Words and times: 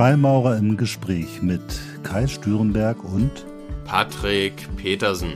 Freimaurer 0.00 0.56
im 0.56 0.78
Gespräch 0.78 1.42
mit 1.42 1.60
Kai 2.04 2.26
Stürenberg 2.26 3.04
und 3.04 3.44
Patrick 3.84 4.66
Petersen. 4.78 5.34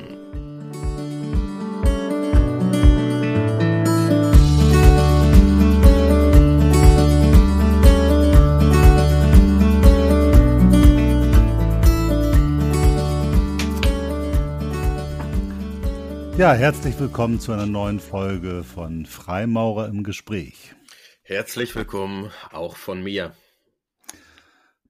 Ja, 16.39 16.55
herzlich 16.55 16.99
willkommen 16.99 17.39
zu 17.39 17.53
einer 17.53 17.67
neuen 17.67 18.01
Folge 18.01 18.65
von 18.65 19.05
Freimaurer 19.05 19.89
im 19.89 20.05
Gespräch. 20.05 20.75
Herzlich 21.23 21.77
willkommen 21.77 22.31
auch 22.51 22.77
von 22.77 23.03
mir. 23.03 23.35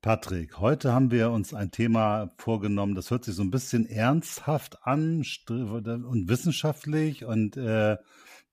Patrick, 0.04 0.58
heute 0.58 0.92
haben 0.92 1.10
wir 1.10 1.30
uns 1.30 1.54
ein 1.54 1.70
Thema 1.70 2.34
vorgenommen, 2.36 2.94
das 2.94 3.10
hört 3.10 3.24
sich 3.24 3.34
so 3.34 3.42
ein 3.42 3.50
bisschen 3.50 3.86
ernsthaft 3.86 4.86
an 4.86 5.24
und 5.48 6.28
wissenschaftlich 6.28 7.24
und 7.24 7.56
äh, 7.56 7.96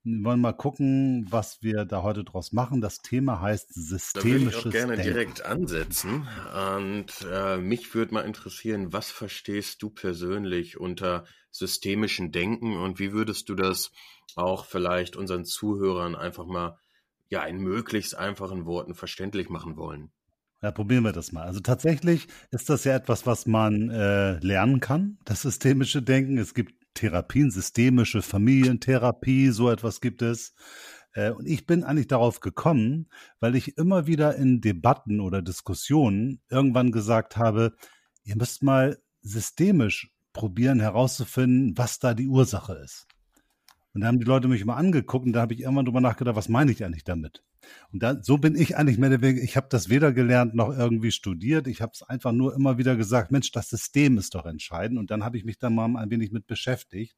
wir 0.04 0.24
wollen 0.24 0.40
mal 0.40 0.54
gucken, 0.54 1.28
was 1.30 1.62
wir 1.62 1.84
da 1.84 2.04
heute 2.04 2.24
draus 2.24 2.54
machen. 2.54 2.80
Das 2.80 3.02
Thema 3.02 3.42
heißt 3.42 3.74
systemisches 3.74 4.14
Da 4.14 4.24
würde 4.24 4.48
ich 4.48 4.66
auch 4.66 4.72
gerne 4.72 4.96
Denken. 4.96 5.14
direkt 5.14 5.46
ansetzen 5.46 6.26
und 6.78 7.08
äh, 7.30 7.58
mich 7.58 7.94
würde 7.94 8.14
mal 8.14 8.22
interessieren, 8.22 8.94
was 8.94 9.12
verstehst 9.12 9.84
du 9.84 9.90
persönlich 9.90 10.80
unter 10.80 11.26
systemischen 11.50 12.32
Denken 12.32 12.78
und 12.78 12.98
wie 12.98 13.12
würdest 13.12 13.50
du 13.50 13.56
das 13.56 13.92
auch 14.38 14.64
vielleicht 14.64 15.18
unseren 15.18 15.44
Zuhörern 15.44 16.16
einfach 16.16 16.46
mal 16.46 16.80
ja 17.28 17.44
in 17.44 17.58
möglichst 17.58 18.16
einfachen 18.16 18.66
Worten 18.66 18.96
verständlich 18.96 19.50
machen 19.50 19.76
wollen? 19.76 20.14
Ja, 20.64 20.72
probieren 20.72 21.04
wir 21.04 21.12
das 21.12 21.32
mal. 21.32 21.44
Also 21.44 21.60
tatsächlich 21.60 22.28
ist 22.52 22.70
das 22.70 22.84
ja 22.84 22.96
etwas, 22.96 23.26
was 23.26 23.48
man 23.48 23.90
äh, 23.90 24.38
lernen 24.40 24.80
kann, 24.80 25.18
das 25.26 25.42
systemische 25.42 26.04
Denken. 26.04 26.38
Es 26.38 26.54
gibt 26.54 26.76
Therapien, 26.94 27.50
systemische 27.50 28.22
Familientherapie, 28.22 29.50
so 29.50 29.72
etwas 29.72 30.02
gibt 30.02 30.22
es. 30.22 30.54
Äh, 31.14 31.32
und 31.32 31.48
ich 31.48 31.66
bin 31.66 31.84
eigentlich 31.84 32.08
darauf 32.08 32.42
gekommen, 32.42 33.10
weil 33.40 33.56
ich 33.56 33.78
immer 33.78 34.06
wieder 34.06 34.36
in 34.36 34.62
Debatten 34.62 35.20
oder 35.20 35.42
Diskussionen 35.42 36.42
irgendwann 36.50 36.92
gesagt 36.92 37.38
habe, 37.38 37.74
ihr 38.24 38.36
müsst 38.36 38.62
mal 38.62 39.00
systemisch 39.22 40.12
probieren 40.32 40.80
herauszufinden, 40.80 41.76
was 41.76 41.98
da 41.98 42.14
die 42.14 42.28
Ursache 42.28 42.74
ist. 42.74 43.08
Und 43.94 44.02
da 44.02 44.08
haben 44.08 44.20
die 44.20 44.26
Leute 44.26 44.48
mich 44.48 44.62
immer 44.62 44.78
angeguckt 44.78 45.26
und 45.26 45.34
da 45.34 45.42
habe 45.42 45.56
ich 45.56 45.62
irgendwann 45.62 45.86
drüber 45.86 46.02
nachgedacht, 46.02 46.36
was 46.36 46.50
meine 46.50 46.72
ich 46.72 46.86
eigentlich 46.86 47.04
damit? 47.04 47.44
Und 47.92 48.04
da, 48.04 48.22
so 48.22 48.38
bin 48.38 48.56
ich 48.56 48.78
eigentlich 48.78 48.98
mehr 48.98 49.10
oder 49.10 49.22
weniger, 49.22 49.44
ich 49.44 49.58
habe 49.58 49.68
das 49.70 49.90
weder 49.90 50.14
gelernt 50.14 50.56
noch 50.56 50.70
irgendwie 50.70 51.12
studiert. 51.12 51.68
Ich 51.68 51.82
habe 51.82 51.92
es 51.94 52.04
einfach 52.04 52.32
nur 52.32 52.56
immer 52.56 52.78
wieder 52.78 52.96
gesagt, 52.96 53.32
Mensch, 53.32 53.52
das 53.52 53.70
System 53.70 54.18
ist 54.18 54.36
doch 54.36 54.46
entscheidend. 54.46 55.00
Und 55.00 55.12
dann 55.12 55.24
habe 55.24 55.38
ich 55.38 55.46
mich 55.46 55.60
da 55.60 55.70
mal 55.70 55.96
ein 55.96 56.10
wenig 56.10 56.32
mit 56.32 56.48
beschäftigt 56.48 57.18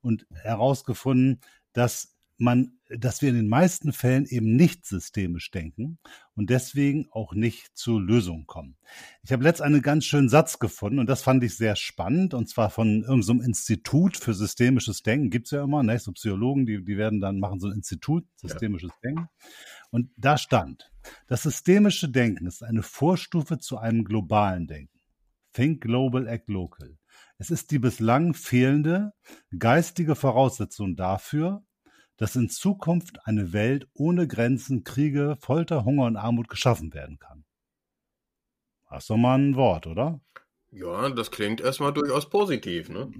und 0.00 0.26
herausgefunden, 0.32 1.40
dass 1.72 2.13
man, 2.36 2.78
dass 2.88 3.22
wir 3.22 3.28
in 3.28 3.36
den 3.36 3.48
meisten 3.48 3.92
Fällen 3.92 4.26
eben 4.26 4.56
nicht 4.56 4.86
systemisch 4.86 5.50
denken 5.50 5.98
und 6.34 6.50
deswegen 6.50 7.06
auch 7.10 7.32
nicht 7.32 7.76
zu 7.76 7.98
Lösungen 7.98 8.46
kommen. 8.46 8.76
Ich 9.22 9.32
habe 9.32 9.44
letzt 9.44 9.62
einen 9.62 9.82
ganz 9.82 10.04
schönen 10.04 10.28
Satz 10.28 10.58
gefunden 10.58 10.98
und 10.98 11.08
das 11.08 11.22
fand 11.22 11.44
ich 11.44 11.56
sehr 11.56 11.76
spannend 11.76 12.34
und 12.34 12.48
zwar 12.48 12.70
von 12.70 13.02
irgendeinem 13.02 13.22
so 13.22 13.44
Institut 13.44 14.16
für 14.16 14.34
systemisches 14.34 15.02
Denken 15.02 15.30
gibt's 15.30 15.52
ja 15.52 15.62
immer, 15.62 15.82
ne, 15.82 15.98
so 15.98 16.12
Psychologen, 16.12 16.66
die, 16.66 16.84
die 16.84 16.96
werden 16.96 17.20
dann 17.20 17.38
machen 17.38 17.60
so 17.60 17.68
ein 17.68 17.74
Institut 17.74 18.26
systemisches 18.36 18.90
ja. 19.02 19.10
Denken 19.10 19.28
und 19.90 20.10
da 20.16 20.36
stand, 20.36 20.90
das 21.28 21.42
systemische 21.42 22.08
Denken 22.08 22.46
ist 22.46 22.62
eine 22.62 22.82
Vorstufe 22.82 23.58
zu 23.58 23.78
einem 23.78 24.04
globalen 24.04 24.66
Denken. 24.66 24.98
Think 25.52 25.82
Global, 25.82 26.26
Act 26.26 26.48
Local. 26.48 26.98
Es 27.38 27.50
ist 27.50 27.70
die 27.70 27.78
bislang 27.78 28.34
fehlende 28.34 29.12
geistige 29.56 30.16
Voraussetzung 30.16 30.96
dafür, 30.96 31.64
dass 32.16 32.36
in 32.36 32.48
Zukunft 32.48 33.26
eine 33.26 33.52
Welt 33.52 33.88
ohne 33.94 34.26
Grenzen, 34.28 34.84
Kriege, 34.84 35.36
Folter, 35.40 35.84
Hunger 35.84 36.04
und 36.04 36.16
Armut 36.16 36.48
geschaffen 36.48 36.94
werden 36.94 37.18
kann. 37.18 37.44
Hast 38.86 39.10
du 39.10 39.16
mal 39.16 39.38
ein 39.38 39.56
Wort, 39.56 39.86
oder? 39.86 40.20
Ja, 40.70 41.08
das 41.08 41.30
klingt 41.30 41.60
erstmal 41.60 41.92
durchaus 41.92 42.28
positiv, 42.28 42.88
ne? 42.88 43.10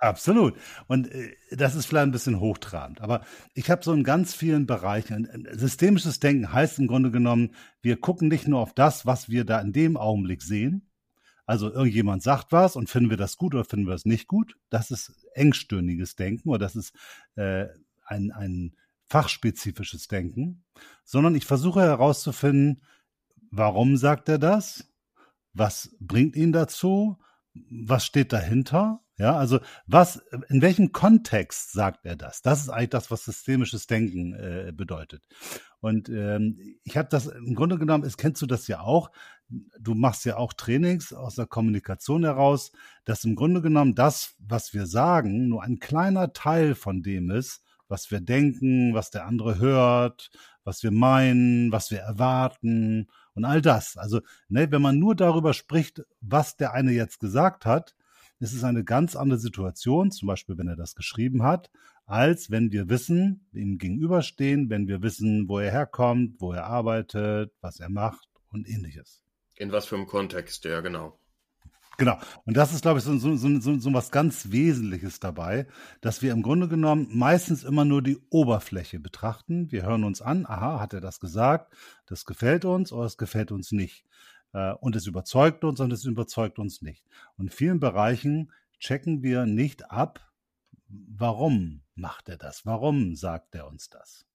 Absolut. 0.00 0.54
Und 0.86 1.10
äh, 1.12 1.36
das 1.50 1.74
ist 1.74 1.86
vielleicht 1.86 2.06
ein 2.06 2.12
bisschen 2.12 2.40
hochtrabend. 2.40 3.02
Aber 3.02 3.22
ich 3.54 3.70
habe 3.70 3.84
so 3.84 3.92
in 3.92 4.04
ganz 4.04 4.34
vielen 4.34 4.66
Bereichen, 4.66 5.46
systemisches 5.52 6.18
Denken 6.18 6.52
heißt 6.52 6.78
im 6.78 6.86
Grunde 6.86 7.10
genommen, 7.10 7.54
wir 7.82 8.00
gucken 8.00 8.28
nicht 8.28 8.48
nur 8.48 8.60
auf 8.60 8.74
das, 8.74 9.04
was 9.04 9.28
wir 9.28 9.44
da 9.44 9.60
in 9.60 9.72
dem 9.72 9.98
Augenblick 9.98 10.42
sehen. 10.42 10.90
Also 11.46 11.70
irgendjemand 11.70 12.22
sagt 12.22 12.52
was 12.52 12.74
und 12.74 12.88
finden 12.88 13.10
wir 13.10 13.18
das 13.18 13.36
gut 13.36 13.54
oder 13.54 13.64
finden 13.64 13.86
wir 13.86 13.94
es 13.94 14.06
nicht 14.06 14.26
gut. 14.26 14.56
Das 14.70 14.90
ist 14.90 15.12
engstirniges 15.34 16.16
Denken 16.16 16.48
oder 16.48 16.60
das 16.60 16.74
ist 16.74 16.94
äh, 17.36 17.66
ein, 18.04 18.30
ein 18.32 18.76
fachspezifisches 19.08 20.08
Denken, 20.08 20.64
sondern 21.04 21.34
ich 21.34 21.46
versuche 21.46 21.82
herauszufinden, 21.82 22.82
warum 23.50 23.96
sagt 23.96 24.28
er 24.28 24.38
das? 24.38 24.90
Was 25.52 25.94
bringt 26.00 26.36
ihn 26.36 26.52
dazu? 26.52 27.18
Was 27.70 28.04
steht 28.04 28.32
dahinter? 28.32 29.04
Ja, 29.16 29.36
also 29.36 29.60
was, 29.86 30.16
in 30.48 30.60
welchem 30.60 30.90
Kontext 30.90 31.70
sagt 31.70 32.04
er 32.04 32.16
das? 32.16 32.42
Das 32.42 32.60
ist 32.60 32.68
eigentlich 32.68 32.90
das, 32.90 33.12
was 33.12 33.24
systemisches 33.24 33.86
Denken 33.86 34.34
äh, 34.34 34.72
bedeutet. 34.74 35.22
Und 35.78 36.08
ähm, 36.08 36.58
ich 36.82 36.96
habe 36.96 37.08
das 37.08 37.26
im 37.26 37.54
Grunde 37.54 37.78
genommen, 37.78 38.02
ist, 38.02 38.16
kennst 38.16 38.42
du 38.42 38.46
das 38.46 38.66
ja 38.66 38.80
auch. 38.80 39.12
Du 39.78 39.94
machst 39.94 40.24
ja 40.24 40.36
auch 40.36 40.52
Trainings 40.52 41.12
aus 41.12 41.36
der 41.36 41.46
Kommunikation 41.46 42.24
heraus, 42.24 42.72
dass 43.04 43.24
im 43.24 43.36
Grunde 43.36 43.62
genommen 43.62 43.94
das, 43.94 44.34
was 44.40 44.74
wir 44.74 44.86
sagen, 44.86 45.46
nur 45.46 45.62
ein 45.62 45.78
kleiner 45.78 46.32
Teil 46.32 46.74
von 46.74 47.02
dem 47.02 47.30
ist, 47.30 47.63
was 47.88 48.10
wir 48.10 48.20
denken, 48.20 48.94
was 48.94 49.10
der 49.10 49.26
andere 49.26 49.58
hört, 49.58 50.30
was 50.64 50.82
wir 50.82 50.90
meinen, 50.90 51.70
was 51.72 51.90
wir 51.90 51.98
erwarten 51.98 53.08
und 53.34 53.44
all 53.44 53.60
das. 53.60 53.96
Also, 53.96 54.20
ne, 54.48 54.70
wenn 54.70 54.82
man 54.82 54.98
nur 54.98 55.14
darüber 55.14 55.52
spricht, 55.52 56.02
was 56.20 56.56
der 56.56 56.72
eine 56.72 56.92
jetzt 56.92 57.20
gesagt 57.20 57.66
hat, 57.66 57.94
ist 58.40 58.52
es 58.52 58.64
eine 58.64 58.84
ganz 58.84 59.16
andere 59.16 59.38
Situation, 59.38 60.10
zum 60.10 60.26
Beispiel, 60.28 60.58
wenn 60.58 60.68
er 60.68 60.76
das 60.76 60.94
geschrieben 60.94 61.42
hat, 61.42 61.70
als 62.06 62.50
wenn 62.50 62.72
wir 62.72 62.88
wissen, 62.88 63.46
ihm 63.52 63.78
gegenüberstehen, 63.78 64.68
wenn 64.70 64.88
wir 64.88 65.02
wissen, 65.02 65.48
wo 65.48 65.58
er 65.58 65.70
herkommt, 65.70 66.40
wo 66.40 66.52
er 66.52 66.66
arbeitet, 66.66 67.52
was 67.60 67.80
er 67.80 67.88
macht 67.88 68.28
und 68.50 68.68
ähnliches. 68.68 69.22
In 69.56 69.72
was 69.72 69.86
für 69.86 69.96
einem 69.96 70.06
Kontext, 70.06 70.64
ja, 70.64 70.80
genau. 70.80 71.18
Genau. 71.96 72.18
Und 72.44 72.56
das 72.56 72.72
ist, 72.72 72.82
glaube 72.82 72.98
ich, 72.98 73.04
so, 73.04 73.16
so, 73.16 73.36
so, 73.36 73.78
so 73.78 73.92
was 73.92 74.10
ganz 74.10 74.50
Wesentliches 74.50 75.20
dabei, 75.20 75.66
dass 76.00 76.22
wir 76.22 76.32
im 76.32 76.42
Grunde 76.42 76.68
genommen 76.68 77.08
meistens 77.12 77.64
immer 77.64 77.84
nur 77.84 78.02
die 78.02 78.18
Oberfläche 78.30 78.98
betrachten. 78.98 79.70
Wir 79.70 79.84
hören 79.84 80.04
uns 80.04 80.20
an, 80.20 80.46
aha, 80.46 80.80
hat 80.80 80.92
er 80.92 81.00
das 81.00 81.20
gesagt, 81.20 81.72
das 82.06 82.24
gefällt 82.24 82.64
uns 82.64 82.92
oder 82.92 83.04
es 83.04 83.16
gefällt 83.16 83.52
uns 83.52 83.72
nicht. 83.72 84.04
Äh, 84.52 84.72
und 84.74 84.96
es 84.96 85.06
überzeugt 85.06 85.64
uns 85.64 85.80
und 85.80 85.92
es 85.92 86.04
überzeugt 86.04 86.58
uns 86.58 86.82
nicht. 86.82 87.04
Und 87.36 87.46
in 87.46 87.52
vielen 87.52 87.80
Bereichen 87.80 88.50
checken 88.78 89.22
wir 89.22 89.46
nicht 89.46 89.90
ab, 89.90 90.32
warum 90.88 91.82
macht 91.94 92.28
er 92.28 92.36
das? 92.36 92.66
Warum 92.66 93.14
sagt 93.14 93.54
er 93.54 93.68
uns 93.68 93.88
das? 93.88 94.26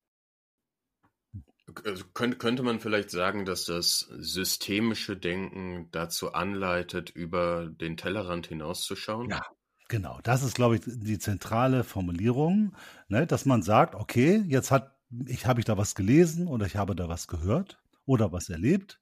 Also 1.85 2.05
könnte 2.13 2.63
man 2.63 2.79
vielleicht 2.79 3.11
sagen, 3.11 3.45
dass 3.45 3.65
das 3.65 3.99
systemische 4.17 5.17
Denken 5.17 5.89
dazu 5.91 6.33
anleitet, 6.33 7.09
über 7.09 7.67
den 7.67 7.97
Tellerrand 7.97 8.47
hinauszuschauen? 8.47 9.29
Ja, 9.29 9.45
genau. 9.87 10.19
Das 10.23 10.43
ist, 10.43 10.55
glaube 10.55 10.75
ich, 10.75 10.81
die 10.85 11.19
zentrale 11.19 11.83
Formulierung, 11.83 12.75
ne, 13.07 13.27
dass 13.27 13.45
man 13.45 13.61
sagt, 13.61 13.95
okay, 13.95 14.43
jetzt 14.47 14.71
hat 14.71 14.95
ich 15.25 15.45
habe 15.45 15.59
ich 15.59 15.65
da 15.65 15.77
was 15.77 15.95
gelesen 15.95 16.47
oder 16.47 16.65
ich 16.65 16.75
habe 16.75 16.95
da 16.95 17.09
was 17.09 17.27
gehört 17.27 17.81
oder 18.05 18.31
was 18.31 18.49
erlebt. 18.49 18.99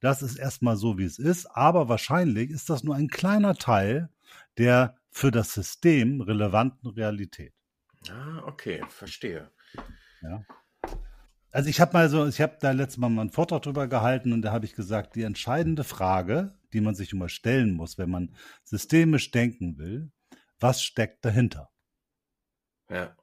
Das 0.00 0.22
ist 0.22 0.36
erstmal 0.36 0.76
so, 0.76 0.96
wie 0.96 1.04
es 1.04 1.18
ist, 1.18 1.46
aber 1.46 1.88
wahrscheinlich 1.88 2.50
ist 2.50 2.70
das 2.70 2.82
nur 2.82 2.94
ein 2.94 3.08
kleiner 3.08 3.54
Teil 3.54 4.08
der 4.56 4.96
für 5.10 5.30
das 5.30 5.52
System 5.52 6.20
relevanten 6.20 6.90
Realität. 6.90 7.52
Ah, 8.08 8.42
okay, 8.46 8.82
verstehe. 8.88 9.50
Ja. 10.22 10.44
Also 11.52 11.68
ich 11.68 11.80
habe 11.80 11.92
mal 11.92 12.08
so, 12.08 12.26
ich 12.26 12.40
habe 12.40 12.56
da 12.60 12.70
letztes 12.70 12.98
Mal 12.98 13.08
mal 13.08 13.22
einen 13.22 13.32
Vortrag 13.32 13.62
drüber 13.62 13.88
gehalten 13.88 14.32
und 14.32 14.42
da 14.42 14.52
habe 14.52 14.66
ich 14.66 14.74
gesagt, 14.74 15.16
die 15.16 15.22
entscheidende 15.22 15.82
Frage, 15.82 16.54
die 16.72 16.80
man 16.80 16.94
sich 16.94 17.12
immer 17.12 17.28
stellen 17.28 17.74
muss, 17.74 17.98
wenn 17.98 18.10
man 18.10 18.34
systemisch 18.62 19.30
denken 19.32 19.76
will, 19.76 20.12
was 20.60 20.82
steckt 20.82 21.24
dahinter? 21.24 21.68
Ja. 22.88 23.16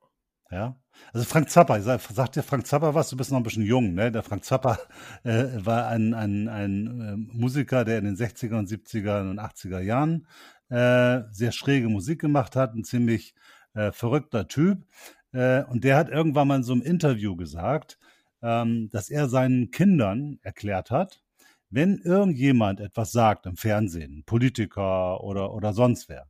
Ja. 0.50 0.80
Also 1.14 1.26
Frank 1.26 1.50
Zappa, 1.50 1.78
ich 1.78 1.84
sag, 1.84 2.02
sagt 2.02 2.36
dir 2.36 2.44
Frank 2.44 2.66
Zappa 2.66 2.94
was? 2.94 3.10
Du 3.10 3.18
bist 3.18 3.32
noch 3.32 3.38
ein 3.38 3.44
bisschen 3.44 3.66
jung, 3.66 3.94
ne? 3.94 4.12
Der 4.12 4.24
Frank 4.24 4.44
Zappa 4.46 4.80
äh, 5.24 5.46
war 5.58 5.88
ein, 5.88 6.14
ein, 6.14 6.48
ein 6.48 7.02
äh, 7.02 7.16
Musiker, 7.38 7.86
der 7.86 8.00
in 8.00 8.06
den 8.06 8.16
60er 8.16 8.58
und 8.58 8.70
70er 8.70 9.30
und 9.30 9.40
80er 9.40 9.80
Jahren 9.80 10.26
äh, 10.70 11.22
sehr 11.32 11.52
schräge 11.52 11.90
Musik 11.90 12.22
gemacht 12.22 12.56
hat, 12.56 12.74
ein 12.74 12.84
ziemlich 12.84 13.36
äh, 13.74 13.92
verrückter 13.92 14.48
Typ. 14.48 14.86
Äh, 15.34 15.64
und 15.66 15.84
der 15.84 15.98
hat 15.98 16.10
irgendwann 16.10 16.48
mal 16.48 16.58
in 16.58 16.64
so 16.64 16.74
einem 16.74 16.82
Interview 16.82 17.36
gesagt, 17.36 18.00
ähm, 18.48 18.90
dass 18.92 19.10
er 19.10 19.28
seinen 19.28 19.72
Kindern 19.72 20.40
erklärt 20.42 20.90
hat, 20.90 21.22
wenn 21.70 21.98
irgendjemand 21.98 22.80
etwas 22.80 23.12
sagt 23.12 23.46
im 23.46 23.58
Fernsehen, 23.58 24.24
Politiker 24.26 25.22
oder, 25.22 25.54
oder 25.54 25.74
sonst 25.74 26.08
wer, 26.08 26.30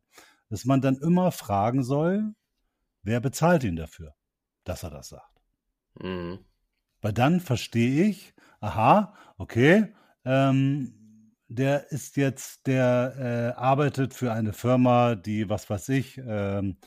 dass 0.50 0.66
man 0.66 0.81
dann 0.81 0.98
immer 0.98 1.31
fragen 1.31 1.84
soll, 1.84 2.34
wer 3.04 3.19
bezahlt 3.19 3.64
ihn 3.64 3.75
dafür, 3.75 4.16
dass 4.64 4.81
er 4.81 4.90
das 4.90 5.10
sagt. 5.10 5.44
Mhm. 6.02 6.40
Weil 7.02 7.14
dann 7.14 7.40
verstehe 7.40 8.06
ich, 8.06 8.34
aha, 8.62 9.14
okay, 9.38 9.94
ähm, 10.25 11.36
der 11.48 11.92
ist 11.92 12.18
jetzt, 12.18 12.66
der 12.66 13.54
äh, 13.56 13.60
arbeitet 13.60 14.16
für 14.16 14.34
eine 14.34 14.54
Firma, 14.54 15.14
die, 15.14 15.50
was 15.50 15.69
weiß 15.69 15.90
ich, 15.90 16.18
ähm, 16.18 16.78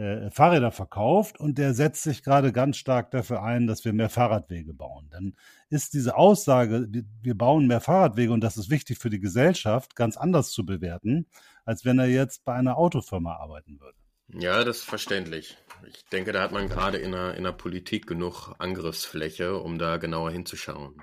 äh, 0.00 0.30
Fahrräder 0.30 0.72
verkauft 0.72 1.38
und 1.38 1.58
der 1.58 1.74
setzt 1.74 2.04
sich 2.04 2.22
gerade 2.22 2.52
ganz 2.52 2.78
stark 2.78 3.10
dafür 3.10 3.42
ein, 3.42 3.66
dass 3.66 3.84
wir 3.84 3.92
mehr 3.92 4.08
Fahrradwege 4.08 4.72
bauen. 4.72 5.08
Dann 5.10 5.34
ist 5.68 5.92
diese 5.92 6.16
Aussage, 6.16 6.88
wir 7.20 7.36
bauen 7.36 7.66
mehr 7.66 7.82
Fahrradwege 7.82 8.32
und 8.32 8.40
das 8.40 8.56
ist 8.56 8.70
wichtig 8.70 8.96
für 8.96 9.10
die 9.10 9.20
Gesellschaft, 9.20 9.94
ganz 9.96 10.16
anders 10.16 10.52
zu 10.52 10.64
bewerten, 10.64 11.26
als 11.66 11.84
wenn 11.84 11.98
er 11.98 12.06
jetzt 12.06 12.46
bei 12.46 12.54
einer 12.54 12.78
Autofirma 12.78 13.36
arbeiten 13.36 13.78
würde. 13.78 13.98
Ja, 14.32 14.64
das 14.64 14.78
ist 14.78 14.84
verständlich. 14.84 15.58
Ich 15.86 16.02
denke, 16.06 16.32
da 16.32 16.42
hat 16.42 16.52
man 16.52 16.70
gerade 16.70 16.96
in 16.96 17.12
der, 17.12 17.34
in 17.34 17.44
der 17.44 17.52
Politik 17.52 18.06
genug 18.06 18.54
Angriffsfläche, 18.58 19.58
um 19.58 19.78
da 19.78 19.98
genauer 19.98 20.30
hinzuschauen. 20.30 21.02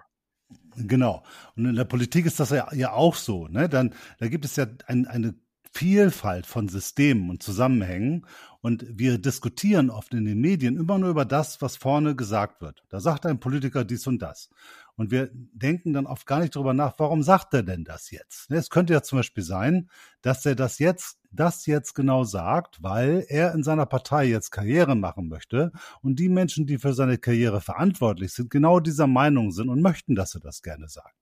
Genau. 0.75 1.23
Und 1.55 1.65
in 1.65 1.75
der 1.75 1.85
Politik 1.85 2.25
ist 2.25 2.39
das 2.39 2.49
ja, 2.49 2.67
ja 2.73 2.93
auch 2.93 3.13
so. 3.13 3.47
Ne? 3.47 3.69
Dann, 3.69 3.93
da 4.17 4.27
gibt 4.27 4.45
es 4.45 4.55
ja 4.55 4.65
ein, 4.87 5.05
eine 5.05 5.35
Vielfalt 5.77 6.47
von 6.47 6.69
Systemen 6.69 7.29
und 7.29 7.43
Zusammenhängen. 7.43 8.25
Und 8.67 8.85
wir 8.89 9.17
diskutieren 9.17 9.89
oft 9.89 10.13
in 10.13 10.25
den 10.25 10.41
Medien 10.41 10.75
immer 10.75 10.99
nur 10.99 11.11
über 11.11 11.23
das, 11.23 11.61
was 11.61 11.77
vorne 11.77 12.17
gesagt 12.17 12.59
wird. 12.59 12.83
Da 12.89 12.99
sagt 12.99 13.25
ein 13.25 13.39
Politiker 13.39 13.85
dies 13.85 14.05
und 14.07 14.21
das. 14.21 14.49
Und 14.97 15.09
wir 15.09 15.29
denken 15.31 15.93
dann 15.93 16.05
oft 16.05 16.27
gar 16.27 16.41
nicht 16.41 16.53
darüber 16.53 16.73
nach, 16.73 16.95
warum 16.97 17.23
sagt 17.23 17.53
er 17.53 17.63
denn 17.63 17.85
das 17.85 18.11
jetzt? 18.11 18.49
Ne, 18.49 18.57
es 18.57 18.69
könnte 18.69 18.91
ja 18.91 19.01
zum 19.01 19.19
Beispiel 19.19 19.45
sein, 19.45 19.89
dass 20.21 20.45
er 20.45 20.55
das 20.55 20.79
jetzt, 20.79 21.17
das 21.31 21.65
jetzt 21.65 21.93
genau 21.93 22.25
sagt, 22.25 22.83
weil 22.83 23.25
er 23.29 23.53
in 23.53 23.63
seiner 23.63 23.85
Partei 23.85 24.25
jetzt 24.25 24.51
Karriere 24.51 24.97
machen 24.97 25.29
möchte 25.29 25.71
und 26.01 26.19
die 26.19 26.27
Menschen, 26.27 26.67
die 26.67 26.77
für 26.77 26.93
seine 26.93 27.17
Karriere 27.17 27.61
verantwortlich 27.61 28.33
sind, 28.33 28.49
genau 28.49 28.81
dieser 28.81 29.07
Meinung 29.07 29.53
sind 29.53 29.69
und 29.69 29.81
möchten, 29.81 30.13
dass 30.13 30.35
er 30.35 30.41
das 30.41 30.61
gerne 30.61 30.89
sagt. 30.89 31.15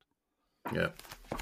Ja. 0.74 0.90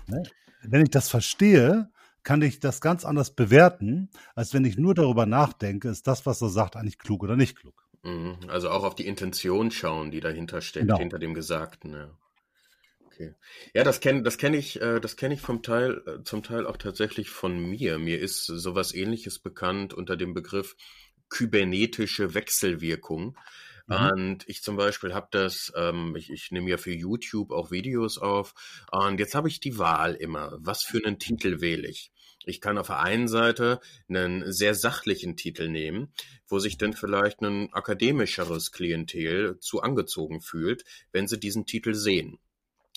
Ne? 0.08 0.24
Wenn 0.64 0.84
ich 0.84 0.92
das 0.92 1.08
verstehe, 1.08 1.93
kann 2.24 2.42
ich 2.42 2.60
das 2.60 2.82
ganz 2.82 3.06
anders 3.06 3.36
bewerten, 3.36 4.10
als 4.36 4.54
wenn 4.54 4.66
ich 4.66 4.78
nur 4.78 4.96
darüber 4.96 5.26
nachdenke, 5.26 5.90
ist 5.90 6.08
das, 6.08 6.26
was 6.26 6.42
er 6.42 6.50
sagt, 6.50 6.76
eigentlich 6.76 6.98
klug 6.98 7.24
oder 7.24 7.36
nicht 7.36 7.58
klug. 7.58 7.84
Mhm. 8.04 8.38
Also 8.48 8.70
auch 8.70 8.84
auf 8.84 8.96
die 8.96 9.08
Intention 9.08 9.72
schauen, 9.72 10.12
die 10.12 10.20
dahinter 10.20 10.62
steckt, 10.62 10.88
genau. 10.88 11.00
hinter 11.00 11.20
dem 11.20 11.34
Gesagten. 11.34 11.94
Ja. 11.94 12.18
Okay. 13.06 13.36
Ja, 13.74 13.84
das 13.84 14.00
kenne 14.00 14.24
das 14.24 14.38
kenn 14.38 14.54
ich, 14.54 14.82
äh, 14.82 15.00
das 15.00 15.18
kenne 15.18 15.36
ich 15.36 15.42
vom 15.42 15.62
Teil, 15.62 16.02
äh, 16.08 16.24
zum 16.24 16.44
Teil 16.44 16.66
auch 16.66 16.78
tatsächlich 16.78 17.30
von 17.30 17.58
mir. 17.58 18.00
Mir 18.00 18.20
ist 18.20 18.46
sowas 18.46 18.94
ähnliches 18.94 19.40
bekannt 19.40 19.94
unter 19.94 20.18
dem 20.18 20.34
Begriff 20.34 20.76
kybernetische 21.30 22.34
Wechselwirkung. 22.34 23.38
Mhm. 23.88 23.96
Und 23.96 24.50
ich 24.50 24.64
zum 24.64 24.78
Beispiel 24.78 25.14
habe 25.14 25.28
das, 25.32 25.72
ähm, 25.76 26.16
ich, 26.16 26.32
ich 26.32 26.52
nehme 26.52 26.70
ja 26.70 26.78
für 26.78 26.94
YouTube 26.94 27.52
auch 27.52 27.72
Videos 27.72 28.18
auf. 28.18 28.54
Und 28.92 29.20
jetzt 29.20 29.36
habe 29.36 29.48
ich 29.48 29.60
die 29.60 29.78
Wahl 29.78 30.16
immer. 30.16 30.58
Was 30.60 30.84
für 30.84 31.06
einen 31.06 31.20
Titel 31.20 31.62
wähle 31.62 31.88
ich? 31.88 32.12
Ich 32.46 32.62
kann 32.62 32.78
auf 32.78 32.88
der 32.88 33.00
einen 33.00 33.28
Seite 33.28 33.80
einen 34.10 34.52
sehr 34.52 34.76
sachlichen 34.76 35.36
Titel 35.38 35.70
nehmen, 35.70 36.14
wo 36.48 36.60
sich 36.60 36.78
dann 36.78 36.94
vielleicht 36.94 37.42
ein 37.42 37.72
akademischeres 37.74 38.72
Klientel 38.72 39.60
zu 39.60 39.82
angezogen 39.82 40.42
fühlt, 40.42 40.84
wenn 41.12 41.28
sie 41.28 41.40
diesen 41.40 41.66
Titel 41.66 41.94
sehen. 41.94 42.40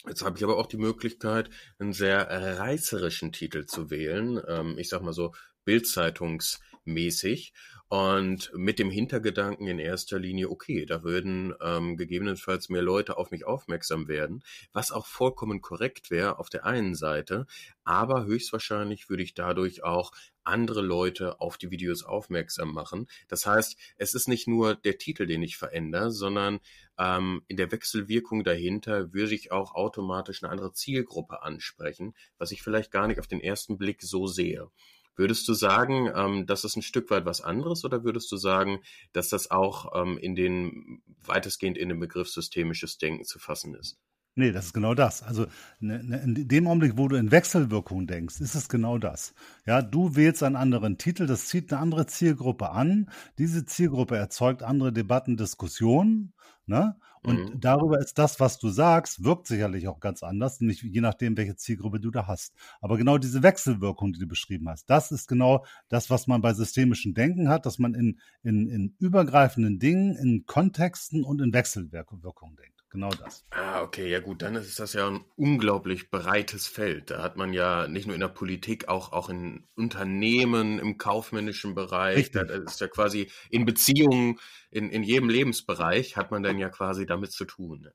Jetzt 0.06 0.25
habe 0.25 0.37
ich 0.37 0.44
aber 0.44 0.58
auch 0.58 0.66
die 0.66 0.76
Möglichkeit, 0.76 1.50
einen 1.78 1.93
sehr 1.93 2.28
reißerischen 2.28 3.32
Titel 3.32 3.66
zu 3.66 3.90
wählen. 3.90 4.40
Ähm, 4.46 4.78
ich 4.78 4.88
sag 4.88 5.02
mal 5.02 5.12
so 5.12 5.32
Bildzeitungsmäßig. 5.67 7.53
Und 7.89 8.51
mit 8.53 8.81
dem 8.81 8.91
Hintergedanken 8.91 9.69
in 9.69 9.79
erster 9.79 10.19
Linie, 10.19 10.51
okay, 10.51 10.87
da 10.87 11.05
würden 11.05 11.55
ähm, 11.61 11.97
gegebenenfalls 11.97 12.69
mehr 12.69 12.83
Leute 12.83 13.17
auf 13.17 13.31
mich 13.31 13.47
aufmerksam 13.47 14.09
werden, 14.09 14.43
was 14.73 14.91
auch 14.91 15.07
vollkommen 15.07 15.61
korrekt 15.61 16.11
wäre 16.11 16.41
auf 16.41 16.51
der 16.51 16.65
einen 16.65 16.97
Seite, 16.97 17.47
aber 17.85 18.25
höchstwahrscheinlich 18.25 19.09
würde 19.09 19.23
ich 19.23 19.35
dadurch 19.35 19.85
auch 19.85 20.11
andere 20.43 20.81
Leute 20.83 21.41
auf 21.41 21.59
die 21.59 21.71
Videos 21.71 22.03
aufmerksam 22.03 22.73
machen. 22.73 23.07
Das 23.29 23.47
heißt, 23.47 23.77
es 23.99 24.15
ist 24.15 24.27
nicht 24.27 24.49
nur 24.49 24.75
der 24.75 24.99
Titel, 24.99 25.27
den 25.27 25.43
ich 25.43 25.57
verändere, 25.57 26.11
sondern 26.11 26.59
ähm, 26.99 27.43
in 27.47 27.57
der 27.57 27.71
Wechselwirkung 27.71 28.43
dahinter 28.43 29.13
würde 29.13 29.35
ich 29.35 29.53
auch 29.53 29.77
automatisch 29.77 30.43
eine 30.43 30.51
andere 30.51 30.73
Zielgruppe 30.73 31.43
ansprechen, 31.43 32.15
was 32.37 32.51
ich 32.51 32.63
vielleicht 32.63 32.91
gar 32.91 33.07
nicht 33.07 33.21
auf 33.21 33.29
den 33.29 33.41
ersten 33.41 33.79
Blick 33.79 34.03
so 34.03 34.27
sehe. 34.27 34.71
Würdest 35.17 35.49
du 35.49 35.55
sagen, 35.55 36.11
ähm, 36.15 36.47
das 36.47 36.65
ist 36.65 36.77
ein 36.77 36.83
Stück 36.83 37.11
weit 37.11 37.25
was 37.25 37.41
anderes 37.41 37.85
oder 37.85 38.05
würdest 38.05 38.31
du 38.31 38.37
sagen, 38.37 38.81
dass 39.13 39.31
das 39.31 39.51
auch 39.51 40.01
ähm, 40.01 40.19
in 40.19 40.35
den 40.35 41.03
weitestgehend 41.25 41.79
in 41.79 41.89
den 41.89 41.99
Begriff 41.99 42.29
systemisches 42.29 42.99
Denken 42.99 43.25
zu 43.25 43.39
fassen 43.39 43.75
ist? 43.75 43.99
Nee, 44.39 44.53
das 44.53 44.67
ist 44.67 44.73
genau 44.75 44.93
das. 44.93 45.23
Also 45.23 45.47
ne, 45.81 46.05
ne, 46.05 46.19
in 46.19 46.47
dem 46.47 46.67
Augenblick, 46.69 46.99
wo 46.99 47.09
du 47.09 47.17
in 47.17 47.31
Wechselwirkung 47.31 48.07
denkst, 48.07 48.39
ist 48.43 48.55
es 48.55 48.69
genau 48.69 48.99
das. 48.99 49.33
Ja, 49.65 49.81
du 49.81 50.15
wählst 50.15 50.43
einen 50.43 50.57
anderen 50.57 50.99
Titel, 50.99 51.27
das 51.27 51.47
zieht 51.47 51.73
eine 51.73 51.81
andere 51.81 52.05
Zielgruppe 52.05 52.69
an. 52.69 53.09
Diese 53.39 53.65
Zielgruppe 53.65 54.19
erzeugt 54.19 54.63
andere 54.63 54.93
Debatten, 54.93 55.39
Diskussionen. 55.39 56.35
Ne? 56.67 56.97
Und 57.26 57.55
mhm. 57.55 57.61
darüber 57.61 57.99
ist 57.99 58.19
das, 58.19 58.38
was 58.38 58.58
du 58.58 58.69
sagst, 58.69 59.25
wirkt 59.25 59.49
sicherlich 59.49 59.88
auch 59.88 59.99
ganz 59.99 60.23
anders, 60.23 60.61
nämlich 60.61 60.81
je 60.82 61.00
nachdem, 61.00 61.37
welche 61.37 61.56
Zielgruppe 61.56 61.99
du 61.99 62.12
da 62.12 62.28
hast. 62.28 62.55
Aber 62.81 62.96
genau 62.96 63.19
diese 63.19 63.43
Wechselwirkung, 63.43 64.12
die 64.12 64.20
du 64.20 64.28
beschrieben 64.28 64.69
hast, 64.69 64.88
das 64.88 65.11
ist 65.11 65.26
genau 65.26 65.64
das, 65.88 66.08
was 66.08 66.28
man 66.28 66.40
bei 66.40 66.55
systemischem 66.55 67.14
Denken 67.14 67.49
hat, 67.49 67.67
dass 67.67 67.81
man 67.81 67.94
in, 67.94 68.20
in, 68.44 68.69
in 68.69 68.94
übergreifenden 69.00 69.81
Dingen, 69.81 70.14
in 70.14 70.46
Kontexten 70.46 71.25
und 71.25 71.40
in 71.40 71.52
Wechselwirkungen 71.52 72.56
denkt. 72.56 72.75
Genau 72.96 73.10
das. 73.10 73.44
Ah, 73.50 73.82
okay, 73.82 74.10
ja 74.10 74.20
gut, 74.20 74.40
dann 74.40 74.54
ist 74.54 74.81
das 74.81 74.94
ja 74.94 75.06
ein 75.06 75.22
unglaublich 75.37 76.10
breites 76.10 76.66
Feld. 76.66 77.10
Da 77.10 77.22
hat 77.22 77.37
man 77.37 77.52
ja 77.52 77.88
nicht 77.88 78.06
nur 78.06 78.14
in 78.14 78.22
der 78.22 78.28
Politik, 78.28 78.88
auch, 78.88 79.12
auch 79.12 79.28
in 79.28 79.66
Unternehmen, 79.75 80.78
im 80.78 80.96
kaufmännischen 80.96 81.75
Bereich. 81.75 82.16
Richtig. 82.16 82.48
Da 82.48 82.54
ist 82.54 82.81
ja 82.81 82.88
quasi 82.88 83.31
in 83.50 83.66
Beziehungen, 83.66 84.40
in, 84.70 84.88
in 84.88 85.02
jedem 85.02 85.28
Lebensbereich 85.28 86.16
hat 86.16 86.31
man 86.31 86.43
dann 86.43 86.56
ja 86.56 86.70
quasi 86.70 87.04
damit 87.04 87.32
zu 87.32 87.44
tun. 87.44 87.82
Ne? 87.82 87.93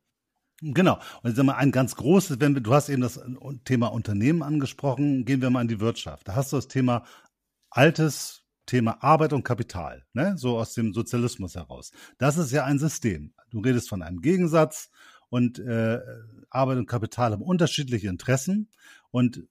Genau. 0.61 0.99
Und 1.23 1.35
jetzt 1.35 1.43
mal 1.43 1.55
ein 1.55 1.71
ganz 1.71 1.95
großes, 1.95 2.39
wenn 2.39 2.53
wir, 2.53 2.61
du 2.61 2.71
hast 2.71 2.89
eben 2.89 3.01
das 3.01 3.19
Thema 3.65 3.87
Unternehmen 3.87 4.43
angesprochen, 4.43 5.25
gehen 5.25 5.41
wir 5.41 5.49
mal 5.49 5.61
in 5.61 5.67
die 5.67 5.79
Wirtschaft. 5.79 6.27
Da 6.27 6.35
hast 6.35 6.51
du 6.51 6.57
das 6.57 6.67
Thema 6.67 7.05
altes 7.71 8.40
Thema 8.65 9.03
Arbeit 9.03 9.33
und 9.33 9.43
Kapital, 9.43 10.05
ne? 10.13 10.37
so 10.37 10.57
aus 10.57 10.73
dem 10.73 10.93
Sozialismus 10.93 11.55
heraus. 11.55 11.91
Das 12.17 12.37
ist 12.37 12.51
ja 12.51 12.63
ein 12.63 12.79
System. 12.79 13.33
Du 13.49 13.59
redest 13.59 13.89
von 13.89 14.01
einem 14.01 14.21
Gegensatz 14.21 14.89
und 15.29 15.59
äh, 15.59 15.99
Arbeit 16.49 16.77
und 16.77 16.87
Kapital 16.87 17.31
haben 17.31 17.41
unterschiedliche 17.41 18.07
Interessen 18.07 18.69
und 19.11 19.43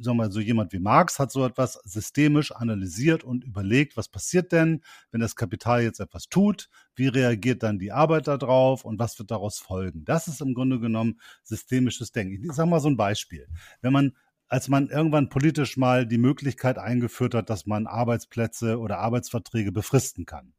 sagen 0.00 0.18
wir 0.18 0.30
so 0.30 0.40
jemand 0.40 0.72
wie 0.72 0.78
Marx 0.78 1.18
hat 1.18 1.32
so 1.32 1.44
etwas 1.44 1.74
systemisch 1.84 2.52
analysiert 2.52 3.24
und 3.24 3.44
überlegt, 3.44 3.96
was 3.96 4.08
passiert 4.08 4.52
denn, 4.52 4.82
wenn 5.10 5.20
das 5.20 5.36
Kapital 5.36 5.82
jetzt 5.82 6.00
etwas 6.00 6.28
tut, 6.28 6.68
wie 6.94 7.08
reagiert 7.08 7.62
dann 7.62 7.78
die 7.78 7.92
Arbeit 7.92 8.28
darauf 8.28 8.84
und 8.84 8.98
was 8.98 9.18
wird 9.18 9.30
daraus 9.30 9.58
folgen. 9.58 10.04
Das 10.04 10.28
ist 10.28 10.40
im 10.40 10.54
Grunde 10.54 10.80
genommen 10.80 11.20
systemisches 11.42 12.12
Denken. 12.12 12.44
Ich 12.44 12.52
sage 12.52 12.68
mal 12.68 12.80
so 12.80 12.88
ein 12.88 12.96
Beispiel. 12.96 13.46
Wenn 13.80 13.92
man 13.92 14.12
als 14.48 14.68
man 14.68 14.88
irgendwann 14.88 15.28
politisch 15.28 15.76
mal 15.76 16.06
die 16.06 16.18
Möglichkeit 16.18 16.78
eingeführt 16.78 17.34
hat, 17.34 17.50
dass 17.50 17.66
man 17.66 17.86
Arbeitsplätze 17.86 18.78
oder 18.78 18.98
Arbeitsverträge 18.98 19.72
befristen 19.72 20.24
kann. 20.26 20.52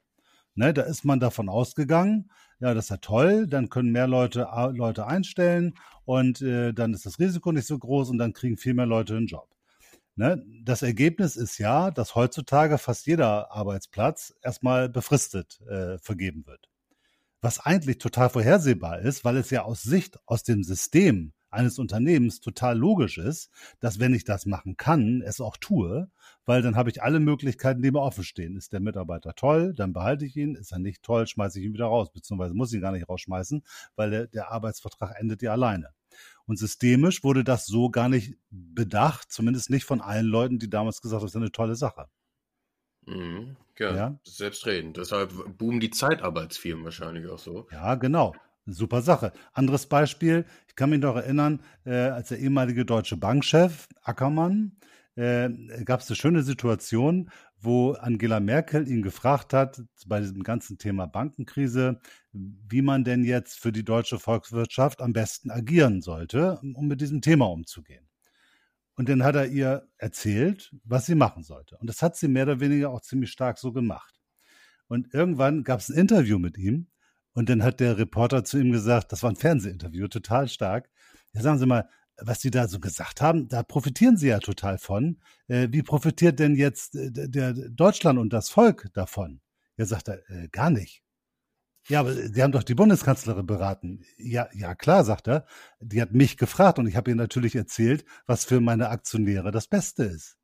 Ne, 0.55 0.73
da 0.73 0.81
ist 0.81 1.05
man 1.05 1.19
davon 1.19 1.49
ausgegangen, 1.49 2.31
ja, 2.59 2.73
das 2.73 2.85
ist 2.85 2.89
ja 2.89 2.97
toll, 2.97 3.45
dann 3.45 3.69
können 3.69 3.91
mehr 3.91 4.07
Leute 4.07 4.47
Leute 4.73 5.05
einstellen 5.05 5.75
und 6.03 6.41
äh, 6.41 6.73
dann 6.73 6.95
ist 6.95 7.05
das 7.05 7.19
Risiko 7.19 7.51
nicht 7.51 7.67
so 7.67 7.77
groß 7.77 8.09
und 8.09 8.17
dann 8.17 8.33
kriegen 8.33 8.57
viel 8.57 8.73
mehr 8.73 8.87
Leute 8.87 9.15
einen 9.15 9.27
Job. 9.27 9.55
Ne, 10.15 10.43
das 10.63 10.81
Ergebnis 10.81 11.35
ist 11.35 11.59
ja, 11.59 11.91
dass 11.91 12.15
heutzutage 12.15 12.79
fast 12.79 13.05
jeder 13.05 13.51
Arbeitsplatz 13.51 14.33
erstmal 14.41 14.89
befristet 14.89 15.61
äh, 15.69 15.99
vergeben 15.99 16.47
wird. 16.47 16.67
Was 17.41 17.59
eigentlich 17.59 17.99
total 17.99 18.31
vorhersehbar 18.31 18.99
ist, 18.99 19.23
weil 19.23 19.37
es 19.37 19.51
ja 19.51 19.61
aus 19.61 19.83
Sicht 19.83 20.17
aus 20.25 20.41
dem 20.41 20.63
System 20.63 21.33
eines 21.57 21.79
Unternehmens 21.79 22.39
total 22.39 22.77
logisch 22.77 23.17
ist, 23.17 23.49
dass 23.79 23.99
wenn 23.99 24.13
ich 24.13 24.23
das 24.23 24.45
machen 24.45 24.77
kann, 24.77 25.21
es 25.21 25.41
auch 25.41 25.57
tue, 25.57 26.09
weil 26.45 26.61
dann 26.61 26.75
habe 26.75 26.89
ich 26.89 27.03
alle 27.03 27.19
Möglichkeiten, 27.19 27.81
die 27.81 27.91
mir 27.91 27.99
offen 27.99 28.23
stehen. 28.23 28.55
Ist 28.55 28.71
der 28.73 28.79
Mitarbeiter 28.79 29.33
toll, 29.35 29.73
dann 29.73 29.91
behalte 29.91 30.25
ich 30.25 30.35
ihn. 30.37 30.55
Ist 30.55 30.71
er 30.71 30.79
nicht 30.79 31.03
toll, 31.03 31.27
schmeiße 31.27 31.59
ich 31.59 31.65
ihn 31.65 31.73
wieder 31.73 31.87
raus, 31.87 32.11
beziehungsweise 32.11 32.53
muss 32.53 32.71
ich 32.71 32.77
ihn 32.77 32.81
gar 32.81 32.91
nicht 32.91 33.09
rausschmeißen, 33.09 33.63
weil 33.95 34.09
der, 34.11 34.27
der 34.27 34.51
Arbeitsvertrag 34.51 35.19
endet 35.19 35.41
ja 35.41 35.51
alleine. 35.51 35.89
Und 36.45 36.57
systemisch 36.57 37.23
wurde 37.23 37.43
das 37.43 37.65
so 37.65 37.89
gar 37.89 38.07
nicht 38.07 38.35
bedacht, 38.49 39.31
zumindest 39.31 39.69
nicht 39.69 39.83
von 39.83 39.99
allen 40.01 40.25
Leuten, 40.25 40.59
die 40.59 40.69
damals 40.69 41.01
gesagt 41.01 41.19
haben, 41.19 41.25
das 41.25 41.31
ist 41.31 41.35
eine 41.35 41.51
tolle 41.51 41.75
Sache. 41.75 42.07
Mhm, 43.05 43.55
ja, 43.79 43.95
ja, 43.95 44.19
selbstredend. 44.25 44.97
Deshalb 44.97 45.57
boomen 45.57 45.79
die 45.79 45.91
Zeitarbeitsfirmen 45.91 46.83
wahrscheinlich 46.83 47.27
auch 47.27 47.39
so. 47.39 47.67
Ja, 47.71 47.95
genau. 47.95 48.35
Super 48.73 49.01
Sache. 49.01 49.31
Anderes 49.53 49.85
Beispiel, 49.87 50.45
ich 50.67 50.75
kann 50.75 50.89
mich 50.89 50.99
noch 50.99 51.15
erinnern, 51.15 51.61
äh, 51.85 51.93
als 51.93 52.29
der 52.29 52.39
ehemalige 52.39 52.85
deutsche 52.85 53.17
Bankchef 53.17 53.87
Ackermann, 54.03 54.77
äh, 55.15 55.49
gab 55.83 56.01
es 56.01 56.09
eine 56.09 56.15
schöne 56.15 56.43
Situation, 56.43 57.31
wo 57.59 57.93
Angela 57.93 58.39
Merkel 58.39 58.87
ihn 58.87 59.01
gefragt 59.01 59.53
hat, 59.53 59.81
bei 60.05 60.19
diesem 60.19 60.43
ganzen 60.43 60.77
Thema 60.77 61.07
Bankenkrise, 61.07 61.99
wie 62.31 62.81
man 62.83 63.03
denn 63.03 63.23
jetzt 63.23 63.59
für 63.59 63.71
die 63.71 63.83
deutsche 63.83 64.19
Volkswirtschaft 64.19 65.01
am 65.01 65.13
besten 65.13 65.49
agieren 65.49 66.01
sollte, 66.01 66.59
um 66.61 66.87
mit 66.87 67.01
diesem 67.01 67.21
Thema 67.21 67.45
umzugehen. 67.45 68.07
Und 68.95 69.09
dann 69.09 69.23
hat 69.23 69.35
er 69.35 69.47
ihr 69.47 69.87
erzählt, 69.97 70.71
was 70.83 71.05
sie 71.05 71.15
machen 71.15 71.43
sollte. 71.43 71.77
Und 71.77 71.87
das 71.87 72.01
hat 72.01 72.15
sie 72.15 72.27
mehr 72.27 72.43
oder 72.43 72.59
weniger 72.59 72.89
auch 72.91 73.01
ziemlich 73.01 73.31
stark 73.31 73.57
so 73.57 73.71
gemacht. 73.71 74.19
Und 74.87 75.13
irgendwann 75.13 75.63
gab 75.63 75.79
es 75.79 75.89
ein 75.89 75.97
Interview 75.97 76.39
mit 76.39 76.57
ihm 76.57 76.87
und 77.37 77.49
dann 77.49 77.61
hat 77.61 77.79
der 77.81 77.99
Reporter 77.99 78.43
zu 78.43 78.57
ihm 78.57 78.71
gesagt, 78.71 79.11
das 79.11 79.21
war 79.21 79.29
ein 79.29 79.35
Fernsehinterview, 79.35 80.07
total 80.07 80.47
stark. 80.47 80.89
Ja, 81.33 81.43
sagen 81.43 81.59
Sie 81.59 81.67
mal, 81.67 81.87
was 82.19 82.41
Sie 82.41 82.49
da 82.49 82.67
so 82.67 82.79
gesagt 82.79 83.21
haben, 83.21 83.47
da 83.47 83.61
profitieren 83.61 84.17
Sie 84.17 84.29
ja 84.29 84.39
total 84.39 84.79
von. 84.79 85.19
Äh, 85.47 85.67
wie 85.69 85.83
profitiert 85.83 86.39
denn 86.39 86.55
jetzt 86.55 86.95
äh, 86.95 87.11
der 87.11 87.53
Deutschland 87.53 88.17
und 88.17 88.33
das 88.33 88.49
Volk 88.49 88.87
davon? 88.95 89.39
Ja, 89.77 89.85
sagt 89.85 90.07
er, 90.07 90.27
äh, 90.31 90.47
gar 90.47 90.71
nicht. 90.71 91.03
Ja, 91.87 91.99
aber 91.99 92.15
Sie 92.15 92.41
haben 92.41 92.53
doch 92.53 92.63
die 92.63 92.73
Bundeskanzlerin 92.73 93.45
beraten. 93.45 94.03
Ja, 94.17 94.49
ja, 94.55 94.73
klar, 94.73 95.03
sagt 95.05 95.27
er. 95.27 95.45
Die 95.79 96.01
hat 96.01 96.13
mich 96.13 96.37
gefragt 96.37 96.79
und 96.79 96.87
ich 96.87 96.95
habe 96.95 97.11
ihr 97.11 97.15
natürlich 97.15 97.55
erzählt, 97.55 98.03
was 98.25 98.45
für 98.45 98.61
meine 98.61 98.89
Aktionäre 98.89 99.51
das 99.51 99.67
Beste 99.67 100.05
ist. 100.05 100.39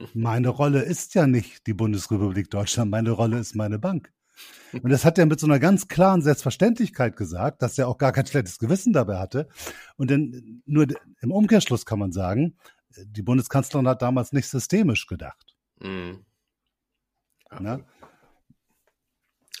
Meine 0.12 0.48
Rolle 0.48 0.82
ist 0.82 1.14
ja 1.14 1.28
nicht 1.28 1.68
die 1.68 1.72
Bundesrepublik 1.72 2.50
Deutschland, 2.50 2.90
meine 2.90 3.12
Rolle 3.12 3.38
ist 3.38 3.54
meine 3.54 3.78
Bank. 3.78 4.12
Und 4.72 4.90
das 4.90 5.04
hat 5.04 5.18
er 5.18 5.26
mit 5.26 5.40
so 5.40 5.46
einer 5.46 5.58
ganz 5.58 5.88
klaren 5.88 6.22
Selbstverständlichkeit 6.22 7.16
gesagt, 7.16 7.62
dass 7.62 7.78
er 7.78 7.88
auch 7.88 7.98
gar 7.98 8.12
kein 8.12 8.26
schlechtes 8.26 8.58
Gewissen 8.58 8.92
dabei 8.92 9.18
hatte. 9.18 9.48
Und 9.96 10.10
dann 10.10 10.62
nur 10.66 10.86
im 11.20 11.32
Umkehrschluss 11.32 11.86
kann 11.86 11.98
man 11.98 12.12
sagen, 12.12 12.56
die 12.96 13.22
Bundeskanzlerin 13.22 13.88
hat 13.88 14.02
damals 14.02 14.32
nicht 14.32 14.48
systemisch 14.48 15.06
gedacht. 15.06 15.56
Mhm. 15.80 16.24
Ja. 17.60 17.80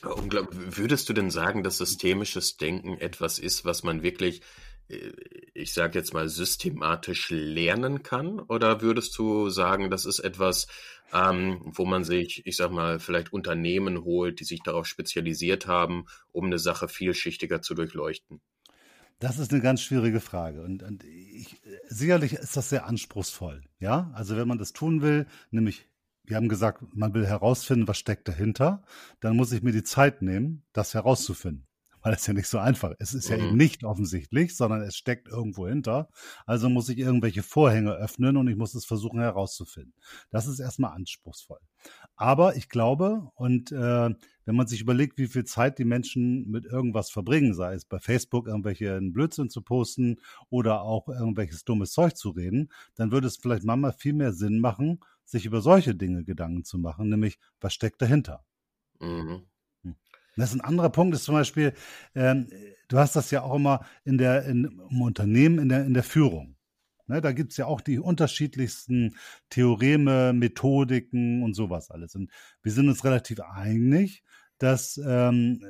Würdest 0.02 1.08
du 1.08 1.12
denn 1.12 1.30
sagen, 1.30 1.62
dass 1.62 1.78
systemisches 1.78 2.56
Denken 2.56 2.98
etwas 2.98 3.38
ist, 3.38 3.64
was 3.64 3.82
man 3.82 4.02
wirklich 4.02 4.42
ich 4.88 5.72
sage 5.72 5.98
jetzt 5.98 6.14
mal, 6.14 6.28
systematisch 6.28 7.30
lernen 7.30 8.02
kann? 8.02 8.38
Oder 8.40 8.82
würdest 8.82 9.16
du 9.18 9.50
sagen, 9.50 9.90
das 9.90 10.04
ist 10.04 10.20
etwas, 10.20 10.68
ähm, 11.12 11.60
wo 11.64 11.84
man 11.84 12.04
sich, 12.04 12.46
ich 12.46 12.56
sag 12.56 12.70
mal, 12.70 13.00
vielleicht 13.00 13.32
Unternehmen 13.32 14.04
holt, 14.04 14.40
die 14.40 14.44
sich 14.44 14.62
darauf 14.62 14.86
spezialisiert 14.86 15.66
haben, 15.66 16.06
um 16.32 16.46
eine 16.46 16.58
Sache 16.58 16.88
vielschichtiger 16.88 17.62
zu 17.62 17.74
durchleuchten? 17.74 18.40
Das 19.18 19.38
ist 19.38 19.50
eine 19.50 19.62
ganz 19.62 19.80
schwierige 19.80 20.20
Frage. 20.20 20.62
Und, 20.62 20.82
und 20.82 21.02
ich, 21.04 21.60
sicherlich 21.88 22.34
ist 22.34 22.56
das 22.56 22.68
sehr 22.68 22.86
anspruchsvoll. 22.86 23.62
Ja, 23.80 24.10
also 24.14 24.36
wenn 24.36 24.48
man 24.48 24.58
das 24.58 24.72
tun 24.72 25.02
will, 25.02 25.26
nämlich 25.50 25.88
wir 26.28 26.36
haben 26.36 26.48
gesagt, 26.48 26.82
man 26.92 27.14
will 27.14 27.24
herausfinden, 27.24 27.86
was 27.86 27.98
steckt 27.98 28.26
dahinter, 28.26 28.82
dann 29.20 29.36
muss 29.36 29.52
ich 29.52 29.62
mir 29.62 29.70
die 29.70 29.84
Zeit 29.84 30.22
nehmen, 30.22 30.64
das 30.72 30.92
herauszufinden 30.92 31.66
weil 32.06 32.14
es 32.14 32.24
ja 32.24 32.34
nicht 32.34 32.46
so 32.46 32.58
einfach 32.58 32.92
ist. 33.00 33.14
Es 33.14 33.24
ist 33.24 33.30
mhm. 33.30 33.36
ja 33.36 33.42
eben 33.42 33.50
mhm. 33.50 33.56
nicht 33.56 33.82
offensichtlich, 33.82 34.56
sondern 34.56 34.80
es 34.82 34.94
steckt 34.94 35.26
irgendwo 35.26 35.66
hinter. 35.66 36.08
Also 36.46 36.68
muss 36.68 36.88
ich 36.88 36.98
irgendwelche 36.98 37.42
Vorhänge 37.42 37.94
öffnen 37.94 38.36
und 38.36 38.46
ich 38.46 38.54
muss 38.54 38.76
es 38.76 38.84
versuchen 38.84 39.18
herauszufinden. 39.18 39.92
Das 40.30 40.46
ist 40.46 40.60
erstmal 40.60 40.92
anspruchsvoll. 40.92 41.58
Aber 42.14 42.54
ich 42.54 42.68
glaube, 42.68 43.28
und 43.34 43.72
äh, 43.72 44.10
wenn 44.44 44.54
man 44.54 44.68
sich 44.68 44.82
überlegt, 44.82 45.18
wie 45.18 45.26
viel 45.26 45.46
Zeit 45.46 45.80
die 45.80 45.84
Menschen 45.84 46.48
mit 46.48 46.64
irgendwas 46.64 47.10
verbringen, 47.10 47.54
sei 47.54 47.74
es 47.74 47.84
bei 47.84 47.98
Facebook 47.98 48.46
irgendwelche 48.46 49.00
Blödsinn 49.02 49.50
zu 49.50 49.62
posten 49.62 50.20
oder 50.48 50.82
auch 50.82 51.08
irgendwelches 51.08 51.64
dummes 51.64 51.90
Zeug 51.90 52.16
zu 52.16 52.30
reden, 52.30 52.70
dann 52.94 53.10
würde 53.10 53.26
es 53.26 53.36
vielleicht 53.36 53.64
manchmal 53.64 53.92
viel 53.92 54.12
mehr 54.12 54.32
Sinn 54.32 54.60
machen, 54.60 55.00
sich 55.24 55.44
über 55.44 55.60
solche 55.60 55.96
Dinge 55.96 56.22
Gedanken 56.22 56.62
zu 56.62 56.78
machen, 56.78 57.08
nämlich 57.08 57.40
was 57.60 57.74
steckt 57.74 58.00
dahinter. 58.00 58.44
Mhm. 59.00 59.42
Das 60.36 60.50
ist 60.50 60.56
ein 60.56 60.60
anderer 60.60 60.90
Punkt, 60.90 61.14
ist 61.14 61.24
zum 61.24 61.34
Beispiel, 61.34 61.72
ähm, 62.14 62.48
du 62.88 62.98
hast 62.98 63.16
das 63.16 63.30
ja 63.30 63.42
auch 63.42 63.54
immer 63.54 63.86
in 64.04 64.18
der, 64.18 64.44
in, 64.44 64.64
im 64.90 65.00
Unternehmen, 65.00 65.58
in 65.58 65.68
der, 65.68 65.84
in 65.84 65.94
der 65.94 66.02
Führung. 66.02 66.56
Ne, 67.08 67.20
da 67.20 67.32
gibt's 67.32 67.56
ja 67.56 67.66
auch 67.66 67.80
die 67.80 68.00
unterschiedlichsten 68.00 69.16
Theoreme, 69.48 70.32
Methodiken 70.32 71.42
und 71.42 71.54
sowas 71.54 71.90
alles. 71.90 72.16
Und 72.16 72.30
wir 72.62 72.72
sind 72.72 72.88
uns 72.88 73.04
relativ 73.04 73.40
einig, 73.40 74.24
dass 74.58 75.00
ähm, 75.04 75.62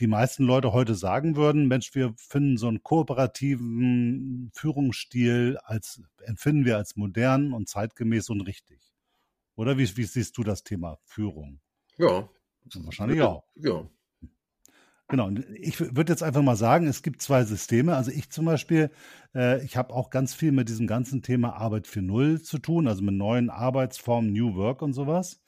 die 0.00 0.08
meisten 0.08 0.42
Leute 0.44 0.72
heute 0.72 0.96
sagen 0.96 1.36
würden, 1.36 1.68
Mensch, 1.68 1.94
wir 1.94 2.12
finden 2.16 2.56
so 2.56 2.66
einen 2.66 2.82
kooperativen 2.82 4.50
Führungsstil 4.52 5.58
als, 5.62 6.02
empfinden 6.24 6.64
wir 6.64 6.76
als 6.76 6.96
modern 6.96 7.52
und 7.52 7.68
zeitgemäß 7.68 8.28
und 8.28 8.40
richtig. 8.40 8.92
Oder 9.54 9.78
wie, 9.78 9.96
wie 9.96 10.04
siehst 10.04 10.36
du 10.38 10.42
das 10.42 10.64
Thema 10.64 10.98
Führung? 11.04 11.60
Ja, 11.98 12.28
Wahrscheinlich 12.74 13.20
auch. 13.22 13.44
Ja. 13.56 13.86
Genau, 15.08 15.30
ich 15.60 15.78
würde 15.78 16.10
jetzt 16.10 16.22
einfach 16.22 16.40
mal 16.40 16.56
sagen, 16.56 16.86
es 16.86 17.02
gibt 17.02 17.20
zwei 17.20 17.44
Systeme. 17.44 17.94
Also 17.96 18.10
ich 18.10 18.30
zum 18.30 18.46
Beispiel, 18.46 18.90
äh, 19.34 19.62
ich 19.62 19.76
habe 19.76 19.92
auch 19.92 20.08
ganz 20.08 20.32
viel 20.32 20.52
mit 20.52 20.70
diesem 20.70 20.86
ganzen 20.86 21.20
Thema 21.20 21.54
Arbeit 21.54 21.86
für 21.86 22.00
Null 22.00 22.40
zu 22.40 22.58
tun, 22.58 22.88
also 22.88 23.02
mit 23.02 23.14
neuen 23.14 23.50
Arbeitsformen, 23.50 24.32
New 24.32 24.54
Work 24.54 24.80
und 24.80 24.94
sowas. 24.94 25.42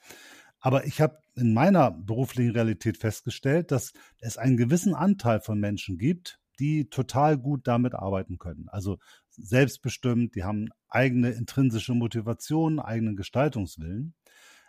Aber 0.59 0.85
ich 0.85 1.01
habe 1.01 1.17
in 1.35 1.53
meiner 1.53 1.89
beruflichen 1.89 2.51
Realität 2.51 2.97
festgestellt, 2.97 3.71
dass 3.71 3.93
es 4.19 4.37
einen 4.37 4.57
gewissen 4.57 4.93
Anteil 4.93 5.39
von 5.39 5.59
Menschen 5.59 5.97
gibt, 5.97 6.39
die 6.59 6.89
total 6.89 7.37
gut 7.37 7.67
damit 7.67 7.95
arbeiten 7.95 8.37
können. 8.37 8.67
Also 8.69 8.97
selbstbestimmt, 9.29 10.35
die 10.35 10.43
haben 10.43 10.69
eigene 10.89 11.31
intrinsische 11.31 11.93
Motivation, 11.93 12.79
eigenen 12.79 13.15
Gestaltungswillen. 13.15 14.13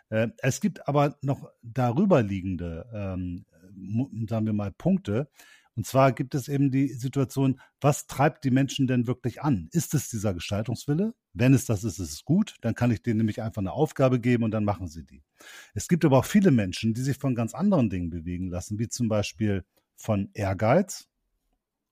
Äh, 0.09 0.29
es 0.39 0.61
gibt 0.61 0.87
aber 0.87 1.17
noch 1.21 1.49
darüber 1.61 2.21
liegende, 2.21 2.89
ähm, 2.93 3.45
sagen 4.27 4.45
wir 4.45 4.53
mal, 4.53 4.71
Punkte. 4.71 5.29
Und 5.75 5.85
zwar 5.85 6.11
gibt 6.11 6.33
es 6.33 6.47
eben 6.47 6.71
die 6.71 6.87
Situation, 6.87 7.61
was 7.79 8.07
treibt 8.07 8.43
die 8.43 8.49
Menschen 8.49 8.87
denn 8.87 9.05
wirklich 9.05 9.43
an? 9.43 9.69
Ist 9.71 9.93
es 9.93 10.09
dieser 10.09 10.33
Gestaltungswille? 10.33 11.13
Wenn 11.33 11.53
es 11.53 11.65
das 11.65 11.83
ist, 11.83 11.99
ist 11.99 12.11
es 12.13 12.25
gut. 12.25 12.55
Dann 12.61 12.73
kann 12.73 12.89
ich 12.89 13.03
denen 13.03 13.17
nämlich 13.17 13.43
einfach 13.43 13.61
eine 13.61 13.73
Aufgabe 13.73 14.19
geben 14.19 14.43
und 14.43 14.49
dann 14.51 14.65
machen 14.65 14.87
sie 14.87 15.05
die. 15.05 15.23
Es 15.75 15.87
gibt 15.87 16.03
aber 16.03 16.17
auch 16.17 16.25
viele 16.25 16.49
Menschen, 16.49 16.95
die 16.95 17.01
sich 17.01 17.17
von 17.17 17.35
ganz 17.35 17.53
anderen 17.53 17.91
Dingen 17.91 18.09
bewegen 18.09 18.49
lassen, 18.49 18.79
wie 18.79 18.87
zum 18.87 19.07
Beispiel 19.07 19.65
von 19.95 20.31
Ehrgeiz 20.33 21.07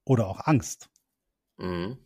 oder 0.04 0.28
auch 0.28 0.48
Angst. 0.48 0.90
Mhm. 1.58 2.00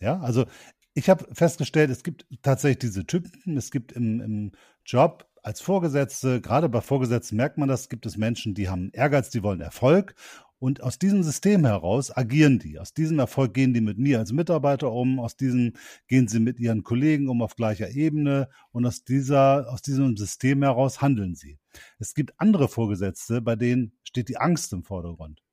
Ja, 0.00 0.20
also 0.20 0.46
ich 0.94 1.10
habe 1.10 1.26
festgestellt, 1.34 1.90
es 1.90 2.02
gibt 2.02 2.26
tatsächlich 2.40 2.78
diese 2.78 3.06
Typen. 3.06 3.58
Es 3.58 3.70
gibt 3.70 3.92
im, 3.92 4.22
im 4.22 4.52
Job 4.86 5.28
als 5.46 5.60
Vorgesetzte, 5.60 6.40
gerade 6.40 6.68
bei 6.68 6.80
Vorgesetzten 6.80 7.36
merkt 7.36 7.56
man 7.56 7.68
das, 7.68 7.88
gibt 7.88 8.04
es 8.04 8.16
Menschen, 8.16 8.54
die 8.54 8.68
haben 8.68 8.90
Ehrgeiz, 8.92 9.30
die 9.30 9.44
wollen 9.44 9.60
Erfolg. 9.60 10.16
Und 10.58 10.82
aus 10.82 10.98
diesem 10.98 11.22
System 11.22 11.64
heraus 11.64 12.10
agieren 12.16 12.58
die. 12.58 12.80
Aus 12.80 12.94
diesem 12.94 13.20
Erfolg 13.20 13.54
gehen 13.54 13.72
die 13.72 13.80
mit 13.80 13.96
mir 13.96 14.18
als 14.18 14.32
Mitarbeiter 14.32 14.90
um. 14.90 15.20
Aus 15.20 15.36
diesem 15.36 15.74
gehen 16.08 16.26
sie 16.26 16.40
mit 16.40 16.58
ihren 16.58 16.82
Kollegen 16.82 17.28
um 17.28 17.42
auf 17.42 17.54
gleicher 17.54 17.90
Ebene. 17.90 18.48
Und 18.72 18.86
aus 18.86 19.04
dieser, 19.04 19.72
aus 19.72 19.82
diesem 19.82 20.16
System 20.16 20.64
heraus 20.64 21.00
handeln 21.00 21.36
sie. 21.36 21.60
Es 22.00 22.14
gibt 22.14 22.34
andere 22.38 22.66
Vorgesetzte, 22.66 23.40
bei 23.40 23.54
denen 23.54 23.92
steht 24.02 24.28
die 24.28 24.38
Angst 24.38 24.72
im 24.72 24.82
Vordergrund. 24.82 25.45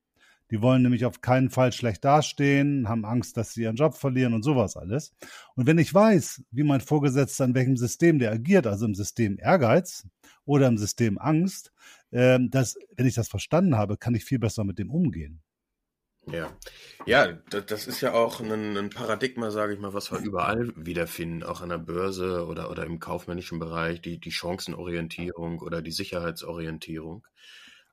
Die 0.54 0.62
wollen 0.62 0.84
nämlich 0.84 1.04
auf 1.04 1.22
keinen 1.22 1.50
Fall 1.50 1.74
schlecht 1.74 2.06
dastehen, 2.06 2.88
haben 2.88 3.06
Angst, 3.06 3.38
dass 3.38 3.54
sie 3.54 3.64
ihren 3.64 3.76
Job 3.76 3.98
verlieren 3.98 4.36
und 4.36 4.44
sowas 4.44 4.78
alles. 4.78 5.12
Und 5.56 5.66
wenn 5.66 5.80
ich 5.80 5.92
weiß, 5.92 6.44
wie 6.52 6.62
mein 6.62 6.80
Vorgesetzter 6.80 7.46
in 7.46 7.56
welchem 7.56 7.76
System 7.76 8.20
der 8.20 8.34
agiert, 8.34 8.68
also 8.68 8.86
im 8.86 8.94
System 8.94 9.40
Ehrgeiz 9.42 10.08
oder 10.46 10.68
im 10.68 10.78
System 10.78 11.18
Angst, 11.18 11.74
äh, 12.12 12.38
dass, 12.40 12.78
wenn 12.96 13.08
ich 13.08 13.16
das 13.16 13.30
verstanden 13.30 13.76
habe, 13.76 13.98
kann 13.98 14.14
ich 14.14 14.26
viel 14.26 14.38
besser 14.38 14.64
mit 14.64 14.78
dem 14.78 14.92
umgehen. 14.92 15.42
Ja, 16.28 16.56
ja, 17.08 17.34
das 17.50 17.88
ist 17.88 18.02
ja 18.02 18.14
auch 18.14 18.40
ein, 18.40 18.78
ein 18.78 18.92
Paradigma, 18.92 19.50
sage 19.50 19.74
ich 19.74 19.80
mal, 19.80 19.96
was 19.96 20.12
wir 20.12 20.20
überall 20.20 20.72
wiederfinden, 20.76 21.42
auch 21.42 21.62
an 21.62 21.70
der 21.70 21.80
Börse 21.80 22.46
oder, 22.46 22.70
oder 22.70 22.86
im 22.86 23.00
kaufmännischen 23.00 23.58
Bereich, 23.58 24.02
die, 24.02 24.20
die 24.20 24.32
Chancenorientierung 24.32 25.62
oder 25.62 25.82
die 25.82 25.92
Sicherheitsorientierung. 25.92 27.26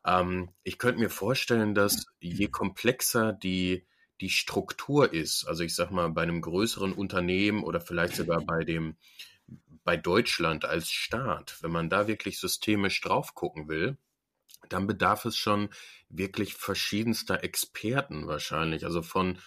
Ähm, 0.04 0.50
ich 0.62 0.78
könnte 0.78 1.00
mir 1.00 1.10
vorstellen, 1.10 1.74
dass 1.74 2.06
je 2.20 2.48
komplexer 2.48 3.32
die, 3.32 3.86
die 4.20 4.30
Struktur 4.30 5.12
ist, 5.12 5.44
also 5.46 5.62
ich 5.62 5.74
sag 5.74 5.90
mal, 5.90 6.08
bei 6.10 6.22
einem 6.22 6.40
größeren 6.40 6.92
Unternehmen 6.92 7.62
oder 7.64 7.80
vielleicht 7.80 8.16
sogar 8.16 8.40
bei 8.46 8.64
dem, 8.64 8.96
bei 9.84 9.96
Deutschland 9.96 10.64
als 10.64 10.90
Staat, 10.90 11.56
wenn 11.62 11.70
man 11.70 11.90
da 11.90 12.06
wirklich 12.06 12.38
systemisch 12.38 13.00
drauf 13.00 13.34
gucken 13.34 13.68
will, 13.68 13.96
dann 14.68 14.86
bedarf 14.86 15.24
es 15.24 15.36
schon 15.36 15.70
wirklich 16.08 16.54
verschiedenster 16.54 17.42
Experten 17.42 18.26
wahrscheinlich, 18.26 18.84
also 18.84 19.02
von 19.02 19.38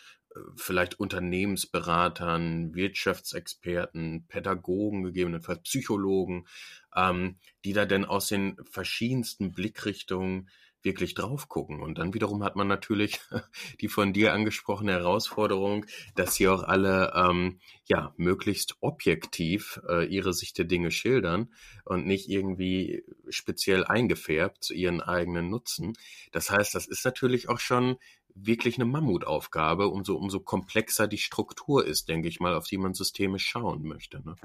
vielleicht 0.56 1.00
Unternehmensberatern, 1.00 2.74
Wirtschaftsexperten, 2.74 4.25
Pädagogen, 4.28 5.04
gegebenenfalls 5.04 5.62
Psychologen, 5.63 6.48
ähm, 6.96 7.38
die 7.66 7.74
da 7.74 7.86
denn 7.86 8.06
aus 8.06 8.28
den 8.28 8.58
verschiedensten 8.70 9.52
Blickrichtungen 9.52 10.50
wirklich 10.84 11.13
drauf 11.13 11.50
gucken. 11.50 11.82
Und 11.82 11.98
dann 11.98 12.13
wiederum 12.13 12.44
hat 12.44 12.56
man 12.56 12.68
natürlich 12.68 13.20
die 13.82 13.88
von 13.88 14.13
dir 14.13 14.34
angesprochene 14.34 14.92
Herausforderung, 14.92 15.86
dass 16.16 16.36
sie 16.36 16.48
auch 16.48 16.63
alle 16.63 17.13
ähm, 17.16 17.60
ja 17.86 18.13
möglichst 18.18 18.78
objektiv 18.82 19.82
äh, 19.88 20.06
ihre 20.06 20.34
Sicht 20.34 20.58
der 20.58 20.66
Dinge 20.66 20.92
schildern 20.92 21.54
und 21.86 22.06
nicht 22.06 22.30
irgendwie 22.30 23.04
speziell 23.30 23.84
eingefärbt 23.86 24.63
zu 24.63 24.74
ihren 24.74 25.02
eigenen 25.02 25.50
Nutzen. 25.50 25.94
Das 26.32 26.50
heißt, 26.50 26.75
das 26.75 26.88
ist 26.88 27.06
natürlich 27.06 27.50
auch 27.50 27.60
schon 27.60 27.98
wirklich 28.36 28.75
eine 28.75 28.86
Mammutaufgabe, 28.86 29.88
umso, 29.88 30.16
umso 30.16 30.40
komplexer 30.40 31.08
die 31.08 31.18
Struktur 31.18 31.86
ist, 31.86 32.10
denke 32.10 32.28
ich 32.28 32.40
mal, 32.40 32.56
auf 32.56 32.68
die 32.68 32.78
man 32.78 32.94
systemisch 32.94 33.46
schauen 33.46 33.84
möchte. 33.84 34.24
Ne? 34.25 34.36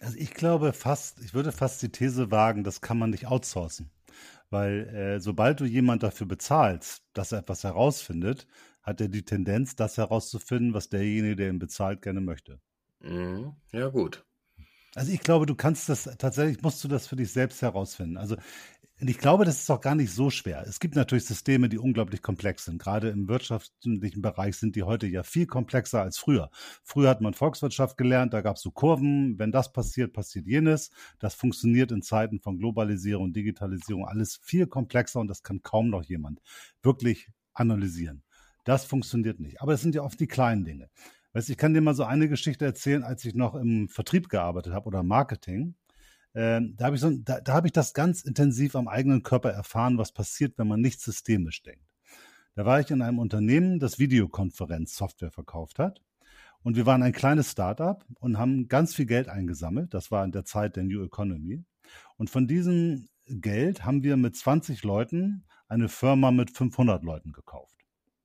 Also 0.00 0.16
ich 0.18 0.32
glaube 0.32 0.72
fast, 0.72 1.20
ich 1.20 1.34
würde 1.34 1.52
fast 1.52 1.82
die 1.82 1.90
These 1.90 2.30
wagen, 2.30 2.64
das 2.64 2.80
kann 2.80 2.98
man 2.98 3.10
nicht 3.10 3.26
outsourcen. 3.26 3.90
Weil 4.56 4.88
äh, 4.88 5.20
sobald 5.20 5.60
du 5.60 5.66
jemand 5.66 6.02
dafür 6.02 6.26
bezahlst, 6.26 7.04
dass 7.12 7.32
er 7.32 7.40
etwas 7.40 7.62
herausfindet, 7.62 8.46
hat 8.82 9.02
er 9.02 9.08
die 9.08 9.22
Tendenz, 9.22 9.76
das 9.76 9.98
herauszufinden, 9.98 10.72
was 10.72 10.88
derjenige, 10.88 11.36
der 11.36 11.50
ihn 11.50 11.58
bezahlt, 11.58 12.00
gerne 12.00 12.22
möchte. 12.22 12.58
Mhm. 13.00 13.54
Ja, 13.72 13.88
gut. 13.88 14.24
Also 14.94 15.12
ich 15.12 15.20
glaube, 15.20 15.44
du 15.44 15.54
kannst 15.54 15.90
das 15.90 16.04
tatsächlich, 16.16 16.62
musst 16.62 16.82
du 16.82 16.88
das 16.88 17.06
für 17.06 17.16
dich 17.16 17.30
selbst 17.30 17.60
herausfinden. 17.60 18.16
Also 18.16 18.36
und 18.98 19.10
ich 19.10 19.18
glaube, 19.18 19.44
das 19.44 19.60
ist 19.60 19.70
auch 19.70 19.82
gar 19.82 19.94
nicht 19.94 20.10
so 20.10 20.30
schwer. 20.30 20.64
Es 20.66 20.80
gibt 20.80 20.94
natürlich 20.94 21.26
Systeme, 21.26 21.68
die 21.68 21.76
unglaublich 21.78 22.22
komplex 22.22 22.64
sind. 22.64 22.80
Gerade 22.80 23.10
im 23.10 23.28
wirtschaftlichen 23.28 24.22
Bereich 24.22 24.56
sind 24.56 24.74
die 24.74 24.84
heute 24.84 25.06
ja 25.06 25.22
viel 25.22 25.46
komplexer 25.46 26.00
als 26.00 26.16
früher. 26.16 26.48
Früher 26.82 27.10
hat 27.10 27.20
man 27.20 27.34
Volkswirtschaft 27.34 27.98
gelernt, 27.98 28.32
da 28.32 28.40
gab 28.40 28.56
es 28.56 28.62
so 28.62 28.70
Kurven. 28.70 29.38
Wenn 29.38 29.52
das 29.52 29.72
passiert, 29.72 30.14
passiert 30.14 30.46
jenes. 30.46 30.90
Das 31.18 31.34
funktioniert 31.34 31.92
in 31.92 32.00
Zeiten 32.00 32.40
von 32.40 32.58
Globalisierung, 32.58 33.34
Digitalisierung 33.34 34.06
alles 34.06 34.40
viel 34.42 34.66
komplexer 34.66 35.20
und 35.20 35.28
das 35.28 35.42
kann 35.42 35.62
kaum 35.62 35.90
noch 35.90 36.04
jemand 36.04 36.40
wirklich 36.82 37.28
analysieren. 37.52 38.22
Das 38.64 38.86
funktioniert 38.86 39.40
nicht. 39.40 39.60
Aber 39.60 39.74
es 39.74 39.82
sind 39.82 39.94
ja 39.94 40.02
oft 40.02 40.18
die 40.18 40.26
kleinen 40.26 40.64
Dinge. 40.64 40.88
Weißt, 41.34 41.50
ich 41.50 41.58
kann 41.58 41.74
dir 41.74 41.82
mal 41.82 41.94
so 41.94 42.04
eine 42.04 42.30
Geschichte 42.30 42.64
erzählen, 42.64 43.02
als 43.02 43.26
ich 43.26 43.34
noch 43.34 43.56
im 43.56 43.90
Vertrieb 43.90 44.30
gearbeitet 44.30 44.72
habe 44.72 44.86
oder 44.86 45.02
Marketing. 45.02 45.74
Ähm, 46.36 46.74
da 46.76 46.84
habe 46.84 46.96
ich, 46.96 47.00
so, 47.00 47.10
da, 47.10 47.40
da 47.40 47.54
hab 47.54 47.64
ich 47.64 47.72
das 47.72 47.94
ganz 47.94 48.22
intensiv 48.22 48.76
am 48.76 48.88
eigenen 48.88 49.22
Körper 49.22 49.50
erfahren, 49.50 49.96
was 49.96 50.12
passiert, 50.12 50.58
wenn 50.58 50.68
man 50.68 50.82
nicht 50.82 51.00
systemisch 51.00 51.62
denkt. 51.62 51.86
Da 52.54 52.66
war 52.66 52.78
ich 52.78 52.90
in 52.90 53.00
einem 53.00 53.18
Unternehmen, 53.18 53.80
das 53.80 53.98
Videokonferenzsoftware 53.98 55.30
verkauft 55.30 55.78
hat. 55.78 56.02
Und 56.62 56.76
wir 56.76 56.84
waren 56.84 57.02
ein 57.02 57.12
kleines 57.12 57.52
Startup 57.52 58.04
und 58.20 58.38
haben 58.38 58.68
ganz 58.68 58.94
viel 58.94 59.06
Geld 59.06 59.28
eingesammelt. 59.28 59.94
Das 59.94 60.10
war 60.10 60.24
in 60.24 60.32
der 60.32 60.44
Zeit 60.44 60.76
der 60.76 60.84
New 60.84 61.02
Economy. 61.02 61.64
Und 62.16 62.28
von 62.28 62.46
diesem 62.46 63.08
Geld 63.26 63.84
haben 63.84 64.02
wir 64.02 64.18
mit 64.18 64.36
20 64.36 64.82
Leuten 64.84 65.44
eine 65.68 65.88
Firma 65.88 66.32
mit 66.32 66.50
500 66.50 67.02
Leuten 67.02 67.32
gekauft. 67.32 67.76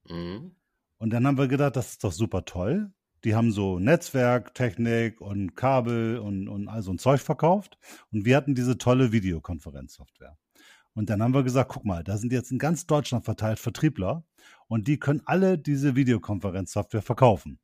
Mhm. 0.10 0.56
Und 0.98 1.12
dann 1.12 1.26
haben 1.26 1.38
wir 1.38 1.48
gedacht, 1.48 1.78
das 1.78 1.92
ist 1.92 2.04
doch 2.04 2.12
super 2.12 2.44
toll. 2.44 2.92
Die 3.24 3.36
haben 3.36 3.52
so 3.52 3.80
Netzwerktechnik 3.80 5.22
und 5.22 5.56
Kabel 5.56 6.18
und, 6.18 6.48
und 6.48 6.68
all 6.68 6.82
so 6.82 6.92
ein 6.92 6.98
Zeug 6.98 7.22
verkauft. 7.22 7.78
Und 8.12 8.26
wir 8.26 8.36
hatten 8.36 8.56
diese 8.56 8.78
tolle 8.78 9.12
Videokonferenzsoftware. 9.12 10.38
Und 10.94 11.10
dann 11.10 11.22
haben 11.22 11.34
wir 11.34 11.44
gesagt, 11.44 11.72
guck 11.72 11.86
mal, 11.86 12.04
da 12.04 12.18
sind 12.18 12.34
jetzt 12.34 12.52
in 12.52 12.60
ganz 12.60 12.86
Deutschland 12.86 13.24
verteilt 13.24 13.60
Vertriebler 13.60 14.26
und 14.68 14.88
die 14.88 15.00
können 15.00 15.22
alle 15.26 15.58
diese 15.58 15.96
Videokonferenzsoftware 15.96 17.02
verkaufen. 17.02 17.60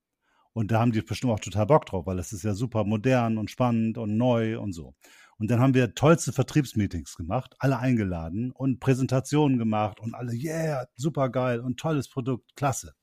Und 0.54 0.72
da 0.72 0.80
haben 0.80 0.92
die 0.92 1.02
bestimmt 1.02 1.34
auch 1.34 1.40
total 1.40 1.68
Bock 1.68 1.86
drauf, 1.86 2.06
weil 2.06 2.20
es 2.20 2.34
ist 2.34 2.44
ja 2.44 2.54
super 2.54 2.84
modern 2.84 3.38
und 3.38 3.52
spannend 3.52 3.98
und 3.98 4.18
neu 4.18 4.60
und 4.60 4.74
so. 4.74 4.96
Und 5.38 5.52
dann 5.52 5.60
haben 5.60 5.76
wir 5.76 5.94
tollste 5.94 6.34
Vertriebsmeetings 6.34 7.16
gemacht, 7.16 7.56
alle 7.60 7.78
eingeladen 7.78 8.52
und 8.52 8.80
Präsentationen 8.80 9.60
gemacht 9.60 10.00
und 10.00 10.16
alle, 10.16 10.34
yeah, 10.34 10.88
super 10.96 11.30
geil 11.30 11.60
und 11.60 11.80
tolles 11.80 12.10
Produkt, 12.10 12.56
klasse. 12.56 12.96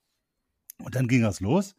Und 0.83 0.97
dann 0.97 1.07
ging 1.07 1.23
das 1.23 1.41
los. 1.41 1.77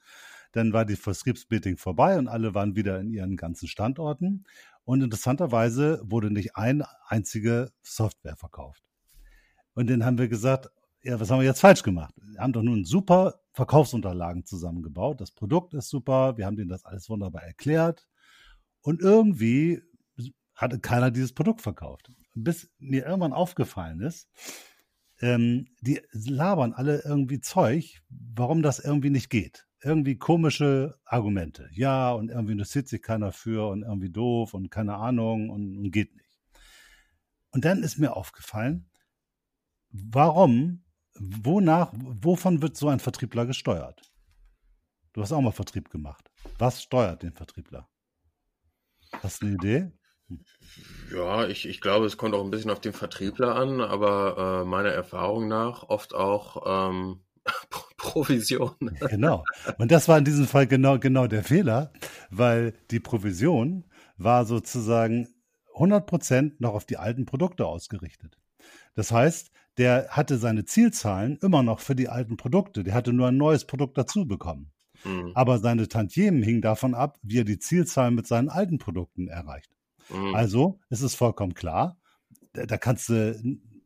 Dann 0.56 0.72
war 0.72 0.86
die 0.86 0.96
Vertriebsmeeting 0.96 1.76
vorbei 1.76 2.18
und 2.18 2.30
alle 2.30 2.56
waren 2.56 2.78
wieder 2.78 2.98
in 3.02 3.12
ihren 3.12 3.36
ganzen 3.36 3.68
Standorten. 3.68 4.46
Und 4.86 5.02
interessanterweise 5.02 6.00
wurde 6.06 6.32
nicht 6.32 6.56
eine 6.56 6.88
einzige 7.08 7.74
Software 7.82 8.38
verkauft. 8.38 8.82
Und 9.74 9.90
dann 9.90 10.06
haben 10.06 10.18
wir 10.18 10.30
gesagt, 10.30 10.70
ja, 11.04 11.20
was 11.20 11.30
haben 11.30 11.40
wir 11.40 11.46
jetzt 11.46 11.60
falsch 11.60 11.84
gemacht? 11.84 12.16
Wir 12.22 12.40
haben 12.40 12.54
doch 12.54 12.62
nun 12.62 12.86
super 12.86 13.42
Verkaufsunterlagen 13.52 14.46
zusammengebaut. 14.46 15.20
Das 15.20 15.32
Produkt 15.32 15.74
ist 15.74 15.90
super. 15.90 16.38
Wir 16.38 16.46
haben 16.46 16.56
denen 16.56 16.70
das 16.70 16.86
alles 16.86 17.10
wunderbar 17.10 17.44
erklärt. 17.44 18.08
Und 18.80 19.02
irgendwie 19.02 19.82
hatte 20.54 20.80
keiner 20.80 21.12
dieses 21.12 21.34
Produkt 21.34 21.64
verkauft. 21.64 22.14
Bis 22.34 22.72
mir 22.80 23.06
irgendwann 23.06 23.34
aufgefallen 23.34 24.00
ist, 24.00 24.30
ähm, 25.20 25.68
die 25.82 26.00
labern 26.14 26.72
alle 26.72 27.02
irgendwie 27.04 27.42
Zeug, 27.42 28.02
warum 28.08 28.62
das 28.62 28.80
irgendwie 28.80 29.10
nicht 29.10 29.30
geht 29.30 29.66
irgendwie 29.86 30.18
komische 30.18 30.98
Argumente. 31.06 31.70
Ja, 31.72 32.12
und 32.12 32.30
irgendwie 32.30 32.54
interessiert 32.54 32.88
sich 32.88 33.02
keiner 33.02 33.32
für 33.32 33.70
und 33.70 33.84
irgendwie 33.84 34.10
doof 34.10 34.54
und 34.54 34.72
keine 34.72 34.96
Ahnung 34.96 35.50
und, 35.50 35.78
und 35.78 35.92
geht 35.92 36.16
nicht. 36.16 36.26
Und 37.52 37.64
dann 37.66 37.84
ist 37.84 38.00
mir 38.00 38.16
aufgefallen, 38.16 38.90
warum, 39.92 40.84
wonach, 41.14 41.94
wovon 41.94 42.62
wird 42.62 42.76
so 42.76 42.90
ein 42.90 43.00
Vertriebler 43.00 43.46
gesteuert? 43.46 44.02
Du 45.14 45.22
hast 45.22 45.32
auch 45.32 45.40
mal 45.40 45.52
Vertrieb 45.52 45.90
gemacht. 45.90 46.30
Was 46.58 46.84
steuert 46.84 47.24
den 47.24 47.34
Vertriebler? 47.34 47.88
Hast 49.22 49.42
du 49.42 49.46
eine 49.46 49.56
Idee? 49.56 49.92
Hm. 50.28 50.44
Ja, 51.14 51.48
ich, 51.48 51.68
ich 51.70 51.80
glaube, 51.80 52.08
es 52.08 52.18
kommt 52.18 52.34
auch 52.34 52.44
ein 52.44 52.52
bisschen 52.52 52.72
auf 52.72 52.82
den 52.82 52.92
Vertriebler 52.92 53.56
an, 53.56 53.80
aber 53.80 54.64
äh, 54.64 54.66
meiner 54.66 54.90
Erfahrung 54.90 55.48
nach 55.48 55.84
oft 55.84 56.14
auch 56.14 56.90
ähm, 56.90 57.24
Provision. 58.06 58.76
Genau. 59.10 59.44
Und 59.78 59.92
das 59.92 60.08
war 60.08 60.18
in 60.18 60.26
diesem 60.26 60.48
Fall 60.48 60.68
genau, 60.68 61.00
genau 61.00 61.28
der 61.28 61.44
Fehler, 61.44 61.92
weil 62.30 62.74
die 62.92 63.00
Provision 63.00 63.86
war 64.18 64.46
sozusagen 64.46 65.28
100 65.74 66.06
Prozent 66.06 66.62
noch 66.62 66.74
auf 66.74 66.86
die 66.86 66.98
alten 66.98 67.26
Produkte 67.26 67.66
ausgerichtet. 67.66 68.38
Das 68.96 69.12
heißt, 69.12 69.52
der 69.78 70.08
hatte 70.10 70.38
seine 70.38 70.66
Zielzahlen 70.66 71.38
immer 71.42 71.64
noch 71.64 71.80
für 71.80 71.96
die 71.96 72.08
alten 72.08 72.38
Produkte. 72.38 72.84
Der 72.84 72.94
hatte 72.94 73.12
nur 73.12 73.28
ein 73.28 73.38
neues 73.38 73.66
Produkt 73.66 73.98
dazu 73.98 74.26
bekommen. 74.26 74.72
Mhm. 75.04 75.32
Aber 75.34 75.60
seine 75.60 75.88
Tantiemen 75.88 76.42
hingen 76.44 76.62
davon 76.62 76.94
ab, 76.94 77.18
wie 77.22 77.40
er 77.40 77.44
die 77.44 77.60
Zielzahlen 77.60 78.16
mit 78.16 78.26
seinen 78.28 78.50
alten 78.50 78.78
Produkten 78.78 79.28
erreicht. 79.28 79.72
Mhm. 80.10 80.34
Also 80.34 80.80
ist 80.90 81.02
es 81.02 81.16
vollkommen 81.16 81.54
klar, 81.54 81.98
da 82.54 82.78
kannst 82.78 83.10
du 83.10 83.36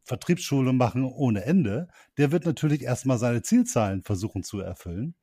Vertriebsschule 0.09 0.73
machen 0.73 1.05
ohne 1.05 1.45
Ende, 1.45 1.87
der 2.17 2.31
wird 2.31 2.45
natürlich 2.45 2.81
erstmal 2.81 3.17
seine 3.17 3.41
Zielzahlen 3.41 4.03
versuchen 4.03 4.43
zu 4.43 4.59
erfüllen. 4.59 5.15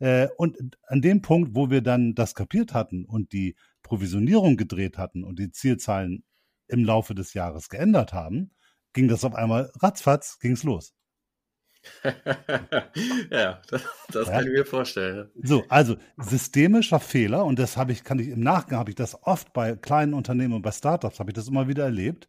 Äh, 0.00 0.28
und 0.38 0.56
an 0.88 1.02
dem 1.02 1.22
Punkt, 1.22 1.54
wo 1.54 1.70
wir 1.70 1.82
dann 1.82 2.14
das 2.14 2.34
kapiert 2.34 2.74
hatten 2.74 3.04
und 3.04 3.32
die 3.32 3.54
Provisionierung 3.82 4.56
gedreht 4.56 4.98
hatten 4.98 5.24
und 5.24 5.38
die 5.38 5.52
Zielzahlen 5.52 6.24
im 6.68 6.84
Laufe 6.84 7.14
des 7.14 7.34
Jahres 7.34 7.68
geändert 7.68 8.12
haben, 8.12 8.50
ging 8.94 9.08
das 9.08 9.24
auf 9.24 9.34
einmal 9.34 9.70
ratzfatz, 9.76 10.38
ging 10.40 10.52
es 10.52 10.64
los. 10.64 10.94
ja, 13.30 13.60
das, 13.70 13.82
das 14.12 14.26
ja. 14.26 14.32
kann 14.32 14.46
ich 14.46 14.52
mir 14.52 14.66
vorstellen. 14.66 15.30
So, 15.42 15.64
also 15.68 15.96
systemischer 16.18 17.00
Fehler 17.00 17.44
und 17.44 17.58
das 17.58 17.76
habe 17.76 17.92
ich, 17.92 18.04
kann 18.04 18.18
ich 18.18 18.28
im 18.28 18.40
Nachgang 18.40 18.78
habe 18.78 18.90
ich 18.90 18.96
das 18.96 19.22
oft 19.22 19.52
bei 19.52 19.76
kleinen 19.76 20.14
Unternehmen 20.14 20.54
und 20.54 20.62
bei 20.62 20.72
Startups 20.72 21.20
habe 21.20 21.30
ich 21.30 21.34
das 21.34 21.48
immer 21.48 21.68
wieder 21.68 21.84
erlebt. 21.84 22.28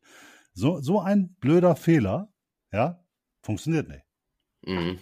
So, 0.54 0.82
so 0.82 1.00
ein 1.00 1.36
blöder 1.36 1.76
Fehler, 1.76 2.34
ja, 2.72 3.04
funktioniert 3.42 3.88
nicht. 3.88 4.06
Mhm. 4.64 5.00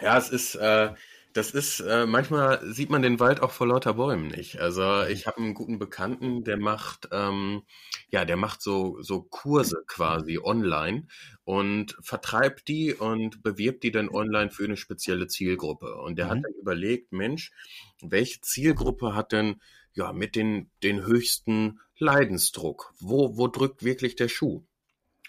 Ja, 0.00 0.18
es 0.18 0.30
ist, 0.30 0.56
äh, 0.56 0.92
das 1.36 1.50
ist, 1.50 1.80
äh, 1.80 2.06
manchmal 2.06 2.60
sieht 2.72 2.88
man 2.88 3.02
den 3.02 3.20
Wald 3.20 3.40
auch 3.40 3.50
vor 3.50 3.66
lauter 3.66 3.94
Bäumen 3.94 4.28
nicht. 4.28 4.58
Also 4.58 5.02
ich 5.02 5.26
habe 5.26 5.38
einen 5.38 5.52
guten 5.52 5.78
Bekannten, 5.78 6.44
der 6.44 6.56
macht, 6.56 7.08
ähm, 7.12 7.62
ja, 8.08 8.24
der 8.24 8.36
macht 8.36 8.62
so, 8.62 9.02
so 9.02 9.22
Kurse 9.22 9.84
quasi 9.86 10.38
online 10.42 11.06
und 11.44 11.96
vertreibt 12.00 12.68
die 12.68 12.94
und 12.94 13.42
bewirbt 13.42 13.82
die 13.82 13.90
dann 13.90 14.08
online 14.08 14.50
für 14.50 14.64
eine 14.64 14.78
spezielle 14.78 15.26
Zielgruppe. 15.26 15.96
Und 15.96 16.16
der 16.16 16.26
mhm. 16.26 16.30
hat 16.30 16.38
dann 16.44 16.54
überlegt, 16.60 17.12
Mensch, 17.12 17.52
welche 18.00 18.40
Zielgruppe 18.40 19.14
hat 19.14 19.32
denn 19.32 19.60
ja, 19.92 20.12
mit 20.12 20.36
den, 20.36 20.70
den 20.82 21.04
höchsten 21.04 21.80
Leidensdruck. 21.98 22.92
Wo, 23.00 23.36
wo 23.36 23.48
drückt 23.48 23.84
wirklich 23.84 24.16
der 24.16 24.28
Schuh? 24.28 24.64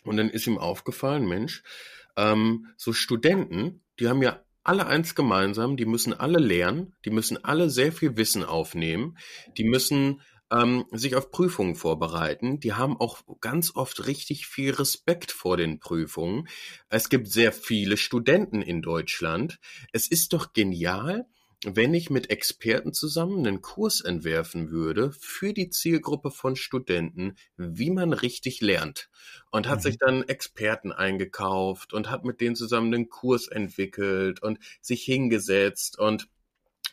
Und 0.03 0.17
dann 0.17 0.29
ist 0.29 0.47
ihm 0.47 0.57
aufgefallen, 0.57 1.27
Mensch, 1.27 1.63
ähm, 2.15 2.67
so 2.77 2.93
Studenten, 2.93 3.81
die 3.99 4.07
haben 4.07 4.21
ja 4.21 4.41
alle 4.63 4.87
eins 4.87 5.15
gemeinsam, 5.15 5.77
die 5.77 5.85
müssen 5.85 6.13
alle 6.13 6.39
lernen, 6.39 6.93
die 7.05 7.09
müssen 7.09 7.43
alle 7.43 7.69
sehr 7.69 7.93
viel 7.93 8.17
Wissen 8.17 8.43
aufnehmen, 8.43 9.17
die 9.57 9.63
müssen 9.63 10.21
ähm, 10.51 10.85
sich 10.91 11.15
auf 11.15 11.31
Prüfungen 11.31 11.75
vorbereiten. 11.75 12.59
Die 12.59 12.73
haben 12.73 12.97
auch 12.97 13.21
ganz 13.41 13.75
oft 13.75 14.07
richtig 14.07 14.47
viel 14.47 14.73
Respekt 14.73 15.31
vor 15.31 15.57
den 15.57 15.79
Prüfungen. 15.79 16.47
Es 16.89 17.09
gibt 17.09 17.27
sehr 17.27 17.51
viele 17.51 17.97
Studenten 17.97 18.61
in 18.61 18.81
Deutschland. 18.81 19.59
Es 19.91 20.07
ist 20.07 20.33
doch 20.33 20.53
genial, 20.53 21.25
wenn 21.75 21.93
ich 21.93 22.09
mit 22.09 22.29
Experten 22.29 22.93
zusammen 22.93 23.45
einen 23.45 23.61
Kurs 23.61 24.01
entwerfen 24.01 24.71
würde 24.71 25.11
für 25.11 25.53
die 25.53 25.69
Zielgruppe 25.69 26.31
von 26.31 26.55
Studenten, 26.55 27.35
wie 27.57 27.89
man 27.89 28.13
richtig 28.13 28.61
lernt. 28.61 29.09
Und 29.51 29.67
hat 29.67 29.79
mhm. 29.79 29.83
sich 29.83 29.97
dann 29.97 30.23
Experten 30.23 30.91
eingekauft 30.91 31.93
und 31.93 32.09
hat 32.09 32.23
mit 32.23 32.39
denen 32.39 32.55
zusammen 32.55 32.93
einen 32.93 33.09
Kurs 33.09 33.47
entwickelt 33.47 34.41
und 34.41 34.59
sich 34.81 35.03
hingesetzt 35.03 35.99
und 35.99 36.29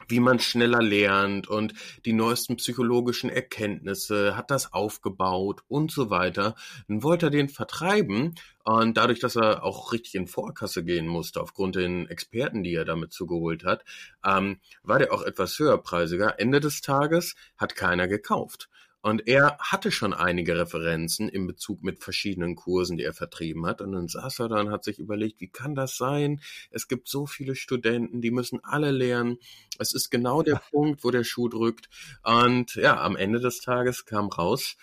wie 0.08 0.20
man 0.20 0.38
schneller 0.38 0.82
lernt 0.82 1.46
und 1.48 1.74
die 2.04 2.12
neuesten 2.12 2.56
psychologischen 2.56 3.30
Erkenntnisse, 3.30 4.36
hat 4.36 4.50
das 4.50 4.72
aufgebaut 4.72 5.62
und 5.68 5.90
so 5.90 6.10
weiter. 6.10 6.54
Dann 6.88 7.02
wollte 7.02 7.26
er 7.26 7.30
den 7.30 7.48
vertreiben 7.48 8.34
und 8.64 8.96
dadurch, 8.96 9.20
dass 9.20 9.36
er 9.36 9.62
auch 9.62 9.92
richtig 9.92 10.14
in 10.14 10.26
Vorkasse 10.26 10.84
gehen 10.84 11.06
musste, 11.06 11.40
aufgrund 11.40 11.76
den 11.76 12.08
Experten, 12.08 12.62
die 12.62 12.74
er 12.74 12.84
damit 12.84 13.12
zugeholt 13.12 13.64
hat, 13.64 13.84
ähm, 14.24 14.58
war 14.82 14.98
der 14.98 15.12
auch 15.12 15.22
etwas 15.22 15.58
höherpreisiger. 15.58 16.38
Ende 16.38 16.60
des 16.60 16.80
Tages 16.80 17.34
hat 17.56 17.76
keiner 17.76 18.08
gekauft. 18.08 18.68
Und 19.04 19.28
er 19.28 19.58
hatte 19.58 19.92
schon 19.92 20.14
einige 20.14 20.56
Referenzen 20.56 21.28
in 21.28 21.46
Bezug 21.46 21.82
mit 21.82 22.02
verschiedenen 22.02 22.56
Kursen, 22.56 22.96
die 22.96 23.04
er 23.04 23.12
vertrieben 23.12 23.66
hat. 23.66 23.82
Und 23.82 23.92
dann 23.92 24.08
saß 24.08 24.38
er 24.38 24.48
da 24.48 24.60
und 24.60 24.70
hat 24.70 24.82
sich 24.82 24.98
überlegt, 24.98 25.42
wie 25.42 25.50
kann 25.50 25.74
das 25.74 25.98
sein? 25.98 26.40
Es 26.70 26.88
gibt 26.88 27.06
so 27.06 27.26
viele 27.26 27.54
Studenten, 27.54 28.22
die 28.22 28.30
müssen 28.30 28.64
alle 28.64 28.92
lernen. 28.92 29.36
Es 29.78 29.92
ist 29.92 30.08
genau 30.08 30.42
der 30.42 30.54
Punkt, 30.70 31.04
wo 31.04 31.10
der 31.10 31.22
Schuh 31.22 31.50
drückt. 31.50 31.90
Und 32.22 32.76
ja, 32.76 32.98
am 32.98 33.14
Ende 33.14 33.40
des 33.40 33.60
Tages 33.60 34.06
kam 34.06 34.28
raus, 34.28 34.78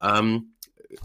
ähm, 0.00 0.54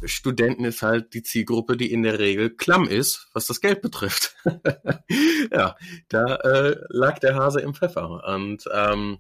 Studenten 0.06 0.64
ist 0.64 0.82
halt 0.82 1.14
die 1.14 1.24
Zielgruppe, 1.24 1.76
die 1.76 1.92
in 1.92 2.04
der 2.04 2.20
Regel 2.20 2.52
klamm 2.56 2.88
ist, 2.88 3.28
was 3.34 3.48
das 3.48 3.60
Geld 3.60 3.82
betrifft. 3.82 4.38
ja, 5.52 5.76
da 6.08 6.36
äh, 6.36 6.78
lag 6.88 7.20
der 7.20 7.36
Hase 7.36 7.60
im 7.60 7.74
Pfeffer. 7.74 8.24
Und 8.34 8.64
ähm, 8.74 9.18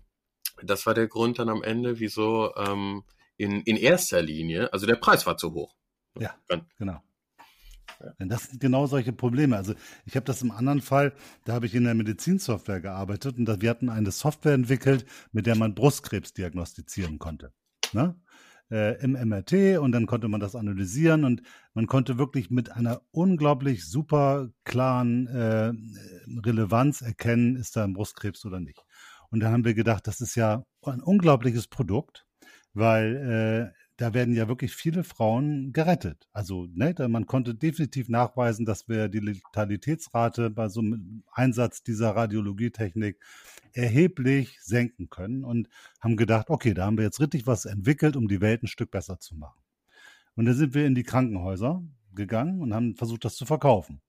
das 0.64 0.86
war 0.86 0.94
der 0.94 1.08
Grund 1.08 1.38
dann 1.38 1.50
am 1.50 1.64
Ende, 1.64 2.00
wieso 2.00 2.56
ähm, 2.56 3.04
in, 3.42 3.62
in 3.62 3.76
erster 3.76 4.22
Linie, 4.22 4.72
also 4.72 4.86
der 4.86 4.96
Preis 4.96 5.26
war 5.26 5.36
zu 5.36 5.54
hoch. 5.54 5.76
Ja, 6.20 6.36
genau. 6.78 7.02
Ja. 8.00 8.14
Das 8.20 8.46
sind 8.46 8.60
genau 8.60 8.86
solche 8.86 9.14
Probleme. 9.14 9.58
Also 9.58 9.74
ich 10.06 10.16
habe 10.16 10.26
das 10.26 10.42
im 10.42 10.52
anderen 10.52 10.82
Fall, 10.82 11.14
da 11.46 11.54
habe 11.54 11.66
ich 11.66 11.76
in 11.76 11.84
der 11.84 11.94
Medizinsoftware 11.94 12.82
gearbeitet 12.82 13.38
und 13.38 13.46
da, 13.46 13.60
wir 13.62 13.70
hatten 13.70 13.90
eine 13.90 14.12
Software 14.12 14.54
entwickelt, 14.54 15.06
mit 15.32 15.46
der 15.46 15.56
man 15.56 15.76
Brustkrebs 15.76 16.34
diagnostizieren 16.34 17.20
konnte. 17.20 17.52
Ne? 17.94 18.16
Äh, 18.70 19.02
Im 19.04 19.14
MRT 19.14 19.80
und 19.80 19.92
dann 19.92 20.06
konnte 20.06 20.28
man 20.28 20.40
das 20.40 20.56
analysieren 20.56 21.26
und 21.26 21.42
man 21.74 21.88
konnte 21.88 22.18
wirklich 22.18 22.50
mit 22.50 22.72
einer 22.72 23.02
unglaublich 23.12 23.88
super 23.88 24.50
klaren 24.64 25.28
äh, 25.28 25.74
Relevanz 26.46 27.02
erkennen, 27.02 27.56
ist 27.56 27.76
da 27.76 27.84
ein 27.84 27.94
Brustkrebs 27.94 28.46
oder 28.46 28.60
nicht. 28.60 28.84
Und 29.30 29.42
da 29.42 29.52
haben 29.52 29.66
wir 29.66 29.74
gedacht, 29.74 30.08
das 30.08 30.22
ist 30.22 30.36
ja 30.36 30.64
ein 30.84 31.02
unglaubliches 31.02 31.68
Produkt 31.68 32.26
weil 32.74 33.74
äh, 33.74 33.82
da 33.98 34.14
werden 34.16 34.34
ja 34.34 34.48
wirklich 34.48 34.76
viele 34.76 35.04
Frauen 35.04 35.74
gerettet. 35.74 36.28
Also 36.34 36.68
ne, 36.74 36.96
man 37.08 37.28
konnte 37.28 37.54
definitiv 37.54 38.10
nachweisen, 38.10 38.66
dass 38.66 38.90
wir 38.90 39.10
die 39.10 39.20
Letalitätsrate 39.20 40.50
bei 40.50 40.70
so 40.70 40.80
einem 40.80 41.24
Einsatz 41.32 41.84
dieser 41.84 42.16
Radiologietechnik 42.16 43.20
erheblich 43.74 44.60
senken 44.62 45.10
können 45.10 45.44
und 45.44 45.70
haben 46.00 46.18
gedacht, 46.18 46.50
okay, 46.50 46.74
da 46.74 46.86
haben 46.86 46.98
wir 46.98 47.06
jetzt 47.06 47.20
richtig 47.20 47.46
was 47.46 47.66
entwickelt, 47.66 48.16
um 48.16 48.28
die 48.28 48.42
Welt 48.42 48.64
ein 48.64 48.68
Stück 48.68 48.92
besser 48.92 49.20
zu 49.20 49.36
machen. 49.36 49.62
Und 50.36 50.46
dann 50.46 50.56
sind 50.56 50.74
wir 50.74 50.86
in 50.86 50.96
die 50.96 51.04
Krankenhäuser 51.04 51.84
gegangen 52.14 52.62
und 52.62 52.74
haben 52.74 52.96
versucht, 52.96 53.24
das 53.26 53.36
zu 53.36 53.46
verkaufen. 53.46 54.02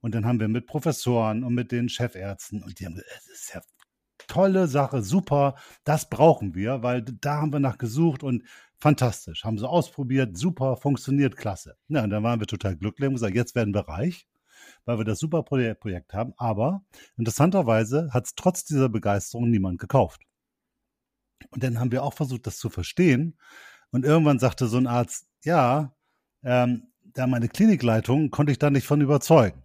Und 0.00 0.14
dann 0.14 0.24
haben 0.24 0.40
wir 0.40 0.48
mit 0.48 0.66
Professoren 0.66 1.44
und 1.44 1.54
mit 1.54 1.72
den 1.72 1.88
Chefärzten 1.88 2.62
und 2.62 2.78
die 2.78 2.86
haben 2.86 2.94
gesagt, 2.94 3.12
es 3.18 3.28
ist 3.28 3.54
ja 3.54 3.60
tolle 4.28 4.68
Sache, 4.68 5.02
super, 5.02 5.56
das 5.84 6.08
brauchen 6.08 6.54
wir, 6.54 6.82
weil 6.82 7.02
da 7.02 7.40
haben 7.40 7.52
wir 7.52 7.60
nach 7.60 7.78
gesucht 7.78 8.22
und 8.22 8.44
fantastisch, 8.78 9.44
haben 9.44 9.58
sie 9.58 9.68
ausprobiert, 9.68 10.36
super, 10.36 10.76
funktioniert 10.76 11.36
klasse. 11.36 11.76
Ja, 11.88 12.04
und 12.04 12.10
dann 12.10 12.22
waren 12.22 12.40
wir 12.40 12.46
total 12.46 12.76
glücklich 12.76 13.08
und 13.08 13.14
gesagt, 13.14 13.34
jetzt 13.34 13.54
werden 13.56 13.74
wir 13.74 13.88
reich, 13.88 14.28
weil 14.84 14.98
wir 14.98 15.04
das 15.04 15.18
super 15.18 15.42
Projekt 15.42 16.14
haben, 16.14 16.32
aber 16.36 16.82
interessanterweise 17.16 18.10
hat 18.12 18.26
es 18.26 18.34
trotz 18.36 18.64
dieser 18.64 18.88
Begeisterung 18.88 19.50
niemand 19.50 19.80
gekauft. 19.80 20.22
Und 21.50 21.62
dann 21.62 21.78
haben 21.78 21.92
wir 21.92 22.02
auch 22.02 22.14
versucht, 22.14 22.46
das 22.46 22.58
zu 22.58 22.68
verstehen. 22.68 23.38
Und 23.90 24.04
irgendwann 24.04 24.38
sagte 24.38 24.66
so 24.66 24.76
ein 24.76 24.86
Arzt, 24.86 25.26
ja, 25.44 25.94
ähm, 26.42 26.88
da 27.04 27.26
meine 27.26 27.48
Klinikleitung 27.48 28.30
konnte 28.30 28.52
ich 28.52 28.58
da 28.58 28.70
nicht 28.70 28.86
von 28.86 29.00
überzeugen. 29.00 29.62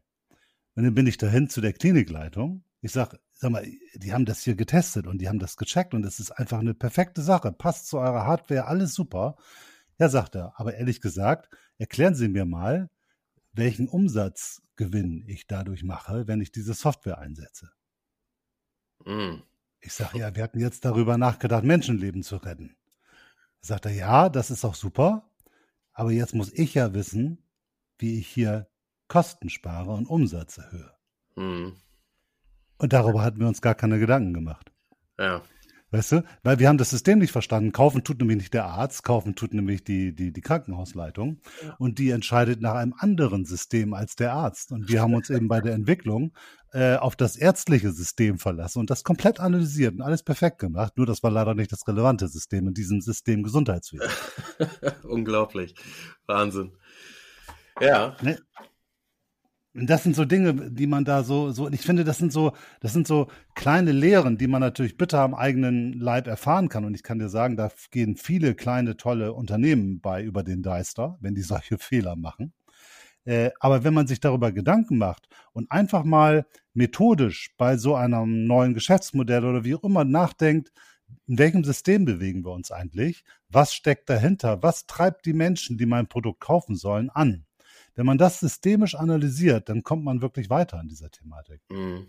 Und 0.75 0.83
dann 0.83 0.95
bin 0.95 1.07
ich 1.07 1.17
dahin 1.17 1.49
zu 1.49 1.61
der 1.61 1.73
Klinikleitung. 1.73 2.63
Ich 2.81 2.91
sage, 2.91 3.19
sag 3.43 3.51
mal, 3.51 3.69
die 3.95 4.13
haben 4.13 4.23
das 4.25 4.41
hier 4.41 4.55
getestet 4.55 5.05
und 5.05 5.19
die 5.19 5.27
haben 5.27 5.37
das 5.37 5.57
gecheckt 5.57 5.93
und 5.93 6.05
es 6.05 6.19
ist 6.19 6.31
einfach 6.31 6.59
eine 6.59 6.73
perfekte 6.73 7.21
Sache. 7.21 7.51
Passt 7.51 7.87
zu 7.87 7.97
eurer 7.97 8.25
Hardware, 8.25 8.67
alles 8.67 8.95
super. 8.95 9.35
Ja, 9.99 10.07
sagt 10.07 10.35
er. 10.35 10.53
Aber 10.55 10.75
ehrlich 10.75 11.01
gesagt, 11.01 11.49
erklären 11.77 12.15
Sie 12.15 12.29
mir 12.29 12.45
mal, 12.45 12.89
welchen 13.51 13.89
Umsatzgewinn 13.89 15.25
ich 15.27 15.45
dadurch 15.45 15.83
mache, 15.83 16.25
wenn 16.25 16.39
ich 16.39 16.53
diese 16.53 16.73
Software 16.73 17.17
einsetze. 17.17 17.69
Mm. 19.03 19.41
Ich 19.81 19.91
sage, 19.91 20.19
ja, 20.19 20.33
wir 20.33 20.41
hatten 20.41 20.61
jetzt 20.61 20.85
darüber 20.85 21.17
nachgedacht, 21.17 21.65
Menschenleben 21.65 22.23
zu 22.23 22.37
retten. 22.37 22.77
Sagt 23.59 23.85
er, 23.85 23.91
ja, 23.91 24.29
das 24.29 24.51
ist 24.51 24.63
auch 24.63 24.75
super, 24.75 25.29
aber 25.91 26.11
jetzt 26.11 26.33
muss 26.33 26.53
ich 26.53 26.75
ja 26.75 26.93
wissen, 26.93 27.43
wie 27.97 28.19
ich 28.19 28.27
hier 28.27 28.69
Kosten 29.09 29.49
spare 29.49 29.91
und 29.91 30.07
Umsatz 30.07 30.57
erhöhe. 30.57 30.93
Mm. 31.35 31.73
Und 32.83 32.91
darüber 32.91 33.23
hatten 33.23 33.39
wir 33.39 33.47
uns 33.47 33.61
gar 33.61 33.75
keine 33.75 33.97
Gedanken 33.97 34.33
gemacht. 34.33 34.69
Ja. 35.17 35.41
Weißt 35.91 36.11
du? 36.11 36.23
Weil 36.43 36.59
wir 36.59 36.67
haben 36.67 36.77
das 36.77 36.89
System 36.89 37.19
nicht 37.19 37.31
verstanden. 37.31 37.71
Kaufen 37.71 38.03
tut 38.03 38.19
nämlich 38.19 38.35
nicht 38.39 38.53
der 38.53 38.65
Arzt, 38.65 39.05
kaufen 39.05 39.35
tut 39.35 39.53
nämlich 39.53 39.85
die, 39.85 40.13
die, 40.13 40.33
die 40.33 40.41
Krankenhausleitung. 40.41 41.39
Ja. 41.63 41.75
Und 41.79 41.97
die 41.97 42.09
entscheidet 42.09 42.59
nach 42.59 42.73
einem 42.73 42.93
anderen 42.97 43.45
System 43.45 43.93
als 43.93 44.17
der 44.17 44.33
Arzt. 44.33 44.73
Und 44.73 44.89
wir 44.89 45.01
haben 45.01 45.13
uns 45.13 45.29
eben 45.29 45.47
bei 45.47 45.61
der 45.61 45.75
Entwicklung 45.75 46.33
äh, 46.73 46.97
auf 46.97 47.15
das 47.15 47.37
ärztliche 47.37 47.93
System 47.93 48.37
verlassen 48.37 48.79
und 48.79 48.89
das 48.89 49.05
komplett 49.05 49.39
analysiert 49.39 49.93
und 49.93 50.01
alles 50.01 50.23
perfekt 50.23 50.59
gemacht. 50.59 50.97
Nur 50.97 51.05
das 51.05 51.23
war 51.23 51.31
leider 51.31 51.55
nicht 51.55 51.71
das 51.71 51.87
relevante 51.87 52.27
System 52.27 52.67
in 52.67 52.73
diesem 52.73 52.99
System 52.99 53.43
Gesundheitswesen. 53.43 54.09
Unglaublich. 55.03 55.73
Wahnsinn. 56.25 56.73
Ja. 57.79 58.17
Ne? 58.21 58.39
Und 59.75 59.89
das 59.89 60.03
sind 60.03 60.15
so 60.15 60.23
Dinge, 60.23 60.69
die 60.71 60.85
man 60.85 61.03
da 61.03 61.23
so, 61.23 61.51
so, 61.51 61.67
ich 61.69 61.81
finde, 61.81 62.03
das 62.03 62.19
sind 62.19 62.31
so, 62.31 62.53
das 62.79 62.93
sind 62.93 63.07
so 63.07 63.27
kleine 63.55 63.91
Lehren, 63.91 64.37
die 64.37 64.45
man 64.47 64.61
natürlich 64.61 64.97
bitter 64.97 65.21
am 65.21 65.33
eigenen 65.33 65.93
Leib 65.93 66.27
erfahren 66.27 66.69
kann. 66.69 66.85
Und 66.85 66.93
ich 66.93 67.01
kann 67.01 67.17
dir 67.17 67.29
sagen, 67.29 67.57
da 67.57 67.71
gehen 67.89 68.15
viele 68.15 68.53
kleine, 68.53 68.97
tolle 68.97 69.33
Unternehmen 69.33 69.99
bei 69.99 70.23
über 70.23 70.43
den 70.43 70.61
Deister, 70.61 71.17
wenn 71.21 71.33
die 71.33 71.41
solche 71.53 71.79
Fehler 71.79 72.15
machen. 72.15 72.53
Äh, 73.25 73.51
aber 73.59 73.83
wenn 73.83 73.93
man 73.95 74.05
sich 74.05 74.19
darüber 74.19 74.51
Gedanken 74.51 74.97
macht 74.97 75.27
und 75.53 75.71
einfach 75.71 76.03
mal 76.03 76.45
methodisch 76.73 77.53
bei 77.57 77.77
so 77.77 77.95
einem 77.95 78.45
neuen 78.45 78.73
Geschäftsmodell 78.75 79.45
oder 79.45 79.63
wie 79.63 79.75
auch 79.75 79.83
immer 79.83 80.03
nachdenkt, 80.03 80.71
in 81.27 81.37
welchem 81.39 81.63
System 81.63 82.05
bewegen 82.05 82.43
wir 82.45 82.51
uns 82.51 82.71
eigentlich? 82.71 83.23
Was 83.49 83.73
steckt 83.73 84.09
dahinter? 84.09 84.61
Was 84.61 84.85
treibt 84.87 85.25
die 85.25 85.33
Menschen, 85.33 85.77
die 85.77 85.85
mein 85.85 86.07
Produkt 86.07 86.41
kaufen 86.41 86.75
sollen, 86.75 87.09
an? 87.09 87.45
Wenn 87.95 88.05
man 88.05 88.17
das 88.17 88.39
systemisch 88.39 88.95
analysiert, 88.95 89.69
dann 89.69 89.83
kommt 89.83 90.03
man 90.03 90.21
wirklich 90.21 90.49
weiter 90.49 90.79
in 90.81 90.87
dieser 90.87 91.11
Thematik. 91.11 91.61
Mhm. 91.69 92.07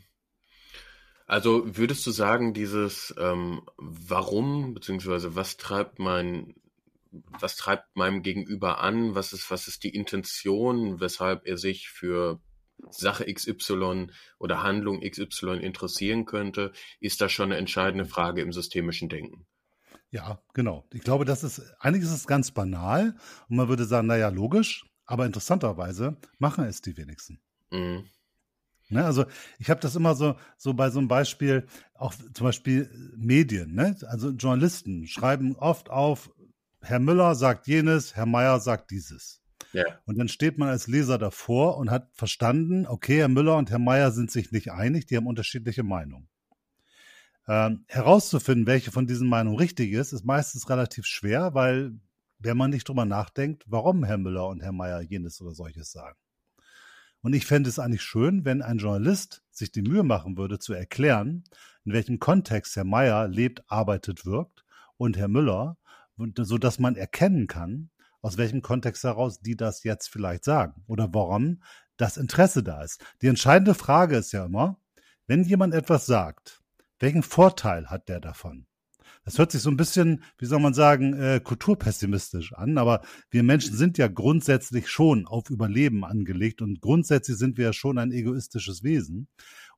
Also 1.26 1.76
würdest 1.76 2.06
du 2.06 2.10
sagen, 2.10 2.52
dieses 2.52 3.14
ähm, 3.18 3.62
Warum 3.76 4.74
beziehungsweise 4.74 5.34
was 5.34 5.56
treibt 5.56 5.98
mein 5.98 6.54
was 7.10 7.54
treibt 7.54 7.96
meinem 7.96 8.22
Gegenüber 8.22 8.80
an? 8.80 9.14
Was 9.14 9.32
ist 9.32 9.50
was 9.50 9.68
ist 9.68 9.84
die 9.84 9.94
Intention, 9.94 11.00
weshalb 11.00 11.46
er 11.46 11.56
sich 11.56 11.88
für 11.88 12.40
Sache 12.90 13.32
XY 13.32 14.08
oder 14.38 14.62
Handlung 14.62 15.00
XY 15.00 15.58
interessieren 15.60 16.24
könnte, 16.24 16.72
ist 17.00 17.20
das 17.20 17.32
schon 17.32 17.46
eine 17.46 17.56
entscheidende 17.56 18.04
Frage 18.04 18.42
im 18.42 18.52
systemischen 18.52 19.08
Denken. 19.08 19.46
Ja, 20.10 20.40
genau. 20.52 20.86
Ich 20.92 21.02
glaube, 21.02 21.24
das 21.24 21.42
ist, 21.42 21.60
eigentlich 21.80 22.04
ist 22.04 22.12
es 22.12 22.26
ganz 22.26 22.52
banal 22.52 23.16
und 23.48 23.56
man 23.56 23.68
würde 23.68 23.84
sagen, 23.84 24.06
naja, 24.06 24.28
logisch, 24.28 24.84
aber 25.06 25.26
interessanterweise 25.26 26.16
machen 26.38 26.64
es 26.64 26.80
die 26.80 26.96
wenigsten. 26.96 27.40
Mhm. 27.70 28.04
Ne, 28.90 29.04
also 29.04 29.24
ich 29.58 29.70
habe 29.70 29.80
das 29.80 29.96
immer 29.96 30.14
so, 30.14 30.36
so 30.58 30.74
bei 30.74 30.90
so 30.90 30.98
einem 30.98 31.08
Beispiel, 31.08 31.66
auch 31.94 32.14
zum 32.34 32.44
Beispiel 32.44 32.90
Medien, 33.16 33.74
ne? 33.74 33.96
also 34.08 34.30
Journalisten 34.30 35.06
schreiben 35.06 35.56
oft 35.56 35.88
auf, 35.88 36.30
Herr 36.82 36.98
Müller 36.98 37.34
sagt 37.34 37.66
jenes, 37.66 38.14
Herr 38.14 38.26
Meier 38.26 38.60
sagt 38.60 38.90
dieses. 38.90 39.40
Ja. 39.72 39.84
Und 40.04 40.18
dann 40.18 40.28
steht 40.28 40.58
man 40.58 40.68
als 40.68 40.86
Leser 40.86 41.18
davor 41.18 41.78
und 41.78 41.90
hat 41.90 42.10
verstanden, 42.12 42.86
okay, 42.86 43.18
Herr 43.18 43.28
Müller 43.28 43.56
und 43.56 43.70
Herr 43.70 43.78
Meier 43.78 44.12
sind 44.12 44.30
sich 44.30 44.52
nicht 44.52 44.70
einig, 44.70 45.06
die 45.06 45.16
haben 45.16 45.26
unterschiedliche 45.26 45.82
Meinungen. 45.82 46.28
Ähm, 47.48 47.84
herauszufinden, 47.88 48.66
welche 48.66 48.92
von 48.92 49.06
diesen 49.06 49.28
Meinungen 49.28 49.58
richtig 49.58 49.92
ist, 49.92 50.12
ist 50.12 50.24
meistens 50.24 50.68
relativ 50.70 51.06
schwer, 51.06 51.54
weil 51.54 51.98
wenn 52.38 52.56
man 52.56 52.70
nicht 52.70 52.88
drüber 52.88 53.04
nachdenkt, 53.04 53.64
warum 53.66 54.04
Herr 54.04 54.18
Müller 54.18 54.48
und 54.48 54.62
Herr 54.62 54.72
Meier 54.72 55.00
jenes 55.00 55.40
oder 55.40 55.54
solches 55.54 55.92
sagen. 55.92 56.18
Und 57.22 57.32
ich 57.32 57.46
fände 57.46 57.70
es 57.70 57.78
eigentlich 57.78 58.02
schön, 58.02 58.44
wenn 58.44 58.60
ein 58.60 58.78
Journalist 58.78 59.42
sich 59.50 59.72
die 59.72 59.82
Mühe 59.82 60.02
machen 60.02 60.36
würde, 60.36 60.58
zu 60.58 60.74
erklären, 60.74 61.44
in 61.84 61.92
welchem 61.92 62.18
Kontext 62.18 62.76
Herr 62.76 62.84
Meier 62.84 63.28
lebt, 63.28 63.62
arbeitet, 63.66 64.26
wirkt 64.26 64.64
und 64.98 65.16
Herr 65.16 65.28
Müller, 65.28 65.78
so 66.36 66.58
dass 66.58 66.78
man 66.78 66.96
erkennen 66.96 67.46
kann, 67.46 67.90
aus 68.20 68.36
welchem 68.36 68.62
Kontext 68.62 69.04
heraus 69.04 69.40
die 69.40 69.56
das 69.56 69.84
jetzt 69.84 70.08
vielleicht 70.08 70.44
sagen 70.44 70.82
oder 70.86 71.12
warum 71.12 71.62
das 71.96 72.16
Interesse 72.16 72.62
da 72.62 72.82
ist. 72.82 73.02
Die 73.22 73.28
entscheidende 73.28 73.74
Frage 73.74 74.16
ist 74.16 74.32
ja 74.32 74.46
immer, 74.46 74.78
wenn 75.26 75.44
jemand 75.44 75.74
etwas 75.74 76.06
sagt, 76.06 76.62
welchen 76.98 77.22
Vorteil 77.22 77.88
hat 77.90 78.08
der 78.08 78.20
davon? 78.20 78.66
Das 79.24 79.38
hört 79.38 79.52
sich 79.52 79.62
so 79.62 79.70
ein 79.70 79.76
bisschen, 79.76 80.22
wie 80.38 80.46
soll 80.46 80.60
man 80.60 80.74
sagen, 80.74 81.14
äh, 81.14 81.40
kulturpessimistisch 81.42 82.52
an, 82.52 82.78
aber 82.78 83.02
wir 83.30 83.42
Menschen 83.42 83.76
sind 83.76 83.98
ja 83.98 84.08
grundsätzlich 84.08 84.88
schon 84.88 85.26
auf 85.26 85.50
Überleben 85.50 86.04
angelegt 86.04 86.62
und 86.62 86.80
grundsätzlich 86.80 87.36
sind 87.36 87.58
wir 87.58 87.66
ja 87.66 87.72
schon 87.72 87.98
ein 87.98 88.12
egoistisches 88.12 88.82
Wesen. 88.82 89.28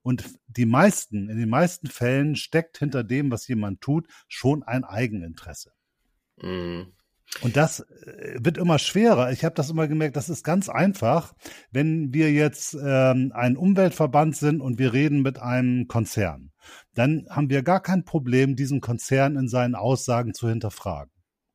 Und 0.03 0.25
die 0.47 0.67
meisten, 0.67 1.29
in 1.29 1.37
den 1.37 1.49
meisten 1.49 1.89
Fällen 1.89 2.37
steckt 2.37 2.79
hinter 2.79 3.03
dem, 3.03 3.31
was 3.31 3.49
jemand 3.49 3.81
tut, 3.81 4.07
schon 4.29 4.63
ein 4.63 4.85
Eigeninteresse. 4.85 5.73
Mhm. 6.41 6.93
Und 7.43 7.57
das 7.57 7.81
äh, 7.81 8.39
wird 8.41 8.59
immer 8.59 8.79
schwerer. 8.79 9.33
Ich 9.33 9.45
habe 9.45 9.55
das 9.55 9.71
immer 9.71 9.89
gemerkt, 9.89 10.17
das 10.17 10.29
ist 10.29 10.45
ganz 10.45 10.69
einfach, 10.69 11.35
wenn 11.71 12.13
wir 12.13 12.33
jetzt 12.33 12.75
ähm, 12.75 13.33
ein 13.35 13.57
Umweltverband 13.57 14.37
sind 14.37 14.61
und 14.61 14.79
wir 14.79 14.93
reden 14.93 15.23
mit 15.23 15.39
einem 15.39 15.87
Konzern. 15.89 16.53
Dann 16.95 17.27
haben 17.31 17.51
wir 17.51 17.63
gar 17.63 17.81
kein 17.81 18.05
Problem, 18.05 18.57
diesen 18.57 18.81
Konzern 18.81 19.37
in 19.37 19.49
seinen 19.49 19.75
Aussagen 19.75 20.35
zu 20.35 20.49
hinterfragen. 20.49 21.13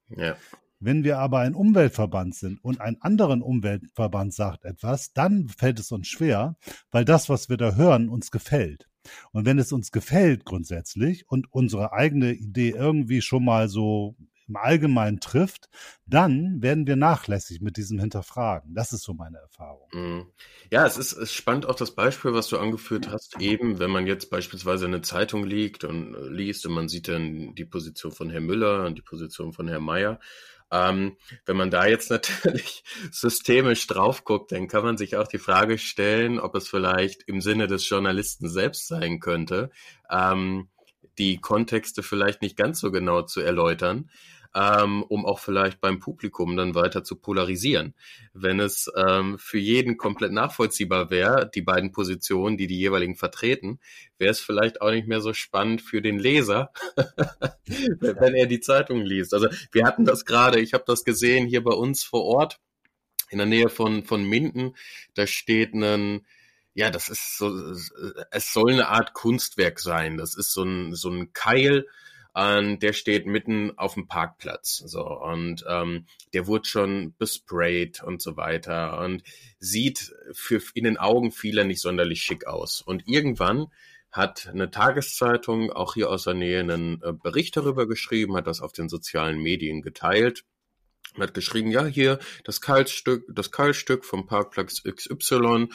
Ja. 0.09 0.35
Wenn 0.79 1.03
wir 1.03 1.19
aber 1.19 1.39
ein 1.39 1.53
Umweltverband 1.53 2.35
sind 2.35 2.63
und 2.63 2.81
ein 2.81 2.97
anderen 3.01 3.41
Umweltverband 3.43 4.33
sagt 4.33 4.65
etwas, 4.65 5.13
dann 5.13 5.47
fällt 5.47 5.79
es 5.79 5.91
uns 5.91 6.07
schwer, 6.07 6.55
weil 6.89 7.05
das, 7.05 7.29
was 7.29 7.49
wir 7.49 7.57
da 7.57 7.75
hören, 7.75 8.09
uns 8.09 8.31
gefällt. 8.31 8.87
Und 9.31 9.45
wenn 9.45 9.59
es 9.59 9.71
uns 9.71 9.91
gefällt 9.91 10.43
grundsätzlich 10.43 11.27
und 11.27 11.51
unsere 11.51 11.93
eigene 11.93 12.33
Idee 12.33 12.71
irgendwie 12.71 13.21
schon 13.21 13.45
mal 13.45 13.69
so 13.69 14.15
im 14.51 14.57
Allgemeinen 14.57 15.21
trifft, 15.21 15.69
dann 16.05 16.61
werden 16.61 16.85
wir 16.85 16.97
nachlässig 16.97 17.61
mit 17.61 17.77
diesem 17.77 17.99
Hinterfragen. 17.99 18.73
Das 18.75 18.91
ist 18.91 19.03
so 19.03 19.13
meine 19.13 19.37
Erfahrung. 19.37 19.87
Mhm. 19.93 20.25
Ja, 20.69 20.85
es 20.85 20.97
ist, 20.97 21.13
es 21.13 21.33
spannend 21.33 21.65
auch 21.65 21.75
das 21.75 21.91
Beispiel, 21.91 22.33
was 22.33 22.49
du 22.49 22.57
angeführt 22.57 23.09
hast, 23.09 23.39
eben, 23.39 23.79
wenn 23.79 23.89
man 23.89 24.07
jetzt 24.07 24.29
beispielsweise 24.29 24.85
eine 24.85 25.01
Zeitung 25.01 25.45
liegt 25.45 25.85
und 25.85 26.13
äh, 26.13 26.27
liest 26.27 26.65
und 26.65 26.73
man 26.73 26.89
sieht 26.89 27.07
dann 27.07 27.55
die 27.55 27.65
Position 27.65 28.11
von 28.11 28.29
Herrn 28.29 28.45
Müller 28.45 28.85
und 28.85 28.97
die 28.97 29.01
Position 29.01 29.53
von 29.53 29.69
Herrn 29.69 29.83
Mayer. 29.83 30.19
Ähm, 30.69 31.17
wenn 31.45 31.57
man 31.57 31.71
da 31.71 31.85
jetzt 31.85 32.09
natürlich 32.09 32.83
systemisch 33.11 33.87
drauf 33.87 34.25
guckt, 34.25 34.51
dann 34.51 34.67
kann 34.67 34.83
man 34.83 34.97
sich 34.97 35.15
auch 35.15 35.27
die 35.27 35.37
Frage 35.37 35.77
stellen, 35.77 36.39
ob 36.39 36.55
es 36.55 36.67
vielleicht 36.67 37.23
im 37.23 37.39
Sinne 37.39 37.67
des 37.67 37.87
Journalisten 37.87 38.49
selbst 38.49 38.87
sein 38.87 39.21
könnte, 39.21 39.69
ähm, 40.09 40.69
die 41.17 41.39
Kontexte 41.39 42.03
vielleicht 42.03 42.41
nicht 42.41 42.57
ganz 42.57 42.79
so 42.79 42.91
genau 42.91 43.21
zu 43.21 43.41
erläutern 43.41 44.09
ähm, 44.53 45.03
um 45.03 45.25
auch 45.25 45.39
vielleicht 45.39 45.79
beim 45.79 45.99
Publikum 45.99 46.57
dann 46.57 46.75
weiter 46.75 47.03
zu 47.03 47.15
polarisieren. 47.15 47.93
Wenn 48.33 48.59
es 48.59 48.91
ähm, 48.95 49.37
für 49.39 49.57
jeden 49.57 49.97
komplett 49.97 50.31
nachvollziehbar 50.31 51.09
wäre, 51.09 51.49
die 51.53 51.61
beiden 51.61 51.91
Positionen, 51.91 52.57
die 52.57 52.67
die 52.67 52.77
jeweiligen 52.77 53.15
vertreten, 53.15 53.79
wäre 54.17 54.31
es 54.31 54.41
vielleicht 54.41 54.81
auch 54.81 54.91
nicht 54.91 55.07
mehr 55.07 55.21
so 55.21 55.33
spannend 55.33 55.81
für 55.81 56.01
den 56.01 56.19
Leser, 56.19 56.71
wenn 57.99 58.35
er 58.35 58.45
die 58.45 58.59
Zeitung 58.59 59.01
liest. 59.01 59.33
Also 59.33 59.47
wir 59.71 59.85
hatten 59.85 60.05
das 60.05 60.25
gerade, 60.25 60.59
ich 60.59 60.73
habe 60.73 60.83
das 60.85 61.03
gesehen 61.03 61.47
hier 61.47 61.63
bei 61.63 61.73
uns 61.73 62.03
vor 62.03 62.25
Ort 62.25 62.59
in 63.29 63.37
der 63.37 63.47
Nähe 63.47 63.69
von, 63.69 64.03
von 64.03 64.23
Minden. 64.23 64.75
Da 65.13 65.27
steht 65.27 65.73
ein 65.73 66.25
ja, 66.73 66.89
das 66.89 67.09
ist 67.09 67.37
so, 67.37 67.53
es 68.31 68.53
soll 68.53 68.71
eine 68.71 68.87
Art 68.87 69.13
Kunstwerk 69.13 69.79
sein. 69.79 70.17
Das 70.17 70.35
ist 70.35 70.53
so 70.53 70.63
ein, 70.63 70.95
so 70.95 71.09
ein 71.09 71.33
Keil, 71.33 71.85
und 72.33 72.79
der 72.79 72.93
steht 72.93 73.25
mitten 73.25 73.77
auf 73.77 73.95
dem 73.95 74.07
Parkplatz. 74.07 74.77
So, 74.85 75.05
und 75.05 75.65
ähm, 75.67 76.05
der 76.33 76.47
wurde 76.47 76.67
schon 76.67 77.15
besprayt 77.17 78.03
und 78.03 78.21
so 78.21 78.37
weiter 78.37 78.99
und 78.99 79.23
sieht 79.59 80.13
für 80.31 80.61
in 80.73 80.85
den 80.85 80.97
Augen 80.97 81.31
vieler 81.31 81.63
nicht 81.63 81.81
sonderlich 81.81 82.21
schick 82.21 82.47
aus. 82.47 82.81
Und 82.81 83.07
irgendwann 83.07 83.67
hat 84.11 84.47
eine 84.47 84.71
Tageszeitung 84.71 85.71
auch 85.71 85.93
hier 85.93 86.09
aus 86.09 86.25
der 86.25 86.33
Nähe 86.33 86.59
einen 86.59 87.01
äh, 87.01 87.13
Bericht 87.13 87.55
darüber 87.57 87.87
geschrieben, 87.87 88.35
hat 88.35 88.47
das 88.47 88.61
auf 88.61 88.73
den 88.73 88.89
sozialen 88.89 89.41
Medien 89.41 89.81
geteilt 89.81 90.43
und 91.15 91.23
hat 91.23 91.33
geschrieben, 91.33 91.71
ja, 91.71 91.85
hier 91.85 92.19
das 92.43 92.61
Keilstück, 92.61 93.25
das 93.33 93.51
Keilstück 93.51 94.05
vom 94.05 94.25
Parkplatz 94.25 94.83
XY, 94.83 95.69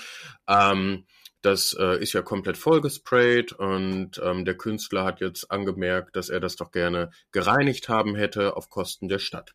ähm, 0.49 1.05
das 1.43 1.77
äh, 1.79 2.01
ist 2.03 2.13
ja 2.13 2.23
komplett 2.23 2.57
vollgesprayt 2.57 3.53
und 3.53 4.21
ähm, 4.23 4.45
der 4.45 4.57
Künstler 4.57 5.05
hat 5.05 5.21
jetzt 5.21 5.51
angemerkt, 5.51 6.17
dass 6.17 6.29
er 6.29 6.41
das 6.41 6.57
doch 6.57 6.73
gerne 6.73 7.11
gereinigt 7.33 7.89
haben 7.89 8.17
hätte 8.17 8.57
auf 8.57 8.69
Kosten 8.69 9.09
der 9.09 9.19
Stadt. 9.19 9.55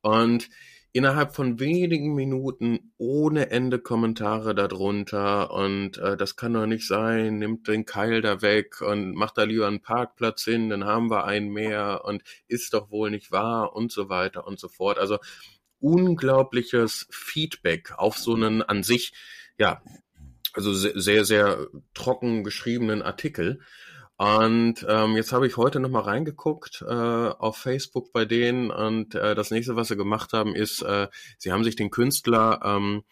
Und 0.00 0.48
innerhalb 0.94 1.34
von 1.34 1.58
wenigen 1.58 2.14
Minuten 2.14 2.92
ohne 2.98 3.50
Ende 3.50 3.80
Kommentare 3.80 4.54
darunter 4.54 5.50
und 5.50 5.98
äh, 5.98 6.16
das 6.16 6.36
kann 6.36 6.54
doch 6.54 6.66
nicht 6.66 6.86
sein, 6.86 7.38
nimmt 7.38 7.66
den 7.66 7.84
Keil 7.84 8.22
da 8.22 8.42
weg 8.42 8.80
und 8.80 9.12
macht 9.14 9.36
da 9.36 9.42
lieber 9.42 9.66
einen 9.66 9.82
Parkplatz 9.82 10.44
hin, 10.44 10.70
dann 10.70 10.84
haben 10.84 11.10
wir 11.10 11.24
einen 11.24 11.48
mehr 11.48 12.02
und 12.04 12.22
ist 12.46 12.74
doch 12.74 12.92
wohl 12.92 13.10
nicht 13.10 13.32
wahr 13.32 13.74
und 13.74 13.90
so 13.90 14.08
weiter 14.08 14.46
und 14.46 14.60
so 14.60 14.68
fort. 14.68 14.98
Also 14.98 15.18
unglaubliches 15.80 17.08
Feedback 17.10 17.92
auf 17.96 18.16
so 18.16 18.34
einen 18.34 18.62
an 18.62 18.84
sich 18.84 19.12
ja 19.58 19.82
also 20.54 20.72
sehr, 20.72 21.24
sehr 21.24 21.66
trocken 21.92 22.44
geschriebenen 22.44 23.02
Artikel. 23.02 23.60
Und 24.16 24.86
ähm, 24.88 25.16
jetzt 25.16 25.32
habe 25.32 25.48
ich 25.48 25.56
heute 25.56 25.80
nochmal 25.80 26.02
reingeguckt 26.02 26.84
äh, 26.86 26.92
auf 26.92 27.56
Facebook 27.56 28.12
bei 28.12 28.24
denen 28.24 28.70
und 28.70 29.16
äh, 29.16 29.34
das 29.34 29.50
nächste, 29.50 29.74
was 29.74 29.88
sie 29.88 29.96
gemacht 29.96 30.32
haben, 30.32 30.54
ist, 30.54 30.82
äh, 30.82 31.08
sie 31.36 31.50
haben 31.50 31.64
sich 31.64 31.74
den 31.74 31.90
Künstler 31.90 32.60
ähm, 32.64 33.02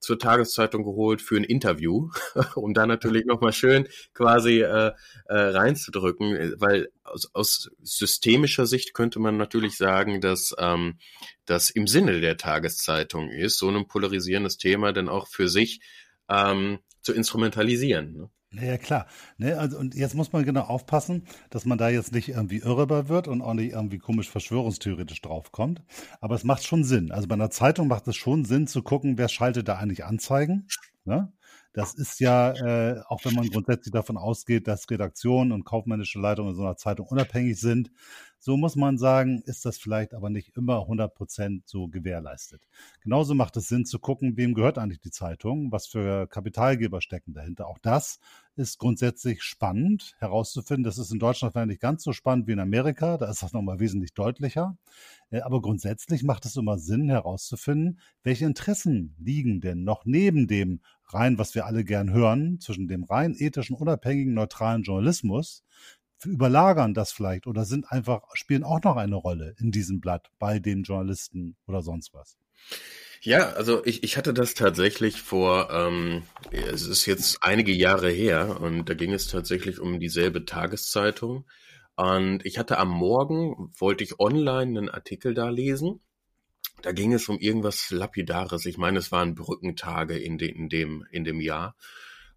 zur 0.00 0.18
Tageszeitung 0.18 0.84
geholt 0.84 1.22
für 1.22 1.36
ein 1.38 1.44
Interview, 1.44 2.10
um 2.56 2.74
da 2.74 2.86
natürlich 2.86 3.24
nochmal 3.24 3.54
schön 3.54 3.88
quasi 4.12 4.60
äh, 4.60 4.92
äh, 5.24 5.34
reinzudrücken, 5.34 6.54
weil 6.58 6.90
aus, 7.04 7.30
aus 7.32 7.70
systemischer 7.82 8.66
Sicht 8.66 8.92
könnte 8.92 9.18
man 9.18 9.38
natürlich 9.38 9.78
sagen, 9.78 10.20
dass 10.20 10.54
ähm, 10.58 10.98
das 11.46 11.70
im 11.70 11.86
Sinne 11.86 12.20
der 12.20 12.36
Tageszeitung 12.36 13.30
ist, 13.30 13.56
so 13.56 13.70
ein 13.70 13.88
polarisierendes 13.88 14.58
Thema 14.58 14.92
denn 14.92 15.08
auch 15.08 15.26
für 15.26 15.48
sich 15.48 15.80
ähm, 16.28 16.80
zu 17.02 17.12
instrumentalisieren. 17.12 18.12
Ne? 18.12 18.30
Ja, 18.52 18.78
klar. 18.78 19.06
Ne, 19.38 19.56
also, 19.56 19.78
und 19.78 19.94
jetzt 19.94 20.14
muss 20.14 20.32
man 20.32 20.44
genau 20.44 20.62
aufpassen, 20.62 21.24
dass 21.50 21.64
man 21.64 21.78
da 21.78 21.88
jetzt 21.88 22.12
nicht 22.12 22.28
irgendwie 22.28 22.58
irrebar 22.58 23.08
wird 23.08 23.28
und 23.28 23.42
auch 23.42 23.54
nicht 23.54 23.72
irgendwie 23.72 23.98
komisch 23.98 24.28
verschwörungstheoretisch 24.28 25.22
draufkommt. 25.22 25.82
Aber 26.20 26.34
es 26.34 26.42
macht 26.42 26.64
schon 26.66 26.82
Sinn. 26.82 27.12
Also 27.12 27.28
bei 27.28 27.34
einer 27.34 27.50
Zeitung 27.50 27.86
macht 27.86 28.08
es 28.08 28.16
schon 28.16 28.44
Sinn 28.44 28.66
zu 28.66 28.82
gucken, 28.82 29.18
wer 29.18 29.28
schaltet 29.28 29.68
da 29.68 29.76
eigentlich 29.76 30.04
Anzeigen. 30.04 30.66
Ne? 31.04 31.32
Das 31.72 31.94
ist 31.94 32.18
ja, 32.18 32.52
äh, 32.54 33.00
auch 33.06 33.24
wenn 33.24 33.34
man 33.34 33.48
grundsätzlich 33.48 33.92
davon 33.92 34.16
ausgeht, 34.16 34.66
dass 34.66 34.90
Redaktion 34.90 35.52
und 35.52 35.64
kaufmännische 35.64 36.18
Leitung 36.18 36.48
in 36.48 36.56
so 36.56 36.62
einer 36.62 36.76
Zeitung 36.76 37.06
unabhängig 37.06 37.60
sind, 37.60 37.92
so 38.42 38.56
muss 38.56 38.74
man 38.74 38.96
sagen, 38.96 39.42
ist 39.44 39.66
das 39.66 39.76
vielleicht 39.76 40.14
aber 40.14 40.30
nicht 40.30 40.56
immer 40.56 40.80
100 40.80 41.14
Prozent 41.14 41.68
so 41.68 41.88
gewährleistet. 41.88 42.66
Genauso 43.02 43.34
macht 43.34 43.56
es 43.58 43.68
Sinn 43.68 43.84
zu 43.84 43.98
gucken, 43.98 44.38
wem 44.38 44.54
gehört 44.54 44.78
eigentlich 44.78 45.00
die 45.00 45.10
Zeitung, 45.10 45.70
was 45.72 45.86
für 45.86 46.26
Kapitalgeber 46.26 47.02
stecken 47.02 47.34
dahinter. 47.34 47.66
Auch 47.66 47.78
das 47.78 48.18
ist 48.56 48.78
grundsätzlich 48.78 49.42
spannend 49.42 50.16
herauszufinden. 50.18 50.84
Das 50.84 50.96
ist 50.96 51.12
in 51.12 51.18
Deutschland 51.18 51.52
vielleicht 51.52 51.68
nicht 51.68 51.82
ganz 51.82 52.02
so 52.02 52.14
spannend 52.14 52.46
wie 52.46 52.52
in 52.52 52.60
Amerika. 52.60 53.18
Da 53.18 53.30
ist 53.30 53.42
das 53.42 53.52
nochmal 53.52 53.78
wesentlich 53.78 54.14
deutlicher. 54.14 54.76
Äh, 55.30 55.40
aber 55.40 55.60
grundsätzlich 55.60 56.22
macht 56.22 56.46
es 56.46 56.56
immer 56.56 56.78
Sinn 56.78 57.10
herauszufinden, 57.10 58.00
welche 58.22 58.46
Interessen 58.46 59.14
liegen 59.18 59.60
denn 59.60 59.84
noch 59.84 60.06
neben 60.06 60.46
dem 60.46 60.80
rein, 61.12 61.38
was 61.38 61.54
wir 61.54 61.66
alle 61.66 61.84
gern 61.84 62.10
hören, 62.10 62.60
zwischen 62.60 62.88
dem 62.88 63.04
rein 63.04 63.34
ethischen, 63.36 63.76
unabhängigen, 63.76 64.34
neutralen 64.34 64.82
Journalismus, 64.82 65.64
überlagern 66.26 66.94
das 66.94 67.12
vielleicht 67.12 67.46
oder 67.46 67.64
sind 67.64 67.90
einfach, 67.90 68.22
spielen 68.34 68.64
auch 68.64 68.82
noch 68.82 68.96
eine 68.96 69.16
Rolle 69.16 69.54
in 69.58 69.70
diesem 69.70 70.00
Blatt 70.00 70.30
bei 70.38 70.58
den 70.58 70.82
Journalisten 70.82 71.56
oder 71.66 71.82
sonst 71.82 72.12
was? 72.12 72.36
Ja, 73.22 73.50
also 73.50 73.84
ich, 73.84 74.02
ich 74.02 74.16
hatte 74.16 74.32
das 74.32 74.54
tatsächlich 74.54 75.20
vor, 75.20 75.70
ähm, 75.70 76.22
es 76.50 76.86
ist 76.86 77.04
jetzt 77.04 77.42
einige 77.42 77.72
Jahre 77.72 78.10
her 78.10 78.60
und 78.60 78.88
da 78.88 78.94
ging 78.94 79.12
es 79.12 79.26
tatsächlich 79.26 79.78
um 79.78 80.00
dieselbe 80.00 80.46
Tageszeitung. 80.46 81.44
Und 81.96 82.46
ich 82.46 82.56
hatte 82.56 82.78
am 82.78 82.88
Morgen, 82.88 83.72
wollte 83.78 84.04
ich 84.04 84.18
online 84.20 84.78
einen 84.78 84.88
Artikel 84.88 85.34
da 85.34 85.50
lesen. 85.50 86.00
Da 86.80 86.92
ging 86.92 87.12
es 87.12 87.28
um 87.28 87.38
irgendwas 87.38 87.90
Lapidares. 87.90 88.64
Ich 88.64 88.78
meine, 88.78 88.98
es 88.98 89.12
waren 89.12 89.34
Brückentage 89.34 90.18
in, 90.18 90.38
de, 90.38 90.48
in, 90.48 90.70
dem, 90.70 91.04
in 91.10 91.24
dem 91.24 91.42
Jahr. 91.42 91.76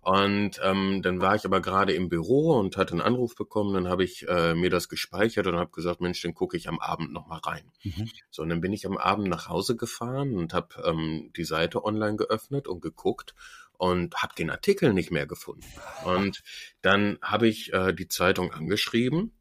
Und 0.03 0.59
ähm, 0.61 1.01
dann 1.01 1.21
war 1.21 1.33
ich 1.35 1.45
aber 1.45 1.61
gerade 1.61 1.93
im 1.93 2.09
Büro 2.09 2.59
und 2.59 2.75
hatte 2.75 2.91
einen 2.91 3.01
Anruf 3.01 3.35
bekommen. 3.35 3.73
Dann 3.73 3.87
habe 3.87 4.03
ich 4.03 4.27
äh, 4.27 4.53
mir 4.53 4.69
das 4.69 4.89
gespeichert 4.89 5.47
und 5.47 5.55
habe 5.55 5.71
gesagt, 5.71 6.01
Mensch, 6.01 6.21
dann 6.21 6.33
gucke 6.33 6.57
ich 6.57 6.67
am 6.67 6.79
Abend 6.79 7.13
noch 7.13 7.25
mal 7.27 7.39
rein. 7.39 7.71
Mhm. 7.83 8.09
So, 8.29 8.41
und 8.41 8.49
dann 8.49 8.59
bin 8.59 8.73
ich 8.73 8.85
am 8.85 8.97
Abend 8.97 9.29
nach 9.29 9.47
Hause 9.47 9.77
gefahren 9.77 10.35
und 10.35 10.53
habe 10.53 10.83
ähm, 10.85 11.31
die 11.37 11.45
Seite 11.45 11.85
online 11.85 12.17
geöffnet 12.17 12.67
und 12.67 12.81
geguckt. 12.81 13.33
und 13.77 14.15
habe 14.15 14.35
den 14.35 14.49
Artikel 14.49 14.93
nicht 14.93 15.11
mehr 15.11 15.25
gefunden. 15.25 15.65
Und 16.05 16.43
dann 16.81 17.17
habe 17.21 17.47
ich 17.47 17.73
äh, 17.73 17.93
die 17.93 18.07
Zeitung 18.07 18.51
angeschrieben 18.51 19.31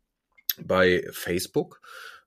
bei 0.60 1.08
Facebook 1.12 1.80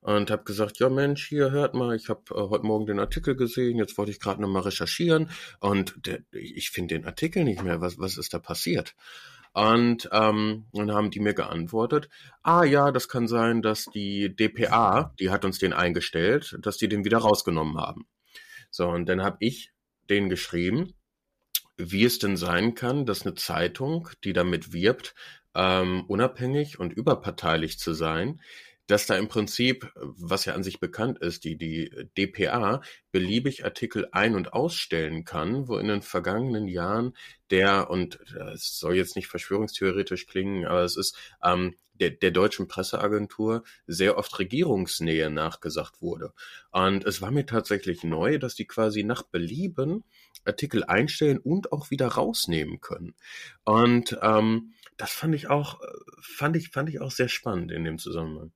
und 0.06 0.30
habe 0.30 0.44
gesagt, 0.44 0.78
ja 0.78 0.88
Mensch, 0.88 1.26
hier 1.26 1.50
hört 1.50 1.74
mal, 1.74 1.96
ich 1.96 2.08
habe 2.08 2.22
äh, 2.30 2.48
heute 2.48 2.64
Morgen 2.64 2.86
den 2.86 3.00
Artikel 3.00 3.34
gesehen, 3.34 3.76
jetzt 3.76 3.98
wollte 3.98 4.12
ich 4.12 4.20
gerade 4.20 4.40
nochmal 4.40 4.62
recherchieren 4.62 5.30
und 5.58 5.94
der, 6.06 6.20
ich 6.30 6.70
finde 6.70 6.94
den 6.94 7.06
Artikel 7.06 7.42
nicht 7.42 7.64
mehr. 7.64 7.80
Was, 7.80 7.98
was 7.98 8.16
ist 8.16 8.32
da 8.32 8.38
passiert? 8.38 8.94
Und 9.52 10.08
ähm, 10.12 10.66
dann 10.72 10.92
haben 10.92 11.10
die 11.10 11.18
mir 11.18 11.34
geantwortet, 11.34 12.08
ah 12.44 12.62
ja, 12.62 12.92
das 12.92 13.08
kann 13.08 13.26
sein, 13.26 13.62
dass 13.62 13.86
die 13.86 14.36
DPA, 14.36 15.12
die 15.18 15.30
hat 15.30 15.44
uns 15.44 15.58
den 15.58 15.72
eingestellt, 15.72 16.56
dass 16.60 16.76
die 16.76 16.88
den 16.88 17.04
wieder 17.04 17.18
rausgenommen 17.18 17.76
haben. 17.76 18.06
So, 18.70 18.88
und 18.88 19.08
dann 19.08 19.24
habe 19.24 19.38
ich 19.40 19.72
denen 20.08 20.28
geschrieben, 20.28 20.94
wie 21.76 22.04
es 22.04 22.20
denn 22.20 22.36
sein 22.36 22.76
kann, 22.76 23.06
dass 23.06 23.26
eine 23.26 23.34
Zeitung, 23.34 24.08
die 24.22 24.32
damit 24.32 24.72
wirbt, 24.72 25.16
ähm, 25.56 26.04
unabhängig 26.06 26.78
und 26.78 26.92
überparteilich 26.92 27.80
zu 27.80 27.92
sein, 27.92 28.40
dass 28.86 29.06
da 29.06 29.16
im 29.16 29.28
Prinzip, 29.28 29.90
was 29.96 30.44
ja 30.44 30.54
an 30.54 30.62
sich 30.62 30.80
bekannt 30.80 31.18
ist, 31.18 31.44
die, 31.44 31.56
die 31.56 31.90
DPA 32.16 32.82
beliebig 33.10 33.64
Artikel 33.64 34.08
ein- 34.12 34.34
und 34.36 34.52
ausstellen 34.52 35.24
kann, 35.24 35.68
wo 35.68 35.78
in 35.78 35.88
den 35.88 36.02
vergangenen 36.02 36.68
Jahren 36.68 37.16
der, 37.50 37.90
und 37.90 38.20
es 38.54 38.78
soll 38.78 38.96
jetzt 38.96 39.16
nicht 39.16 39.28
verschwörungstheoretisch 39.28 40.26
klingen, 40.26 40.66
aber 40.66 40.82
es 40.82 40.96
ist 40.96 41.16
ähm, 41.42 41.74
der, 42.00 42.10
der 42.10 42.30
deutschen 42.30 42.68
Presseagentur 42.68 43.64
sehr 43.86 44.18
oft 44.18 44.38
Regierungsnähe 44.38 45.30
nachgesagt 45.30 46.00
wurde. 46.02 46.32
Und 46.70 47.04
es 47.04 47.22
war 47.22 47.30
mir 47.30 47.46
tatsächlich 47.46 48.04
neu, 48.04 48.38
dass 48.38 48.54
die 48.54 48.66
quasi 48.66 49.02
nach 49.02 49.22
Belieben 49.22 50.04
Artikel 50.44 50.84
einstellen 50.84 51.38
und 51.38 51.72
auch 51.72 51.90
wieder 51.90 52.08
rausnehmen 52.08 52.80
können. 52.80 53.14
Und 53.64 54.16
ähm, 54.22 54.74
das 54.96 55.12
fand 55.12 55.34
ich 55.34 55.48
auch, 55.48 55.80
fand 56.20 56.56
ich, 56.56 56.70
fand 56.70 56.88
ich 56.88 57.00
auch 57.00 57.10
sehr 57.10 57.28
spannend 57.28 57.72
in 57.72 57.84
dem 57.84 57.98
Zusammenhang. 57.98 58.52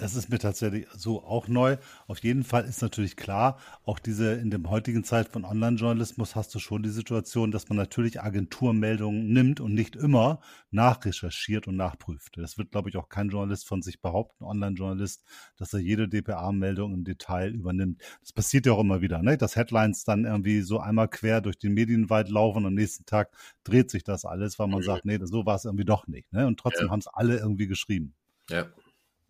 Das 0.00 0.14
ist 0.14 0.30
mir 0.30 0.38
tatsächlich 0.38 0.86
so 0.96 1.22
auch 1.22 1.46
neu. 1.46 1.76
Auf 2.06 2.20
jeden 2.20 2.42
Fall 2.42 2.64
ist 2.64 2.80
natürlich 2.80 3.16
klar, 3.16 3.58
auch 3.84 3.98
diese 3.98 4.32
in 4.32 4.50
dem 4.50 4.70
heutigen 4.70 5.04
Zeit 5.04 5.28
von 5.28 5.44
Online-Journalismus 5.44 6.34
hast 6.34 6.54
du 6.54 6.58
schon 6.58 6.82
die 6.82 6.88
Situation, 6.88 7.50
dass 7.50 7.68
man 7.68 7.76
natürlich 7.76 8.22
Agenturmeldungen 8.22 9.30
nimmt 9.30 9.60
und 9.60 9.74
nicht 9.74 9.96
immer 9.96 10.40
nachrecherchiert 10.70 11.68
und 11.68 11.76
nachprüft. 11.76 12.38
Das 12.38 12.56
wird, 12.56 12.70
glaube 12.70 12.88
ich, 12.88 12.96
auch 12.96 13.10
kein 13.10 13.28
Journalist 13.28 13.68
von 13.68 13.82
sich 13.82 14.00
behaupten, 14.00 14.44
Online-Journalist, 14.44 15.22
dass 15.58 15.74
er 15.74 15.80
jede 15.80 16.08
DPA-Meldung 16.08 16.94
im 16.94 17.04
Detail 17.04 17.52
übernimmt. 17.52 18.00
Das 18.22 18.32
passiert 18.32 18.64
ja 18.64 18.72
auch 18.72 18.80
immer 18.80 19.02
wieder, 19.02 19.20
ne? 19.20 19.36
dass 19.36 19.54
Headlines 19.54 20.04
dann 20.04 20.24
irgendwie 20.24 20.62
so 20.62 20.80
einmal 20.80 21.08
quer 21.08 21.42
durch 21.42 21.58
den 21.58 21.74
Medienwald 21.74 22.30
laufen 22.30 22.60
und 22.60 22.66
am 22.68 22.74
nächsten 22.74 23.04
Tag 23.04 23.36
dreht 23.64 23.90
sich 23.90 24.02
das 24.02 24.24
alles, 24.24 24.58
weil 24.58 24.68
man 24.68 24.80
mhm. 24.80 24.84
sagt, 24.84 25.04
nee, 25.04 25.18
so 25.20 25.44
war 25.44 25.56
es 25.56 25.66
irgendwie 25.66 25.84
doch 25.84 26.06
nicht. 26.06 26.32
Ne? 26.32 26.46
Und 26.46 26.58
trotzdem 26.58 26.86
ja. 26.86 26.90
haben 26.90 27.00
es 27.00 27.06
alle 27.06 27.36
irgendwie 27.36 27.66
geschrieben. 27.66 28.14
Ja. 28.48 28.64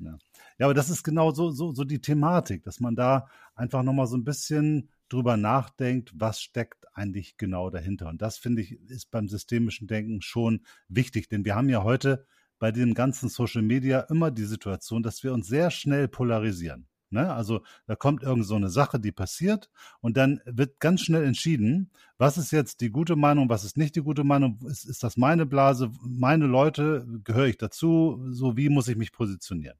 Ja. 0.00 0.18
ja, 0.58 0.66
aber 0.66 0.74
das 0.74 0.90
ist 0.90 1.02
genau 1.02 1.30
so, 1.32 1.50
so, 1.50 1.72
so 1.74 1.84
die 1.84 2.00
Thematik, 2.00 2.62
dass 2.64 2.80
man 2.80 2.96
da 2.96 3.28
einfach 3.54 3.82
nochmal 3.82 4.06
so 4.06 4.16
ein 4.16 4.24
bisschen 4.24 4.88
drüber 5.08 5.36
nachdenkt, 5.36 6.12
was 6.14 6.40
steckt 6.40 6.86
eigentlich 6.94 7.36
genau 7.36 7.70
dahinter. 7.70 8.08
Und 8.08 8.22
das 8.22 8.38
finde 8.38 8.62
ich 8.62 8.72
ist 8.88 9.10
beim 9.10 9.28
systemischen 9.28 9.86
Denken 9.86 10.22
schon 10.22 10.64
wichtig, 10.88 11.28
denn 11.28 11.44
wir 11.44 11.54
haben 11.54 11.68
ja 11.68 11.82
heute 11.82 12.26
bei 12.58 12.72
dem 12.72 12.94
ganzen 12.94 13.28
Social 13.28 13.62
Media 13.62 14.00
immer 14.10 14.30
die 14.30 14.44
Situation, 14.44 15.02
dass 15.02 15.22
wir 15.22 15.32
uns 15.32 15.46
sehr 15.46 15.70
schnell 15.70 16.08
polarisieren. 16.08 16.89
Ne? 17.10 17.32
Also 17.32 17.62
da 17.86 17.96
kommt 17.96 18.22
irgend 18.22 18.46
so 18.46 18.54
eine 18.54 18.68
Sache, 18.68 19.00
die 19.00 19.12
passiert 19.12 19.70
und 20.00 20.16
dann 20.16 20.40
wird 20.44 20.78
ganz 20.80 21.00
schnell 21.02 21.24
entschieden, 21.24 21.90
was 22.18 22.38
ist 22.38 22.52
jetzt 22.52 22.80
die 22.80 22.90
gute 22.90 23.16
Meinung, 23.16 23.48
was 23.48 23.64
ist 23.64 23.76
nicht 23.76 23.96
die 23.96 24.02
gute 24.02 24.24
Meinung, 24.24 24.58
ist, 24.66 24.84
ist 24.84 25.02
das 25.02 25.16
meine 25.16 25.46
Blase, 25.46 25.90
meine 26.02 26.46
Leute, 26.46 27.06
gehöre 27.24 27.46
ich 27.46 27.58
dazu, 27.58 28.24
so 28.30 28.56
wie 28.56 28.68
muss 28.68 28.88
ich 28.88 28.96
mich 28.96 29.12
positionieren. 29.12 29.76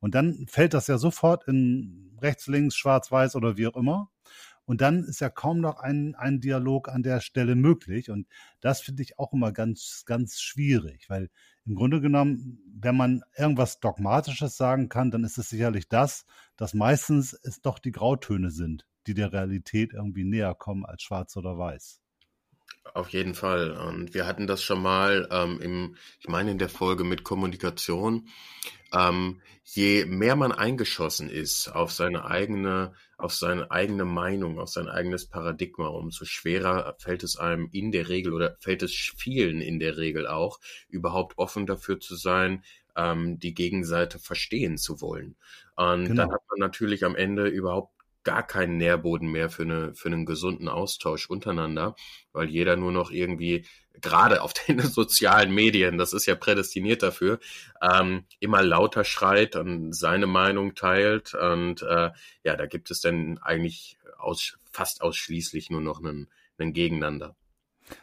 Und 0.00 0.14
dann 0.14 0.46
fällt 0.48 0.74
das 0.74 0.86
ja 0.86 0.98
sofort 0.98 1.48
in 1.48 2.16
rechts, 2.20 2.46
links, 2.46 2.76
schwarz, 2.76 3.10
weiß 3.10 3.36
oder 3.36 3.56
wie 3.56 3.66
auch 3.66 3.76
immer. 3.76 4.10
Und 4.66 4.80
dann 4.80 5.04
ist 5.04 5.20
ja 5.20 5.30
kaum 5.30 5.60
noch 5.60 5.78
ein, 5.78 6.16
ein 6.16 6.40
Dialog 6.40 6.88
an 6.88 7.04
der 7.04 7.20
Stelle 7.20 7.54
möglich. 7.54 8.10
Und 8.10 8.26
das 8.60 8.80
finde 8.80 9.02
ich 9.04 9.18
auch 9.18 9.32
immer 9.32 9.52
ganz, 9.52 10.02
ganz 10.06 10.40
schwierig, 10.40 11.08
weil 11.08 11.30
im 11.66 11.74
Grunde 11.74 12.00
genommen, 12.00 12.62
wenn 12.78 12.96
man 12.96 13.22
irgendwas 13.36 13.80
Dogmatisches 13.80 14.56
sagen 14.56 14.88
kann, 14.88 15.10
dann 15.10 15.24
ist 15.24 15.38
es 15.38 15.48
sicherlich 15.48 15.88
das, 15.88 16.24
dass 16.56 16.74
meistens 16.74 17.32
es 17.42 17.60
doch 17.60 17.78
die 17.78 17.92
Grautöne 17.92 18.50
sind, 18.50 18.86
die 19.06 19.14
der 19.14 19.32
Realität 19.32 19.92
irgendwie 19.92 20.24
näher 20.24 20.54
kommen 20.54 20.86
als 20.86 21.02
schwarz 21.02 21.36
oder 21.36 21.58
weiß. 21.58 22.00
Auf 22.94 23.10
jeden 23.10 23.34
Fall. 23.34 23.72
Und 23.72 24.14
wir 24.14 24.26
hatten 24.26 24.46
das 24.46 24.62
schon 24.62 24.80
mal 24.80 25.28
ähm, 25.30 25.60
im, 25.60 25.96
ich 26.18 26.28
meine 26.28 26.50
in 26.50 26.58
der 26.58 26.70
Folge 26.70 27.04
mit 27.04 27.24
Kommunikation. 27.24 28.28
Ähm, 28.92 29.42
je 29.64 30.06
mehr 30.06 30.36
man 30.36 30.52
eingeschossen 30.52 31.28
ist 31.28 31.68
auf 31.68 31.92
seine 31.92 32.24
eigene, 32.24 32.94
auf 33.18 33.34
seine 33.34 33.70
eigene 33.70 34.04
Meinung, 34.04 34.58
auf 34.58 34.68
sein 34.68 34.88
eigenes 34.88 35.26
Paradigma, 35.26 35.88
umso 35.88 36.24
schwerer 36.24 36.94
fällt 36.98 37.24
es 37.24 37.36
einem 37.36 37.68
in 37.72 37.90
der 37.92 38.08
Regel 38.08 38.32
oder 38.32 38.56
fällt 38.60 38.82
es 38.82 38.92
vielen 38.94 39.60
in 39.60 39.78
der 39.78 39.96
Regel 39.98 40.26
auch, 40.26 40.60
überhaupt 40.88 41.36
offen 41.36 41.66
dafür 41.66 42.00
zu 42.00 42.14
sein, 42.14 42.62
ähm, 42.96 43.38
die 43.38 43.54
Gegenseite 43.54 44.18
verstehen 44.18 44.78
zu 44.78 45.00
wollen. 45.00 45.36
Und 45.74 46.06
genau. 46.06 46.22
dann 46.22 46.32
hat 46.32 46.42
man 46.48 46.60
natürlich 46.60 47.04
am 47.04 47.16
Ende 47.16 47.48
überhaupt 47.48 47.95
gar 48.26 48.44
keinen 48.44 48.76
Nährboden 48.76 49.30
mehr 49.30 49.48
für, 49.50 49.62
eine, 49.62 49.94
für 49.94 50.08
einen 50.08 50.26
gesunden 50.26 50.68
Austausch 50.68 51.30
untereinander, 51.30 51.94
weil 52.32 52.48
jeder 52.50 52.76
nur 52.76 52.90
noch 52.90 53.12
irgendwie, 53.12 53.64
gerade 54.00 54.42
auf 54.42 54.52
den 54.52 54.80
sozialen 54.80 55.54
Medien, 55.54 55.96
das 55.96 56.12
ist 56.12 56.26
ja 56.26 56.34
prädestiniert 56.34 57.04
dafür, 57.04 57.38
ähm, 57.80 58.24
immer 58.40 58.62
lauter 58.64 59.04
schreit 59.04 59.54
und 59.54 59.92
seine 59.94 60.26
Meinung 60.26 60.74
teilt. 60.74 61.34
Und 61.34 61.82
äh, 61.82 62.10
ja, 62.42 62.56
da 62.56 62.66
gibt 62.66 62.90
es 62.90 63.00
dann 63.00 63.38
eigentlich 63.38 63.96
aus, 64.18 64.58
fast 64.72 65.02
ausschließlich 65.02 65.70
nur 65.70 65.80
noch 65.80 66.00
einen, 66.00 66.26
einen 66.58 66.72
Gegeneinander. 66.72 67.36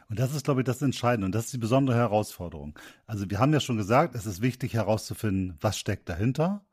Und 0.08 0.18
das 0.18 0.34
ist, 0.34 0.46
glaube 0.46 0.62
ich, 0.62 0.64
das 0.64 0.80
Entscheidende. 0.80 1.26
Und 1.26 1.34
das 1.34 1.44
ist 1.44 1.52
die 1.52 1.58
besondere 1.58 1.98
Herausforderung. 1.98 2.78
Also 3.06 3.28
wir 3.28 3.38
haben 3.38 3.52
ja 3.52 3.60
schon 3.60 3.76
gesagt, 3.76 4.14
es 4.14 4.24
ist 4.24 4.40
wichtig 4.40 4.72
herauszufinden, 4.72 5.58
was 5.60 5.78
steckt 5.78 6.08
dahinter 6.08 6.64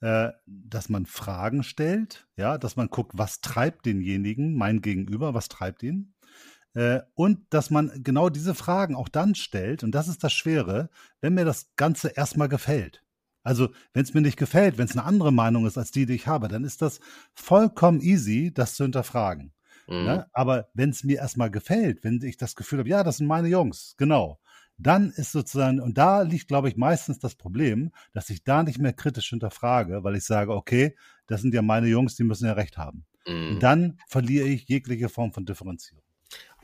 äh, 0.00 0.30
dass 0.46 0.88
man 0.88 1.06
Fragen 1.06 1.62
stellt, 1.62 2.28
ja, 2.36 2.58
dass 2.58 2.76
man 2.76 2.88
guckt, 2.88 3.12
was 3.14 3.40
treibt 3.40 3.86
denjenigen, 3.86 4.54
mein 4.54 4.80
Gegenüber, 4.80 5.34
was 5.34 5.48
treibt 5.48 5.82
ihn? 5.82 6.14
Äh, 6.74 7.00
und 7.14 7.40
dass 7.50 7.70
man 7.70 7.90
genau 8.04 8.28
diese 8.28 8.54
Fragen 8.54 8.94
auch 8.94 9.08
dann 9.08 9.34
stellt, 9.34 9.82
und 9.82 9.92
das 9.92 10.08
ist 10.08 10.22
das 10.22 10.32
Schwere, 10.32 10.90
wenn 11.20 11.34
mir 11.34 11.44
das 11.44 11.72
Ganze 11.76 12.08
erstmal 12.08 12.48
gefällt. 12.48 13.02
Also, 13.42 13.70
wenn 13.92 14.02
es 14.02 14.14
mir 14.14 14.20
nicht 14.20 14.36
gefällt, 14.36 14.78
wenn 14.78 14.86
es 14.86 14.92
eine 14.92 15.04
andere 15.04 15.32
Meinung 15.32 15.66
ist 15.66 15.78
als 15.78 15.90
die, 15.90 16.06
die 16.06 16.14
ich 16.14 16.26
habe, 16.26 16.48
dann 16.48 16.64
ist 16.64 16.82
das 16.82 17.00
vollkommen 17.34 18.00
easy, 18.00 18.52
das 18.52 18.74
zu 18.74 18.84
hinterfragen. 18.84 19.52
Mhm. 19.88 20.04
Ne? 20.04 20.26
Aber 20.32 20.68
wenn 20.74 20.90
es 20.90 21.02
mir 21.02 21.18
erstmal 21.18 21.50
gefällt, 21.50 22.04
wenn 22.04 22.20
ich 22.22 22.36
das 22.36 22.54
Gefühl 22.56 22.80
habe, 22.80 22.88
ja, 22.88 23.02
das 23.02 23.16
sind 23.16 23.26
meine 23.26 23.48
Jungs, 23.48 23.94
genau, 23.96 24.38
dann 24.78 25.10
ist 25.10 25.32
sozusagen, 25.32 25.80
und 25.80 25.98
da 25.98 26.22
liegt, 26.22 26.48
glaube 26.48 26.68
ich, 26.68 26.76
meistens 26.76 27.18
das 27.18 27.34
Problem, 27.34 27.90
dass 28.12 28.30
ich 28.30 28.44
da 28.44 28.62
nicht 28.62 28.78
mehr 28.78 28.92
kritisch 28.92 29.30
hinterfrage, 29.30 30.04
weil 30.04 30.16
ich 30.16 30.24
sage, 30.24 30.54
okay, 30.54 30.96
das 31.26 31.42
sind 31.42 31.52
ja 31.52 31.62
meine 31.62 31.88
Jungs, 31.88 32.14
die 32.14 32.24
müssen 32.24 32.46
ja 32.46 32.52
recht 32.52 32.78
haben. 32.78 33.04
Mhm. 33.26 33.54
Und 33.54 33.62
dann 33.62 33.98
verliere 34.06 34.46
ich 34.46 34.68
jegliche 34.68 35.08
Form 35.08 35.32
von 35.32 35.44
Differenzierung. 35.44 36.02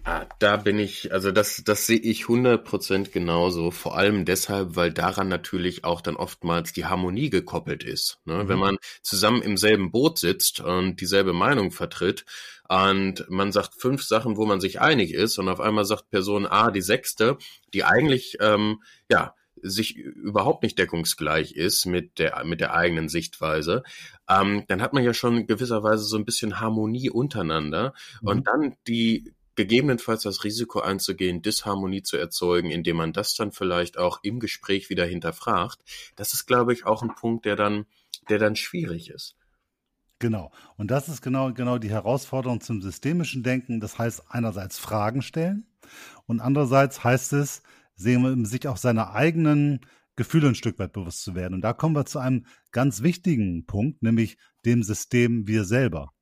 Ah, 0.07 0.27
da 0.39 0.59
bin 0.59 0.79
ich, 0.79 1.13
also 1.13 1.33
das, 1.33 1.63
das 1.65 1.87
sehe 1.87 1.99
ich 1.99 2.25
100% 2.25 3.11
genauso. 3.11 3.71
Vor 3.71 3.97
allem 3.97 4.27
deshalb, 4.27 4.77
weil 4.77 4.93
daran 4.93 5.29
natürlich 5.29 5.85
auch 5.85 6.03
dann 6.03 6.17
oftmals 6.17 6.75
die 6.75 6.85
Harmonie 6.85 7.31
gekoppelt 7.31 7.85
ist. 7.85 8.19
Ne? 8.27 8.45
Mhm. 8.45 8.49
Wenn 8.49 8.59
man 8.59 8.77
zusammen 9.01 9.41
im 9.41 9.57
selben 9.57 9.91
Boot 9.93 10.19
sitzt 10.19 10.61
und 10.61 11.01
dieselbe 11.01 11.33
Meinung 11.33 11.71
vertritt 11.71 12.27
und 12.69 13.25
man 13.31 13.51
sagt 13.51 13.81
fünf 13.81 14.03
Sachen, 14.03 14.37
wo 14.37 14.45
man 14.45 14.61
sich 14.61 14.79
einig 14.79 15.15
ist 15.15 15.39
und 15.39 15.49
auf 15.49 15.61
einmal 15.61 15.87
sagt 15.87 16.11
Person 16.11 16.45
A 16.45 16.71
die 16.71 16.83
sechste, 16.83 17.39
die 17.73 17.85
eigentlich, 17.85 18.37
ähm, 18.41 18.83
ja, 19.11 19.35
sich 19.63 19.97
überhaupt 19.97 20.63
nicht 20.63 20.79
deckungsgleich 20.79 21.53
ist 21.53 21.87
mit 21.87 22.19
der 22.19 22.45
mit 22.45 22.61
der 22.61 22.75
eigenen 22.75 23.09
Sichtweise, 23.09 23.83
ähm, 24.29 24.65
dann 24.69 24.83
hat 24.83 24.93
man 24.93 25.03
ja 25.03 25.15
schon 25.15 25.47
gewisserweise 25.47 26.05
so 26.05 26.19
ein 26.19 26.27
bisschen 26.27 26.61
Harmonie 26.61 27.09
untereinander 27.09 27.95
mhm. 28.21 28.29
und 28.29 28.47
dann 28.47 28.77
die 28.87 29.33
gegebenenfalls 29.57 30.23
das 30.23 30.45
Risiko 30.45 30.81
einzugehen, 30.81 31.43
Disharmonie 31.43 32.03
zu 32.03 32.17
erzeugen, 32.17 32.71
indem 32.71 32.97
man 32.97 33.13
das 33.13 33.35
dann 33.35 33.53
vielleicht 33.53 33.99
auch 33.99 34.21
im 34.23 34.41
Gespräch 34.41 34.91
wieder 34.91 35.05
hinterfragt. 35.07 35.81
Das 36.17 36.35
ist, 36.35 36.47
glaube 36.47 36.73
ich, 36.73 36.87
auch 36.87 37.03
ein 37.03 37.15
Punkt, 37.15 37.45
der 37.45 37.57
dann, 37.57 37.87
der 38.29 38.39
dann 38.39 38.57
schwierig 38.57 39.11
ist. 39.11 39.37
Genau. 40.19 40.53
Und 40.77 40.91
das 40.91 41.09
ist 41.09 41.23
genau, 41.23 41.53
genau 41.53 41.79
die 41.79 41.91
Herausforderung 41.91 42.61
zum 42.61 42.81
systemischen 42.81 43.43
Denken. 43.43 43.81
Das 43.81 43.99
heißt, 43.99 44.25
einerseits 44.29 44.79
Fragen 44.79 45.23
stellen 45.23 45.67
und 46.27 46.41
andererseits 46.41 47.05
heißt 47.05 47.33
es, 47.35 47.63
sich 47.97 48.69
auch 48.69 48.77
seiner 48.77 49.13
eigenen 49.13 49.81
Gefühle 50.17 50.49
ein 50.49 50.55
Stück 50.55 50.79
weit 50.79 50.93
bewusst 50.93 51.23
zu 51.23 51.35
werden. 51.35 51.55
Und 51.55 51.63
da 51.63 51.73
kommen 51.73 51.95
wir 51.95 52.07
zu 52.07 52.19
einem 52.19 52.47
ganz 52.71 53.03
wichtigen 53.03 53.67
Punkt, 53.67 54.03
nämlich 54.03 54.39
dem 54.65 54.83
System 54.83 55.47
wir 55.47 55.65
selber. 55.65 56.13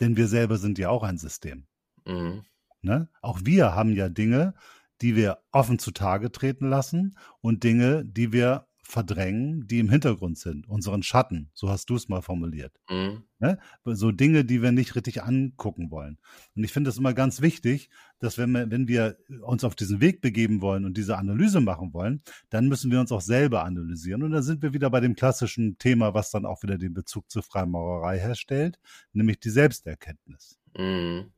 Denn 0.00 0.16
wir 0.16 0.28
selber 0.28 0.58
sind 0.58 0.78
ja 0.78 0.90
auch 0.90 1.02
ein 1.02 1.18
System. 1.18 1.66
Mhm. 2.06 2.44
Ne? 2.82 3.08
Auch 3.20 3.40
wir 3.44 3.74
haben 3.74 3.94
ja 3.94 4.08
Dinge, 4.08 4.54
die 5.00 5.16
wir 5.16 5.38
offen 5.50 5.78
zutage 5.78 6.30
treten 6.30 6.68
lassen 6.68 7.16
und 7.40 7.64
Dinge, 7.64 8.04
die 8.04 8.32
wir 8.32 8.66
verdrängen, 8.92 9.66
die 9.68 9.78
im 9.78 9.88
Hintergrund 9.88 10.36
sind, 10.36 10.68
unseren 10.68 11.02
Schatten, 11.02 11.50
so 11.54 11.70
hast 11.70 11.88
du 11.88 11.94
es 11.96 12.08
mal 12.08 12.20
formuliert. 12.20 12.78
Mhm. 12.90 13.22
Ne? 13.38 13.58
So 13.84 14.12
Dinge, 14.12 14.44
die 14.44 14.60
wir 14.60 14.70
nicht 14.70 14.94
richtig 14.96 15.22
angucken 15.22 15.90
wollen. 15.90 16.18
Und 16.54 16.64
ich 16.64 16.72
finde 16.72 16.90
es 16.90 16.98
immer 16.98 17.14
ganz 17.14 17.40
wichtig, 17.40 17.88
dass 18.18 18.36
wenn 18.36 18.50
wir, 18.50 18.70
wenn 18.70 18.88
wir 18.88 19.16
uns 19.44 19.64
auf 19.64 19.76
diesen 19.76 20.00
Weg 20.00 20.20
begeben 20.20 20.60
wollen 20.60 20.84
und 20.84 20.96
diese 20.96 21.16
Analyse 21.16 21.60
machen 21.60 21.94
wollen, 21.94 22.22
dann 22.50 22.68
müssen 22.68 22.90
wir 22.90 23.00
uns 23.00 23.12
auch 23.12 23.22
selber 23.22 23.64
analysieren. 23.64 24.22
Und 24.24 24.32
da 24.32 24.42
sind 24.42 24.62
wir 24.62 24.74
wieder 24.74 24.90
bei 24.90 25.00
dem 25.00 25.14
klassischen 25.14 25.78
Thema, 25.78 26.12
was 26.12 26.30
dann 26.30 26.44
auch 26.44 26.62
wieder 26.62 26.76
den 26.76 26.92
Bezug 26.92 27.30
zur 27.30 27.42
Freimaurerei 27.42 28.18
herstellt, 28.18 28.78
nämlich 29.12 29.40
die 29.40 29.50
Selbsterkenntnis. 29.50 30.58
Mhm. 30.76 31.32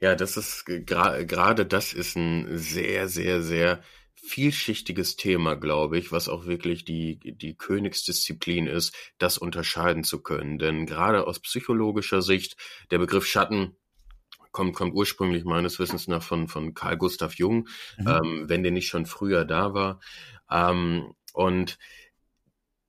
Ja, 0.00 0.14
das 0.14 0.36
ist 0.36 0.64
gerade 0.66 1.66
das 1.66 1.92
ist 1.92 2.16
ein 2.16 2.58
sehr, 2.58 3.08
sehr, 3.08 3.42
sehr 3.42 3.82
vielschichtiges 4.14 5.16
Thema, 5.16 5.54
glaube 5.54 5.98
ich, 5.98 6.12
was 6.12 6.28
auch 6.28 6.46
wirklich 6.46 6.84
die, 6.84 7.18
die 7.18 7.56
Königsdisziplin 7.56 8.66
ist, 8.66 8.94
das 9.18 9.38
unterscheiden 9.38 10.04
zu 10.04 10.22
können. 10.22 10.58
Denn 10.58 10.86
gerade 10.86 11.26
aus 11.26 11.40
psychologischer 11.40 12.22
Sicht, 12.22 12.56
der 12.90 12.98
Begriff 12.98 13.26
Schatten 13.26 13.76
kommt, 14.52 14.74
kommt 14.74 14.94
ursprünglich 14.94 15.44
meines 15.44 15.78
Wissens 15.78 16.08
nach 16.08 16.22
von, 16.22 16.48
von 16.48 16.74
Carl 16.74 16.96
Gustav 16.96 17.34
Jung, 17.34 17.68
mhm. 17.98 18.08
ähm, 18.08 18.48
wenn 18.48 18.62
der 18.62 18.72
nicht 18.72 18.88
schon 18.88 19.06
früher 19.06 19.44
da 19.44 19.74
war. 19.74 20.00
Ähm, 20.50 21.14
und 21.32 21.78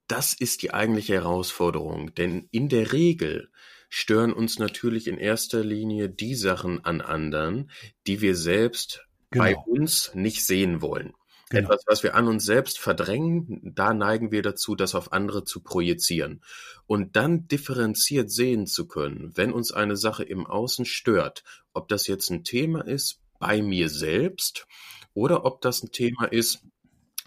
das 0.07 0.33
ist 0.33 0.61
die 0.61 0.73
eigentliche 0.73 1.13
Herausforderung, 1.13 2.13
denn 2.15 2.47
in 2.51 2.67
der 2.67 2.91
Regel 2.91 3.50
stören 3.91 4.31
uns 4.31 4.57
natürlich 4.57 5.07
in 5.07 5.17
erster 5.17 5.63
Linie 5.63 6.09
die 6.09 6.33
Sachen 6.33 6.83
an 6.83 7.01
anderen, 7.01 7.69
die 8.07 8.21
wir 8.21 8.35
selbst 8.35 9.05
genau. 9.29 9.43
bei 9.43 9.55
uns 9.55 10.15
nicht 10.15 10.45
sehen 10.45 10.81
wollen. 10.81 11.13
Genau. 11.49 11.67
Etwas, 11.67 11.83
was 11.85 12.01
wir 12.01 12.15
an 12.15 12.29
uns 12.29 12.45
selbst 12.45 12.79
verdrängen, 12.79 13.73
da 13.75 13.93
neigen 13.93 14.31
wir 14.31 14.41
dazu, 14.41 14.75
das 14.75 14.95
auf 14.95 15.11
andere 15.11 15.43
zu 15.43 15.59
projizieren. 15.59 16.41
Und 16.87 17.17
dann 17.17 17.49
differenziert 17.49 18.31
sehen 18.31 18.65
zu 18.65 18.87
können, 18.87 19.33
wenn 19.35 19.51
uns 19.51 19.73
eine 19.73 19.97
Sache 19.97 20.23
im 20.23 20.47
Außen 20.47 20.85
stört, 20.85 21.43
ob 21.73 21.89
das 21.89 22.07
jetzt 22.07 22.29
ein 22.29 22.45
Thema 22.45 22.87
ist 22.87 23.19
bei 23.39 23.61
mir 23.61 23.89
selbst 23.89 24.67
oder 25.13 25.43
ob 25.43 25.59
das 25.59 25.83
ein 25.83 25.91
Thema 25.91 26.23
ist, 26.23 26.63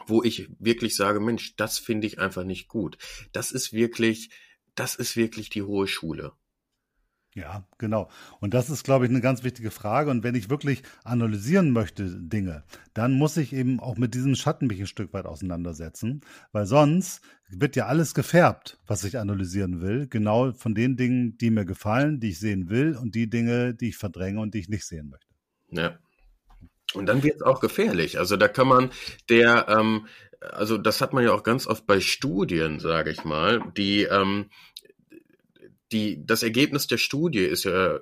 wo 0.06 0.22
ich 0.22 0.48
wirklich 0.58 0.96
sage, 0.96 1.20
Mensch, 1.20 1.56
das 1.56 1.78
finde 1.78 2.06
ich 2.06 2.18
einfach 2.18 2.44
nicht 2.44 2.68
gut. 2.68 2.96
Das 3.32 3.50
ist 3.50 3.74
wirklich, 3.74 4.30
das 4.74 4.94
ist 4.94 5.16
wirklich 5.16 5.50
die 5.50 5.62
hohe 5.62 5.86
Schule. 5.86 6.32
Ja, 7.37 7.66
genau. 7.78 8.09
Und 8.39 8.55
das 8.55 8.70
ist, 8.70 8.85
glaube 8.85 9.05
ich, 9.07 9.11
eine 9.11 9.20
ganz 9.20 9.43
wichtige 9.43 9.72
Frage. 9.72 10.11
Und 10.11 10.22
wenn 10.22 10.37
ich 10.37 10.51
wirklich 10.51 10.85
analysieren 11.03 11.72
möchte 11.72 12.05
Dinge, 12.05 12.62
dann 12.95 13.12
muss 13.12 13.37
ich 13.37 13.53
eben 13.53 13.80
auch 13.80 13.97
mit 13.97 14.14
diesem 14.14 14.37
Schatten 14.37 14.68
mich 14.68 14.78
ein 14.78 14.87
Stück 14.87 15.12
weit 15.12 15.26
auseinandersetzen, 15.26 16.20
weil 16.53 16.66
sonst 16.66 17.22
wird 17.49 17.74
ja 17.74 17.87
alles 17.87 18.14
gefärbt, 18.14 18.78
was 18.87 19.03
ich 19.03 19.18
analysieren 19.18 19.80
will, 19.80 20.07
genau 20.09 20.53
von 20.53 20.76
den 20.76 20.97
Dingen, 20.97 21.37
die 21.37 21.51
mir 21.51 21.64
gefallen, 21.64 22.20
die 22.20 22.30
ich 22.30 22.39
sehen 22.39 22.70
will 22.70 22.97
und 22.97 23.16
die 23.16 23.28
Dinge, 23.28 23.74
die 23.74 23.89
ich 23.89 23.97
verdränge 23.97 24.41
und 24.41 24.55
die 24.55 24.61
ich 24.61 24.68
nicht 24.68 24.87
sehen 24.87 25.11
möchte. 25.11 25.35
Ja. 25.70 25.99
Und 26.95 27.07
dann 27.07 27.24
wird 27.24 27.37
es 27.37 27.43
auch 27.43 27.59
gefährlich. 27.59 28.18
Also 28.20 28.37
da 28.37 28.47
kann 28.47 28.68
man 28.68 28.91
der, 29.28 29.66
ähm, 29.68 30.07
also 30.41 30.78
das 30.78 31.01
hat 31.01 31.12
man 31.12 31.24
ja 31.24 31.32
auch 31.32 31.43
ganz 31.43 31.66
oft 31.66 31.85
bei 31.87 31.99
Studien, 32.01 32.78
sage 32.78 33.11
ich 33.11 33.24
mal, 33.24 33.61
die 33.76 34.03
ähm, 34.05 34.51
die, 35.95 36.26
das 36.26 36.42
Ergebnis 36.42 36.86
der 36.86 36.99
Studie 36.99 37.45
ist 37.45 37.64
ja 37.64 38.01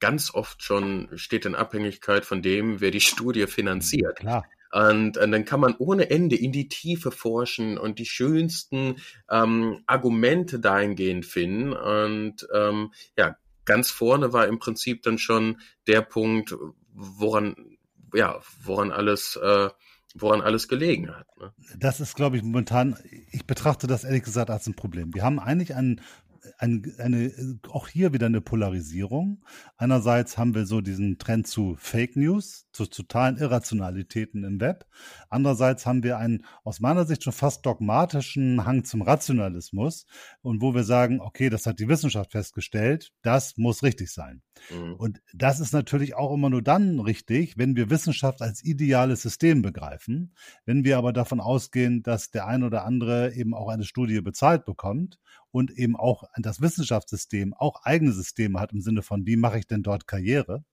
ganz 0.00 0.34
oft 0.34 0.62
schon, 0.62 1.08
steht 1.14 1.46
in 1.46 1.54
Abhängigkeit 1.54 2.24
von 2.24 2.42
dem, 2.42 2.80
wer 2.80 2.90
die 2.90 3.00
Studie 3.12 3.46
finanziert. 3.46 4.18
Klar. 4.18 4.44
Und, 4.72 5.18
und, 5.18 5.30
dann 5.30 5.44
kann 5.44 5.60
man 5.60 5.76
ohne 5.78 6.10
Ende 6.10 6.34
in 6.34 6.50
die 6.50 6.68
Tiefe 6.68 7.12
forschen 7.12 7.78
und 7.78 8.00
die 8.00 8.06
schönsten 8.06 8.96
ähm, 9.30 9.84
Argumente 9.86 10.58
dahingehend 10.58 11.26
finden. 11.26 11.72
Und 11.72 12.48
ähm, 12.52 12.92
ja, 13.16 13.36
ganz 13.64 13.92
vorne 13.92 14.32
war 14.32 14.48
im 14.48 14.58
Prinzip 14.58 15.04
dann 15.04 15.18
schon 15.18 15.60
der 15.86 16.00
Punkt, 16.00 16.56
woran, 16.92 17.54
ja, 18.14 18.40
woran 18.64 18.90
alles, 18.90 19.38
äh, 19.40 19.68
woran 20.16 20.40
alles 20.40 20.66
gelegen 20.66 21.14
hat. 21.14 21.26
Ne? 21.38 21.52
Das 21.78 22.00
ist, 22.00 22.16
glaube 22.16 22.36
ich, 22.36 22.42
momentan, 22.42 22.96
ich 23.30 23.46
betrachte 23.46 23.86
das 23.86 24.02
ehrlich 24.02 24.24
gesagt 24.24 24.50
als 24.50 24.66
ein 24.66 24.74
Problem. 24.74 25.14
Wir 25.14 25.22
haben 25.22 25.38
eigentlich 25.38 25.76
einen 25.76 26.00
ein, 26.58 26.94
eine, 26.98 27.32
auch 27.68 27.88
hier 27.88 28.12
wieder 28.12 28.26
eine 28.26 28.40
Polarisierung. 28.40 29.44
Einerseits 29.76 30.38
haben 30.38 30.54
wir 30.54 30.66
so 30.66 30.80
diesen 30.80 31.18
Trend 31.18 31.46
zu 31.46 31.76
Fake 31.78 32.16
News, 32.16 32.66
zu 32.72 32.86
totalen 32.86 33.36
Irrationalitäten 33.36 34.44
im 34.44 34.60
Web. 34.60 34.86
Andererseits 35.28 35.86
haben 35.86 36.02
wir 36.02 36.18
einen 36.18 36.44
aus 36.64 36.80
meiner 36.80 37.04
Sicht 37.04 37.24
schon 37.24 37.32
fast 37.32 37.64
dogmatischen 37.66 38.64
Hang 38.64 38.84
zum 38.84 39.02
Rationalismus 39.02 40.06
und 40.42 40.60
wo 40.60 40.74
wir 40.74 40.84
sagen, 40.84 41.20
okay, 41.20 41.50
das 41.50 41.66
hat 41.66 41.78
die 41.78 41.88
Wissenschaft 41.88 42.32
festgestellt, 42.32 43.12
das 43.22 43.56
muss 43.56 43.82
richtig 43.82 44.10
sein. 44.12 44.42
Mhm. 44.70 44.94
Und 44.94 45.22
das 45.32 45.60
ist 45.60 45.72
natürlich 45.72 46.14
auch 46.14 46.32
immer 46.32 46.50
nur 46.50 46.62
dann 46.62 47.00
richtig, 47.00 47.56
wenn 47.58 47.76
wir 47.76 47.90
Wissenschaft 47.90 48.42
als 48.42 48.64
ideales 48.64 49.22
System 49.22 49.62
begreifen. 49.62 50.34
Wenn 50.64 50.84
wir 50.84 50.98
aber 50.98 51.12
davon 51.12 51.40
ausgehen, 51.40 52.02
dass 52.02 52.30
der 52.30 52.46
ein 52.46 52.62
oder 52.62 52.84
andere 52.84 53.34
eben 53.34 53.54
auch 53.54 53.68
eine 53.68 53.84
Studie 53.84 54.20
bezahlt 54.20 54.64
bekommt 54.64 55.18
und 55.54 55.70
eben 55.70 55.94
auch 55.94 56.24
das 56.36 56.60
Wissenschaftssystem 56.60 57.54
auch 57.54 57.84
eigene 57.84 58.10
Systeme 58.10 58.58
hat 58.58 58.72
im 58.72 58.80
Sinne 58.80 59.02
von, 59.02 59.24
wie 59.24 59.36
mache 59.36 59.60
ich 59.60 59.68
denn 59.68 59.84
dort 59.84 60.08
Karriere? 60.08 60.64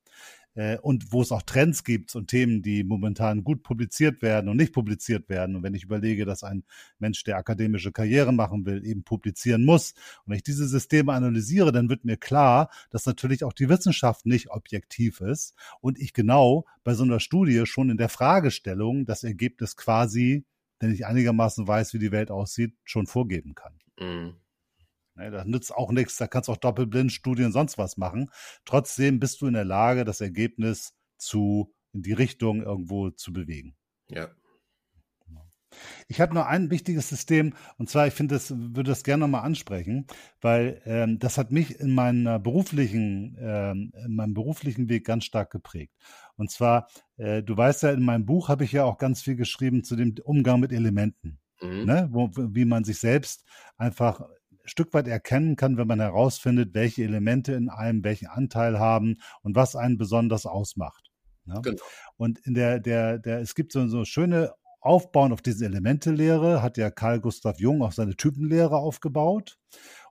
Äh, 0.56 0.80
und 0.80 1.14
wo 1.14 1.22
es 1.22 1.32
auch 1.32 1.44
Trends 1.44 1.84
gibt 1.84 2.16
und 2.16 2.32
Themen, 2.32 2.64
die 2.64 2.84
momentan 2.84 3.44
gut 3.44 3.62
publiziert 3.62 4.24
werden 4.24 4.50
und 4.50 4.58
nicht 4.58 4.74
publiziert 4.74 5.30
werden. 5.30 5.56
Und 5.56 5.62
wenn 5.62 5.76
ich 5.76 5.84
überlege, 5.84 6.26
dass 6.26 6.44
ein 6.44 6.64
Mensch, 6.98 7.24
der 7.24 7.38
akademische 7.38 7.92
Karriere 7.92 8.34
machen 8.34 8.66
will, 8.66 8.84
eben 8.84 9.04
publizieren 9.04 9.66
muss, 9.66 9.92
und 10.26 10.32
wenn 10.32 10.38
ich 10.38 10.44
diese 10.44 10.68
Systeme 10.68 11.14
analysiere, 11.14 11.72
dann 11.72 11.88
wird 11.88 12.04
mir 12.04 12.18
klar, 12.18 12.72
dass 12.90 13.06
natürlich 13.06 13.44
auch 13.44 13.54
die 13.54 13.70
Wissenschaft 13.70 14.26
nicht 14.26 14.50
objektiv 14.50 15.22
ist 15.22 15.54
und 15.80 16.00
ich 16.00 16.12
genau 16.12 16.66
bei 16.84 16.96
so 16.96 17.04
einer 17.04 17.20
Studie 17.20 17.68
schon 17.68 17.92
in 17.92 17.98
der 17.98 18.10
Fragestellung 18.10 19.06
das 19.06 19.24
Ergebnis 19.24 19.78
quasi, 19.78 20.44
wenn 20.80 20.92
ich 20.92 21.06
einigermaßen 21.06 21.68
weiß, 21.68 21.94
wie 21.94 22.00
die 22.00 22.12
Welt 22.12 22.32
aussieht, 22.32 22.74
schon 22.84 23.06
vorgeben 23.06 23.54
kann. 23.54 23.78
Mhm. 24.00 24.34
Ne, 25.16 25.30
das 25.32 25.46
nützt 25.46 25.74
auch 25.74 25.92
nichts, 25.92 26.18
da 26.18 26.28
kannst 26.28 26.48
du 26.48 26.54
auch 26.54 26.58
Doppelblindstudien 26.58 27.52
sonst 27.52 27.78
was 27.78 27.98
machen. 27.98 28.30
Trotzdem 28.66 29.20
bist 29.20 29.42
du 29.42 29.48
in 29.48 29.54
der 29.54 29.66
Lage, 29.66 30.06
das 30.06 30.22
Ergebnis 30.22 30.94
zu 31.18 31.74
in 31.94 32.04
die 32.04 32.14
Richtung 32.14 32.62
irgendwo 32.64 33.10
zu 33.10 33.34
bewegen. 33.34 33.76
Ja. 34.10 34.30
Genau. 35.26 35.46
Ich 36.08 36.22
habe 36.22 36.34
noch 36.34 36.46
ein 36.46 36.70
wichtiges 36.72 37.10
System, 37.10 37.54
und 37.78 37.90
zwar, 37.90 38.08
ich 38.08 38.14
finde, 38.14 38.36
das 38.36 38.52
würde 38.52 38.92
das 38.92 39.04
gerne 39.04 39.22
nochmal 39.22 39.44
ansprechen, 39.44 40.08
weil 40.40 40.82
ähm, 40.86 41.20
das 41.20 41.38
hat 41.38 41.52
mich 41.52 41.80
in 41.80 41.94
meiner 41.94 42.40
beruflichen, 42.40 43.38
ähm, 43.40 43.92
in 44.06 44.16
meinem 44.16 44.34
beruflichen 44.34 44.90
Weg 44.90 45.06
ganz 45.06 45.26
stark 45.26 45.52
geprägt. 45.52 45.94
Und 46.36 46.50
zwar, 46.50 46.88
äh, 47.18 47.44
du 47.44 47.56
weißt 47.56 47.84
ja, 47.84 47.92
in 47.92 48.04
meinem 48.04 48.26
Buch 48.26 48.50
habe 48.50 48.64
ich 48.64 48.72
ja 48.72 48.86
auch 48.86 48.98
ganz 48.98 49.22
viel 49.22 49.36
geschrieben 49.36 49.84
zu 49.84 49.96
dem 49.96 50.16
Umgang 50.24 50.60
mit 50.60 50.72
Elementen. 50.72 51.40
Mhm. 51.62 51.86
Ne? 51.86 52.10
Wo, 52.12 52.32
wie 52.36 52.66
man 52.66 52.84
sich 52.84 53.00
selbst 53.00 53.46
einfach 53.78 54.22
Stück 54.66 54.94
weit 54.94 55.08
erkennen 55.08 55.56
kann, 55.56 55.78
wenn 55.78 55.88
man 55.88 56.00
herausfindet, 56.00 56.74
welche 56.74 57.04
Elemente 57.04 57.54
in 57.54 57.70
einem 57.70 58.04
welchen 58.04 58.28
Anteil 58.28 58.80
haben 58.80 59.18
und 59.42 59.56
was 59.56 59.76
einen 59.76 59.98
besonders 59.98 60.46
ausmacht. 60.46 61.12
Ja? 61.46 61.56
Ne? 61.56 61.62
Genau. 61.62 61.84
Und 62.18 62.40
in 62.40 62.54
der, 62.54 62.80
der, 62.80 63.20
der, 63.20 63.40
es 63.40 63.56
gibt 63.56 63.72
so, 63.72 63.88
so 63.88 64.06
schöne 64.06 64.54
Aufbauen 64.80 65.32
auf 65.32 65.42
diese 65.42 65.66
Elementelehre, 65.66 66.62
hat 66.62 66.78
ja 66.78 66.90
Karl 66.90 67.20
Gustav 67.20 67.60
Jung 67.60 67.84
auch 67.84 67.92
seine 67.92 68.16
Typenlehre 68.16 68.78
aufgebaut. 68.78 69.60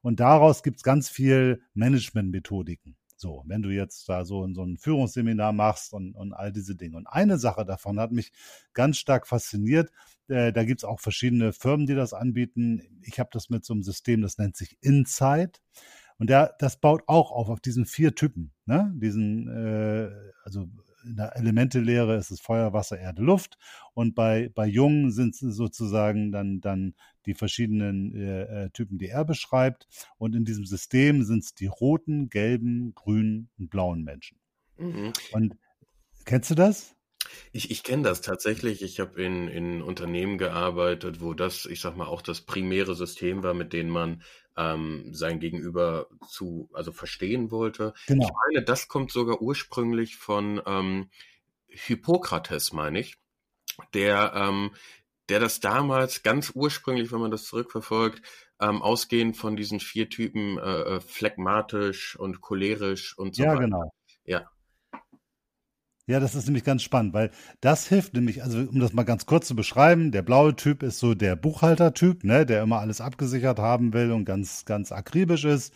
Und 0.02 0.20
daraus 0.20 0.62
gibt 0.62 0.78
es 0.78 0.82
ganz 0.82 1.08
viel 1.08 1.62
Managementmethodiken. 1.74 2.96
So, 3.20 3.44
wenn 3.46 3.60
du 3.60 3.68
jetzt 3.68 4.08
da 4.08 4.24
so 4.24 4.44
in 4.44 4.54
so 4.54 4.64
ein 4.64 4.78
Führungsseminar 4.78 5.52
machst 5.52 5.92
und, 5.92 6.14
und 6.14 6.32
all 6.32 6.52
diese 6.52 6.74
Dinge. 6.74 6.96
Und 6.96 7.06
eine 7.06 7.38
Sache 7.38 7.66
davon 7.66 8.00
hat 8.00 8.12
mich 8.12 8.32
ganz 8.72 8.96
stark 8.96 9.26
fasziniert. 9.26 9.92
Äh, 10.28 10.52
da 10.54 10.64
gibt 10.64 10.80
es 10.80 10.84
auch 10.84 11.00
verschiedene 11.00 11.52
Firmen, 11.52 11.86
die 11.86 11.94
das 11.94 12.14
anbieten. 12.14 12.80
Ich 13.02 13.20
habe 13.20 13.28
das 13.30 13.50
mit 13.50 13.64
so 13.64 13.74
einem 13.74 13.82
System, 13.82 14.22
das 14.22 14.38
nennt 14.38 14.56
sich 14.56 14.78
Insight. 14.80 15.60
Und 16.16 16.30
der, 16.30 16.54
das 16.58 16.80
baut 16.80 17.02
auch 17.08 17.30
auf, 17.30 17.50
auf 17.50 17.60
diesen 17.60 17.84
vier 17.84 18.14
Typen. 18.14 18.52
Ne? 18.64 18.90
Diesen, 18.96 19.48
äh, 19.48 20.10
also 20.44 20.68
in 21.04 21.16
der 21.16 21.36
Elementelehre 21.36 22.16
ist 22.16 22.30
es 22.30 22.40
Feuer, 22.40 22.72
Wasser, 22.72 22.98
Erde, 22.98 23.22
Luft. 23.22 23.58
Und 23.94 24.14
bei, 24.14 24.50
bei 24.54 24.66
Jung 24.66 25.10
sind 25.10 25.34
es 25.34 25.56
sozusagen 25.56 26.32
dann, 26.32 26.60
dann 26.60 26.94
die 27.26 27.34
verschiedenen 27.34 28.14
äh, 28.14 28.64
äh, 28.64 28.70
Typen, 28.70 28.98
die 28.98 29.08
er 29.08 29.24
beschreibt. 29.24 29.88
Und 30.18 30.34
in 30.34 30.44
diesem 30.44 30.64
System 30.64 31.22
sind 31.24 31.44
es 31.44 31.54
die 31.54 31.66
roten, 31.66 32.28
gelben, 32.28 32.94
grünen 32.94 33.50
und 33.58 33.70
blauen 33.70 34.04
Menschen. 34.04 34.38
Mhm. 34.78 35.12
Und 35.32 35.56
kennst 36.24 36.50
du 36.50 36.54
das? 36.54 36.94
Ich, 37.52 37.70
ich 37.70 37.82
kenne 37.82 38.02
das 38.02 38.20
tatsächlich. 38.20 38.82
Ich 38.82 39.00
habe 39.00 39.22
in, 39.22 39.48
in 39.48 39.82
Unternehmen 39.82 40.38
gearbeitet, 40.38 41.20
wo 41.20 41.34
das, 41.34 41.66
ich 41.66 41.80
sag 41.80 41.96
mal, 41.96 42.06
auch 42.06 42.22
das 42.22 42.40
primäre 42.40 42.94
System 42.94 43.42
war, 43.42 43.54
mit 43.54 43.72
dem 43.72 43.88
man 43.88 44.22
ähm, 44.56 45.12
sein 45.12 45.40
Gegenüber 45.40 46.08
zu, 46.28 46.68
also 46.72 46.92
verstehen 46.92 47.50
wollte. 47.50 47.94
Genau. 48.06 48.26
Ich 48.26 48.32
meine, 48.32 48.64
das 48.64 48.88
kommt 48.88 49.10
sogar 49.10 49.40
ursprünglich 49.40 50.16
von 50.16 50.60
ähm, 50.66 51.10
Hippokrates, 51.68 52.72
meine 52.72 53.00
ich, 53.00 53.16
der, 53.94 54.32
ähm, 54.34 54.70
der 55.28 55.40
das 55.40 55.60
damals 55.60 56.22
ganz 56.22 56.52
ursprünglich, 56.54 57.12
wenn 57.12 57.20
man 57.20 57.30
das 57.30 57.44
zurückverfolgt, 57.44 58.22
ähm, 58.60 58.82
ausgehend 58.82 59.36
von 59.36 59.56
diesen 59.56 59.80
vier 59.80 60.08
Typen 60.08 60.58
äh, 60.58 60.96
äh 60.96 61.00
phlegmatisch 61.00 62.16
und 62.16 62.40
cholerisch 62.40 63.16
und 63.16 63.36
so 63.36 63.44
ja, 63.44 63.50
weiter. 63.50 63.60
Genau. 63.60 63.94
Ja, 64.24 64.50
ja, 66.10 66.18
das 66.18 66.34
ist 66.34 66.46
nämlich 66.46 66.64
ganz 66.64 66.82
spannend, 66.82 67.14
weil 67.14 67.30
das 67.60 67.86
hilft 67.86 68.14
nämlich, 68.14 68.42
also 68.42 68.58
um 68.58 68.80
das 68.80 68.92
mal 68.92 69.04
ganz 69.04 69.26
kurz 69.26 69.46
zu 69.46 69.54
beschreiben, 69.54 70.10
der 70.10 70.22
blaue 70.22 70.56
Typ 70.56 70.82
ist 70.82 70.98
so 70.98 71.14
der 71.14 71.36
Buchhaltertyp, 71.36 72.24
ne, 72.24 72.44
der 72.44 72.62
immer 72.62 72.80
alles 72.80 73.00
abgesichert 73.00 73.60
haben 73.60 73.92
will 73.92 74.10
und 74.10 74.24
ganz, 74.24 74.64
ganz 74.64 74.90
akribisch 74.90 75.44
ist. 75.44 75.72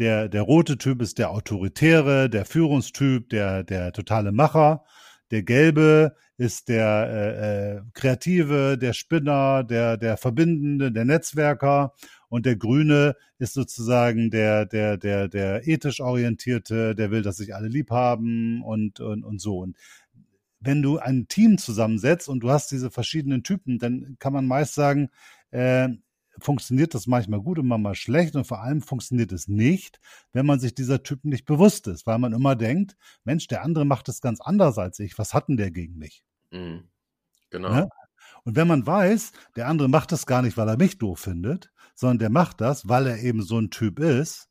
Der, 0.00 0.28
der 0.28 0.42
rote 0.42 0.76
Typ 0.76 1.00
ist 1.00 1.18
der 1.18 1.30
Autoritäre, 1.30 2.28
der 2.28 2.44
Führungstyp, 2.44 3.30
der, 3.30 3.62
der 3.62 3.92
totale 3.92 4.32
Macher. 4.32 4.84
Der 5.30 5.42
gelbe 5.42 6.16
ist 6.36 6.68
der 6.68 7.08
äh, 7.08 7.76
äh, 7.76 7.80
Kreative, 7.94 8.76
der 8.78 8.92
Spinner, 8.92 9.64
der, 9.64 9.96
der 9.96 10.16
Verbindende, 10.16 10.92
der 10.92 11.04
Netzwerker. 11.04 11.94
Und 12.28 12.46
der 12.46 12.56
Grüne 12.56 13.14
ist 13.38 13.54
sozusagen 13.54 14.30
der, 14.30 14.66
der, 14.66 14.96
der, 14.96 15.28
der 15.28 15.66
ethisch 15.66 16.00
orientierte, 16.00 16.94
der 16.94 17.10
will, 17.10 17.22
dass 17.22 17.36
sich 17.36 17.54
alle 17.54 17.68
lieb 17.68 17.90
haben 17.90 18.62
und, 18.62 19.00
und, 19.00 19.24
und 19.24 19.40
so. 19.40 19.58
Und 19.58 19.76
wenn 20.60 20.82
du 20.82 20.98
ein 20.98 21.28
Team 21.28 21.58
zusammensetzt 21.58 22.28
und 22.28 22.40
du 22.40 22.50
hast 22.50 22.70
diese 22.70 22.90
verschiedenen 22.90 23.42
Typen, 23.42 23.78
dann 23.78 24.16
kann 24.18 24.32
man 24.32 24.46
meist 24.46 24.74
sagen, 24.74 25.10
äh, 25.50 25.88
funktioniert 26.38 26.94
das 26.94 27.06
manchmal 27.06 27.40
gut 27.40 27.58
und 27.58 27.66
manchmal 27.66 27.94
schlecht 27.94 28.36
und 28.36 28.46
vor 28.46 28.62
allem 28.62 28.82
funktioniert 28.82 29.32
es 29.32 29.48
nicht, 29.48 30.00
wenn 30.32 30.46
man 30.46 30.60
sich 30.60 30.74
dieser 30.74 31.02
Typen 31.02 31.30
nicht 31.30 31.46
bewusst 31.46 31.86
ist, 31.86 32.06
weil 32.06 32.18
man 32.18 32.32
immer 32.32 32.56
denkt, 32.56 32.96
Mensch, 33.24 33.46
der 33.46 33.62
andere 33.62 33.84
macht 33.84 34.08
es 34.08 34.20
ganz 34.20 34.40
anders 34.40 34.78
als 34.78 34.98
ich, 34.98 35.18
was 35.18 35.34
hat 35.34 35.48
denn 35.48 35.56
der 35.56 35.70
gegen 35.70 35.96
mich? 35.96 36.24
Mhm. 36.50 36.84
Genau. 37.50 37.72
Ne? 37.72 37.88
Und 38.44 38.56
wenn 38.56 38.68
man 38.68 38.86
weiß, 38.86 39.32
der 39.56 39.68
andere 39.68 39.88
macht 39.88 40.12
das 40.12 40.26
gar 40.26 40.42
nicht, 40.42 40.56
weil 40.56 40.68
er 40.68 40.76
mich 40.76 40.98
doof 40.98 41.20
findet, 41.20 41.72
sondern 41.96 42.18
der 42.20 42.30
macht 42.30 42.60
das, 42.60 42.88
weil 42.88 43.08
er 43.08 43.18
eben 43.18 43.42
so 43.42 43.58
ein 43.58 43.70
Typ 43.70 43.98
ist, 43.98 44.48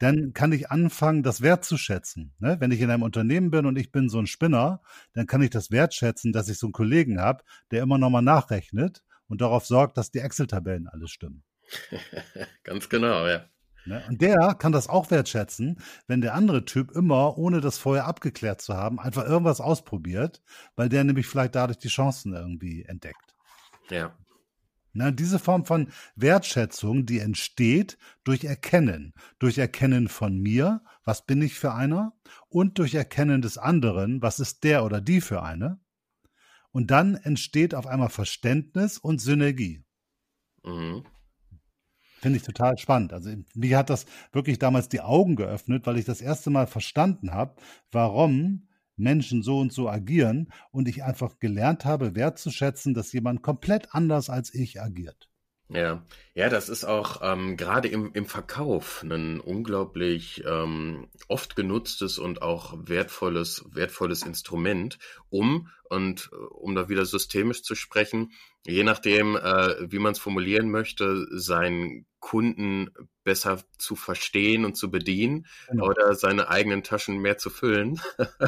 dann 0.00 0.32
kann 0.32 0.50
ich 0.50 0.70
anfangen, 0.70 1.22
das 1.22 1.42
wertzuschätzen. 1.42 2.34
Ne? 2.38 2.56
Wenn 2.58 2.72
ich 2.72 2.80
in 2.80 2.90
einem 2.90 3.02
Unternehmen 3.02 3.50
bin 3.50 3.66
und 3.66 3.76
ich 3.76 3.92
bin 3.92 4.08
so 4.08 4.18
ein 4.18 4.26
Spinner, 4.26 4.80
dann 5.12 5.26
kann 5.26 5.42
ich 5.42 5.50
das 5.50 5.70
wertschätzen, 5.70 6.32
dass 6.32 6.48
ich 6.48 6.58
so 6.58 6.66
einen 6.66 6.72
Kollegen 6.72 7.20
habe, 7.20 7.44
der 7.70 7.82
immer 7.82 7.98
nochmal 7.98 8.22
nachrechnet 8.22 9.04
und 9.28 9.42
darauf 9.42 9.66
sorgt, 9.66 9.98
dass 9.98 10.10
die 10.10 10.20
Excel-Tabellen 10.20 10.88
alles 10.88 11.10
stimmen. 11.10 11.44
Ganz 12.64 12.88
genau, 12.88 13.26
ja. 13.26 13.44
Ne? 13.84 14.02
Und 14.08 14.20
der 14.22 14.54
kann 14.58 14.72
das 14.72 14.88
auch 14.88 15.10
wertschätzen, 15.10 15.80
wenn 16.06 16.20
der 16.22 16.34
andere 16.34 16.64
Typ 16.64 16.90
immer, 16.92 17.36
ohne 17.36 17.60
das 17.60 17.78
vorher 17.78 18.06
abgeklärt 18.06 18.60
zu 18.62 18.74
haben, 18.74 18.98
einfach 18.98 19.26
irgendwas 19.26 19.60
ausprobiert, 19.60 20.42
weil 20.76 20.88
der 20.88 21.04
nämlich 21.04 21.26
vielleicht 21.26 21.54
dadurch 21.54 21.78
die 21.78 21.88
Chancen 21.88 22.34
irgendwie 22.34 22.84
entdeckt. 22.84 23.34
Ja. 23.90 24.14
Na, 24.92 25.10
diese 25.10 25.38
Form 25.38 25.64
von 25.64 25.90
Wertschätzung, 26.16 27.06
die 27.06 27.20
entsteht 27.20 27.96
durch 28.24 28.44
Erkennen. 28.44 29.14
Durch 29.38 29.58
Erkennen 29.58 30.08
von 30.08 30.38
mir, 30.38 30.82
was 31.04 31.26
bin 31.26 31.42
ich 31.42 31.54
für 31.54 31.72
einer, 31.72 32.12
und 32.48 32.78
durch 32.78 32.94
Erkennen 32.94 33.42
des 33.42 33.56
anderen, 33.56 34.20
was 34.22 34.40
ist 34.40 34.64
der 34.64 34.84
oder 34.84 35.00
die 35.00 35.20
für 35.20 35.42
eine. 35.42 35.80
Und 36.72 36.90
dann 36.90 37.14
entsteht 37.14 37.74
auf 37.74 37.86
einmal 37.86 38.10
Verständnis 38.10 38.98
und 38.98 39.20
Synergie. 39.20 39.84
Mhm. 40.64 41.04
Finde 42.20 42.36
ich 42.36 42.42
total 42.42 42.76
spannend. 42.76 43.12
Also 43.12 43.30
mir 43.54 43.78
hat 43.78 43.90
das 43.90 44.04
wirklich 44.32 44.58
damals 44.58 44.88
die 44.88 45.00
Augen 45.00 45.36
geöffnet, 45.36 45.86
weil 45.86 45.96
ich 45.96 46.04
das 46.04 46.20
erste 46.20 46.50
Mal 46.50 46.66
verstanden 46.66 47.32
habe, 47.32 47.54
warum 47.92 48.68
Menschen 49.00 49.42
so 49.42 49.58
und 49.58 49.72
so 49.72 49.88
agieren 49.88 50.52
und 50.70 50.88
ich 50.88 51.02
einfach 51.02 51.38
gelernt 51.38 51.84
habe, 51.84 52.14
wertzuschätzen, 52.14 52.94
dass 52.94 53.12
jemand 53.12 53.42
komplett 53.42 53.94
anders 53.94 54.30
als 54.30 54.54
ich 54.54 54.80
agiert. 54.80 55.30
Ja, 55.72 56.04
ja, 56.34 56.48
das 56.48 56.68
ist 56.68 56.84
auch 56.84 57.20
ähm, 57.22 57.56
gerade 57.56 57.86
im, 57.86 58.12
im 58.12 58.26
Verkauf 58.26 59.04
ein 59.04 59.38
unglaublich 59.38 60.42
ähm, 60.44 61.06
oft 61.28 61.54
genutztes 61.54 62.18
und 62.18 62.42
auch 62.42 62.74
wertvolles, 62.76 63.64
wertvolles 63.70 64.22
Instrument, 64.24 64.98
um, 65.28 65.68
und 65.88 66.30
äh, 66.32 66.36
um 66.36 66.74
da 66.74 66.88
wieder 66.88 67.06
systemisch 67.06 67.62
zu 67.62 67.76
sprechen, 67.76 68.32
je 68.66 68.82
nachdem, 68.82 69.36
äh, 69.36 69.76
wie 69.92 70.00
man 70.00 70.12
es 70.12 70.18
formulieren 70.18 70.70
möchte, 70.70 71.28
seinen 71.30 72.04
Kunden 72.20 72.90
besser 73.24 73.62
zu 73.78 73.96
verstehen 73.96 74.64
und 74.64 74.76
zu 74.76 74.90
bedienen 74.90 75.46
genau. 75.68 75.86
oder 75.86 76.14
seine 76.14 76.48
eigenen 76.48 76.82
Taschen 76.82 77.18
mehr 77.18 77.38
zu 77.38 77.50
füllen. 77.50 78.00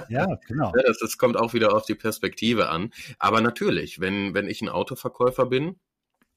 Ja, 0.09 0.27
genau. 0.47 0.73
das, 0.87 0.99
das 0.99 1.18
kommt 1.18 1.37
auch 1.37 1.55
wieder 1.55 1.75
auf 1.75 1.87
die 1.87 1.95
Perspektive 1.95 2.68
an. 2.68 2.93
Aber 3.18 3.41
natürlich, 3.41 4.01
wenn, 4.01 4.35
wenn 4.35 4.49
ich 4.49 4.62
ein 4.62 4.68
Autoverkäufer 4.68 5.47
bin, 5.47 5.77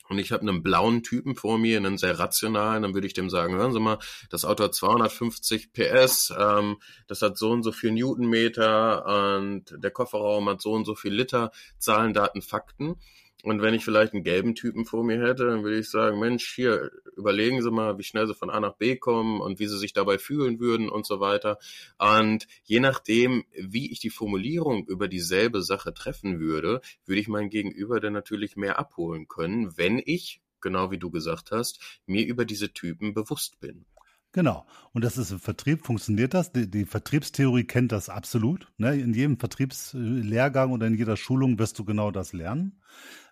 und 0.07 0.19
ich 0.19 0.31
habe 0.31 0.43
einen 0.43 0.61
blauen 0.61 1.03
Typen 1.03 1.35
vor 1.35 1.57
mir, 1.57 1.77
einen 1.77 1.97
sehr 1.97 2.19
rationalen, 2.19 2.83
dann 2.83 2.93
würde 2.93 3.07
ich 3.07 3.13
dem 3.13 3.29
sagen, 3.29 3.55
hören 3.55 3.73
Sie 3.73 3.79
mal, 3.79 3.97
das 4.29 4.45
Auto 4.45 4.63
hat 4.63 4.75
250 4.75 5.73
PS, 5.73 6.33
ähm, 6.37 6.77
das 7.07 7.21
hat 7.21 7.37
so 7.37 7.51
und 7.51 7.63
so 7.63 7.71
viel 7.71 7.91
Newtonmeter 7.91 9.37
und 9.37 9.75
der 9.75 9.91
Kofferraum 9.91 10.47
hat 10.49 10.61
so 10.61 10.73
und 10.73 10.85
so 10.85 10.95
viel 10.95 11.13
Liter, 11.13 11.51
Zahlen, 11.79 12.13
Daten, 12.13 12.41
Fakten. 12.41 12.97
Und 13.45 13.61
wenn 13.61 13.75
ich 13.75 13.85
vielleicht 13.85 14.13
einen 14.13 14.23
gelben 14.23 14.55
Typen 14.55 14.85
vor 14.85 15.03
mir 15.03 15.21
hätte, 15.21 15.45
dann 15.45 15.63
würde 15.63 15.77
ich 15.77 15.91
sagen, 15.91 16.19
Mensch, 16.19 16.55
hier, 16.55 16.89
überlegen 17.15 17.61
Sie 17.61 17.69
mal, 17.69 17.99
wie 17.99 18.03
schnell 18.03 18.25
Sie 18.25 18.33
von 18.33 18.49
A 18.49 18.59
nach 18.59 18.73
B 18.73 18.95
kommen 18.95 19.39
und 19.39 19.59
wie 19.59 19.67
Sie 19.67 19.77
sich 19.77 19.93
dabei 19.93 20.17
fühlen 20.17 20.59
würden 20.59 20.89
und 20.89 21.05
so 21.05 21.19
weiter. 21.19 21.59
Und 21.99 22.47
je 22.63 22.79
nachdem, 22.79 23.45
wie 23.55 23.91
ich 23.91 23.99
die 23.99 24.09
Formulierung 24.09 24.87
über 24.87 25.07
dieselbe 25.07 25.61
Sache 25.61 25.93
treffen 25.93 26.39
würde, 26.39 26.81
würde 27.05 27.21
ich 27.21 27.27
mein 27.27 27.51
Gegenüber 27.51 27.99
dann 27.99 28.13
natürlich 28.13 28.55
mehr 28.55 28.79
abholen 28.79 29.27
können, 29.27 29.77
wenn 29.77 30.01
ich, 30.03 30.41
genau 30.59 30.89
wie 30.89 30.97
du 30.97 31.11
gesagt 31.11 31.51
hast, 31.51 32.01
mir 32.07 32.25
über 32.25 32.45
diese 32.45 32.73
Typen 32.73 33.13
bewusst 33.13 33.59
bin. 33.59 33.85
Genau. 34.31 34.65
Und 34.91 35.05
das 35.05 35.17
ist 35.17 35.31
im 35.31 35.39
Vertrieb, 35.39 35.85
funktioniert 35.85 36.33
das? 36.33 36.51
Die, 36.51 36.69
die 36.69 36.85
Vertriebstheorie 36.85 37.63
kennt 37.63 37.91
das 37.91 38.09
absolut. 38.09 38.67
Ne? 38.77 38.99
In 38.99 39.13
jedem 39.13 39.37
Vertriebslehrgang 39.37 40.73
oder 40.73 40.87
in 40.87 40.95
jeder 40.95 41.15
Schulung 41.15 41.57
wirst 41.59 41.77
du 41.79 41.85
genau 41.85 42.09
das 42.09 42.33
lernen. 42.33 42.81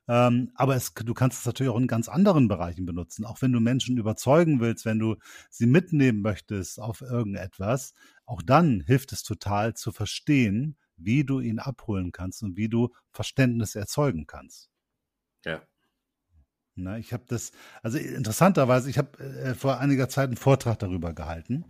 Ähm, 0.08 0.51
aber 0.56 0.76
es, 0.76 0.93
du 0.93 1.14
kannst 1.14 1.39
es 1.39 1.45
natürlich 1.45 1.72
auch 1.72 1.80
in 1.80 1.88
ganz 1.88 2.10
anderen 2.10 2.47
Bereichen 2.47 2.86
benutzen. 2.86 3.26
Auch 3.26 3.41
wenn 3.41 3.54
du 3.54 3.60
Menschen 3.60 3.97
überzeugen 3.97 4.60
willst, 4.60 4.86
wenn 4.86 4.99
du 4.99 5.16
sie 5.49 5.66
mitnehmen 5.66 6.22
möchtest 6.22 6.80
auf 6.80 7.01
irgendetwas, 7.01 7.93
auch 8.26 8.41
dann 8.41 8.82
hilft 8.82 9.14
es 9.14 9.24
total 9.24 9.74
zu 9.76 9.91
verstehen, 9.91 10.78
wie 10.97 11.24
du 11.24 11.39
ihn 11.39 11.60
abholen 11.60 12.12
kannst 12.12 12.43
und 12.43 12.58
wie 12.58 12.70
du 12.70 12.89
Verständnis 13.12 13.76
erzeugen 13.76 14.28
kannst. 14.28 14.70
Ja. 15.45 15.62
Na, 16.76 16.97
ich 16.97 17.14
habe 17.14 17.24
das, 17.28 17.51
also 17.84 17.97
interessanterweise, 17.97 18.89
ich 18.89 18.97
habe 18.97 19.20
äh, 19.20 19.54
vor 19.54 19.80
einiger 19.80 20.10
Zeit 20.10 20.28
einen 20.28 20.38
Vortrag 20.38 20.80
darüber 20.80 21.14
gehalten. 21.14 21.66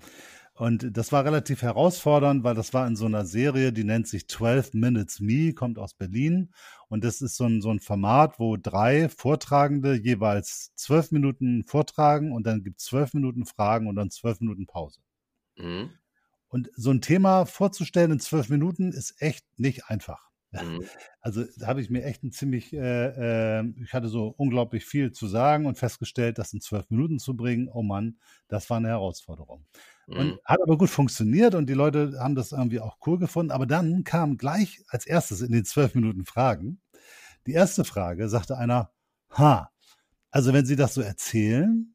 Und 0.55 0.95
das 0.95 1.11
war 1.11 1.25
relativ 1.25 1.63
herausfordernd, 1.63 2.43
weil 2.43 2.53
das 2.53 2.73
war 2.73 2.85
in 2.85 2.95
so 2.95 3.07
einer 3.07 3.25
Serie, 3.25 3.73
die 3.73 3.83
nennt 3.83 4.07
sich 4.07 4.27
12 4.27 4.75
Minutes 4.75 5.19
Me, 5.19 5.53
kommt 5.53 5.79
aus 5.79 5.95
Berlin. 5.95 6.53
Und 6.89 7.03
das 7.03 7.21
ist 7.21 7.37
so 7.37 7.45
ein, 7.45 7.61
so 7.61 7.71
ein 7.71 7.79
Format, 7.79 8.39
wo 8.39 8.55
drei 8.55 9.09
Vortragende 9.09 9.95
jeweils 9.95 10.71
zwölf 10.75 11.11
Minuten 11.11 11.63
vortragen 11.63 12.31
und 12.31 12.45
dann 12.45 12.63
gibt 12.63 12.79
es 12.79 12.85
zwölf 12.85 13.15
Minuten 13.15 13.45
Fragen 13.45 13.87
und 13.87 13.95
dann 13.95 14.11
zwölf 14.11 14.41
Minuten 14.41 14.67
Pause. 14.67 15.01
Mhm. 15.55 15.89
Und 16.49 16.69
so 16.75 16.91
ein 16.91 17.01
Thema 17.01 17.47
vorzustellen 17.47 18.11
in 18.11 18.19
zwölf 18.19 18.49
Minuten 18.49 18.91
ist 18.91 19.19
echt 19.19 19.43
nicht 19.57 19.85
einfach. 19.87 20.29
Mhm. 20.53 20.83
Also 21.25 21.45
da 21.55 21.67
habe 21.67 21.79
ich 21.79 21.89
mir 21.89 22.03
echt 22.03 22.21
ein 22.23 22.33
ziemlich, 22.33 22.73
äh, 22.73 23.59
äh, 23.59 23.63
ich 23.81 23.93
hatte 23.93 24.09
so 24.09 24.33
unglaublich 24.35 24.85
viel 24.85 25.13
zu 25.13 25.25
sagen 25.27 25.65
und 25.65 25.77
festgestellt, 25.77 26.37
das 26.37 26.51
in 26.51 26.59
zwölf 26.59 26.89
Minuten 26.89 27.17
zu 27.17 27.37
bringen, 27.37 27.69
oh 27.71 27.81
Mann, 27.81 28.17
das 28.49 28.69
war 28.69 28.75
eine 28.75 28.89
Herausforderung. 28.89 29.65
Mhm. 30.07 30.17
Und 30.17 30.39
hat 30.43 30.59
aber 30.61 30.77
gut 30.77 30.89
funktioniert 30.89 31.55
und 31.55 31.69
die 31.69 31.73
Leute 31.73 32.19
haben 32.19 32.35
das 32.35 32.51
irgendwie 32.51 32.81
auch 32.81 32.97
cool 33.07 33.19
gefunden. 33.19 33.51
Aber 33.51 33.65
dann 33.65 34.03
kam 34.03 34.35
gleich 34.35 34.83
als 34.89 35.05
erstes 35.05 35.39
in 35.39 35.53
den 35.53 35.63
zwölf 35.63 35.95
Minuten 35.95 36.25
Fragen, 36.25 36.81
die 37.47 37.53
erste 37.53 37.83
Frage 37.85 38.29
sagte 38.29 38.57
einer, 38.57 38.91
ha, 39.31 39.71
also 40.31 40.53
wenn 40.53 40.65
Sie 40.65 40.75
das 40.75 40.93
so 40.93 41.01
erzählen 41.01 41.93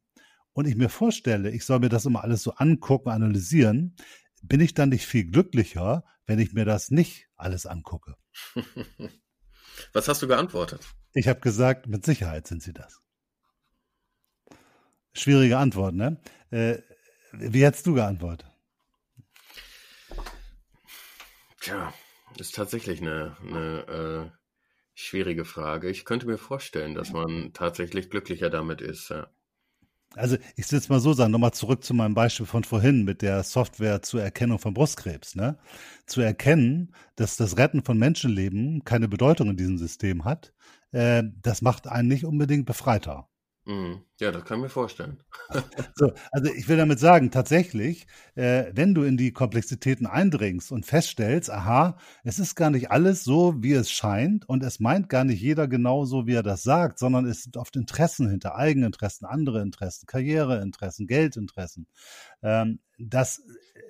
und 0.53 0.67
ich 0.67 0.75
mir 0.75 0.89
vorstelle, 0.89 1.51
ich 1.51 1.65
soll 1.65 1.79
mir 1.79 1.89
das 1.89 2.05
immer 2.05 2.23
alles 2.23 2.43
so 2.43 2.51
angucken, 2.53 3.09
analysieren, 3.09 3.95
bin 4.41 4.61
ich 4.61 4.73
dann 4.73 4.89
nicht 4.89 5.05
viel 5.05 5.25
glücklicher, 5.25 6.03
wenn 6.25 6.39
ich 6.39 6.53
mir 6.53 6.65
das 6.65 6.91
nicht 6.91 7.27
alles 7.35 7.65
angucke? 7.65 8.15
Was 9.93 10.07
hast 10.07 10.21
du 10.21 10.27
geantwortet? 10.27 10.81
Ich 11.13 11.27
habe 11.27 11.39
gesagt, 11.39 11.87
mit 11.87 12.05
Sicherheit 12.05 12.47
sind 12.47 12.61
Sie 12.61 12.73
das. 12.73 13.01
Schwierige 15.13 15.57
Antwort, 15.57 15.95
ne? 15.95 16.21
Äh, 16.51 16.79
wie 17.31 17.63
hättest 17.63 17.87
du 17.87 17.93
geantwortet? 17.93 18.49
Tja, 21.61 21.93
ist 22.37 22.55
tatsächlich 22.55 23.01
eine, 23.01 23.35
eine 23.41 23.87
äh, 23.87 24.37
schwierige 24.93 25.45
Frage. 25.45 25.89
Ich 25.89 26.05
könnte 26.05 26.27
mir 26.27 26.37
vorstellen, 26.37 26.95
dass 26.95 27.11
man 27.11 27.53
tatsächlich 27.53 28.09
glücklicher 28.09 28.49
damit 28.49 28.81
ist. 28.81 29.09
Ja. 29.09 29.29
Also 30.15 30.37
ich 30.55 30.71
will 30.71 30.79
es 30.79 30.89
mal 30.89 30.99
so 30.99 31.13
sagen, 31.13 31.31
nochmal 31.31 31.53
zurück 31.53 31.83
zu 31.83 31.93
meinem 31.93 32.15
Beispiel 32.15 32.45
von 32.45 32.63
vorhin 32.63 33.03
mit 33.03 33.21
der 33.21 33.43
Software 33.43 34.01
zur 34.01 34.23
Erkennung 34.23 34.57
von 34.59 34.73
Brustkrebs. 34.73 35.35
Ne? 35.35 35.57
Zu 36.07 36.21
erkennen, 36.21 36.93
dass 37.15 37.37
das 37.37 37.57
Retten 37.57 37.83
von 37.83 37.97
Menschenleben 37.97 38.83
keine 38.83 39.07
Bedeutung 39.07 39.51
in 39.51 39.57
diesem 39.57 39.77
System 39.77 40.25
hat, 40.25 40.53
äh, 40.91 41.23
das 41.41 41.61
macht 41.61 41.87
einen 41.87 42.07
nicht 42.07 42.25
unbedingt 42.25 42.65
befreiter. 42.65 43.29
Mhm. 43.65 44.01
Ja, 44.19 44.31
das 44.31 44.43
kann 44.43 44.57
ich 44.57 44.63
mir 44.63 44.69
vorstellen. 44.69 45.17
so, 45.95 46.11
also 46.31 46.51
ich 46.51 46.67
will 46.67 46.75
damit 46.75 46.99
sagen, 46.99 47.31
tatsächlich, 47.31 48.05
äh, 48.35 48.65
wenn 48.73 48.93
du 48.93 49.03
in 49.03 49.15
die 49.15 49.31
Komplexitäten 49.31 50.05
eindringst 50.07 50.73
und 50.73 50.85
feststellst, 50.85 51.49
aha, 51.49 51.97
es 52.25 52.37
ist 52.37 52.55
gar 52.55 52.69
nicht 52.69 52.91
alles 52.91 53.23
so, 53.23 53.63
wie 53.63 53.71
es 53.71 53.89
scheint 53.89 54.47
und 54.49 54.61
es 54.61 54.81
meint 54.81 55.07
gar 55.07 55.23
nicht 55.23 55.41
jeder 55.41 55.69
genau 55.69 56.03
so, 56.03 56.27
wie 56.27 56.33
er 56.33 56.43
das 56.43 56.63
sagt, 56.63 56.99
sondern 56.99 57.25
es 57.25 57.43
sind 57.43 57.55
oft 57.55 57.77
Interessen 57.77 58.29
hinter 58.29 58.55
Eigeninteressen, 58.55 59.25
andere 59.25 59.61
Interessen, 59.61 60.05
Karriereinteressen, 60.05 61.07
Geldinteressen. 61.07 61.87
Ähm, 62.43 62.79
das 62.97 63.41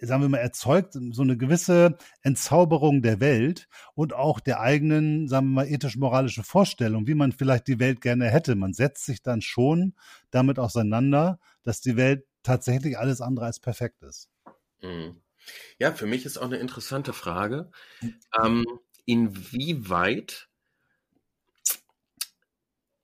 sagen 0.02 0.22
wir 0.22 0.30
mal, 0.30 0.38
erzeugt 0.38 0.98
so 1.12 1.22
eine 1.22 1.38
gewisse 1.38 1.98
Entzauberung 2.22 3.02
der 3.02 3.20
Welt 3.20 3.68
und 3.96 4.14
auch 4.14 4.40
der 4.40 4.60
eigenen, 4.60 5.28
sagen 5.28 5.48
wir 5.48 5.64
mal, 5.64 5.68
ethisch-moralische 5.68 6.44
Vorstellung, 6.44 7.08
wie 7.08 7.16
man 7.16 7.32
vielleicht 7.32 7.68
die 7.68 7.80
Welt 7.80 8.02
gerne 8.02 8.30
hätte. 8.30 8.56
Man 8.56 8.74
setzt 8.74 9.06
sich 9.06 9.22
dann 9.22 9.42
schon 9.42 9.94
damit 10.32 10.60
auseinander, 10.60 11.40
dass 11.64 11.82
die 11.82 11.96
Welt 11.96 12.26
tatsächlich 12.44 12.98
alles 12.98 13.22
andere 13.22 13.46
als 13.46 13.60
perfekt 13.60 14.02
ist. 14.04 14.30
Mhm. 14.82 15.22
Ja, 15.78 15.94
für 15.94 16.06
mich 16.06 16.26
ist 16.26 16.38
auch 16.38 16.46
eine 16.46 16.58
interessante 16.58 17.14
Frage, 17.14 17.72
ähm, 18.44 18.66
inwieweit, 19.06 20.50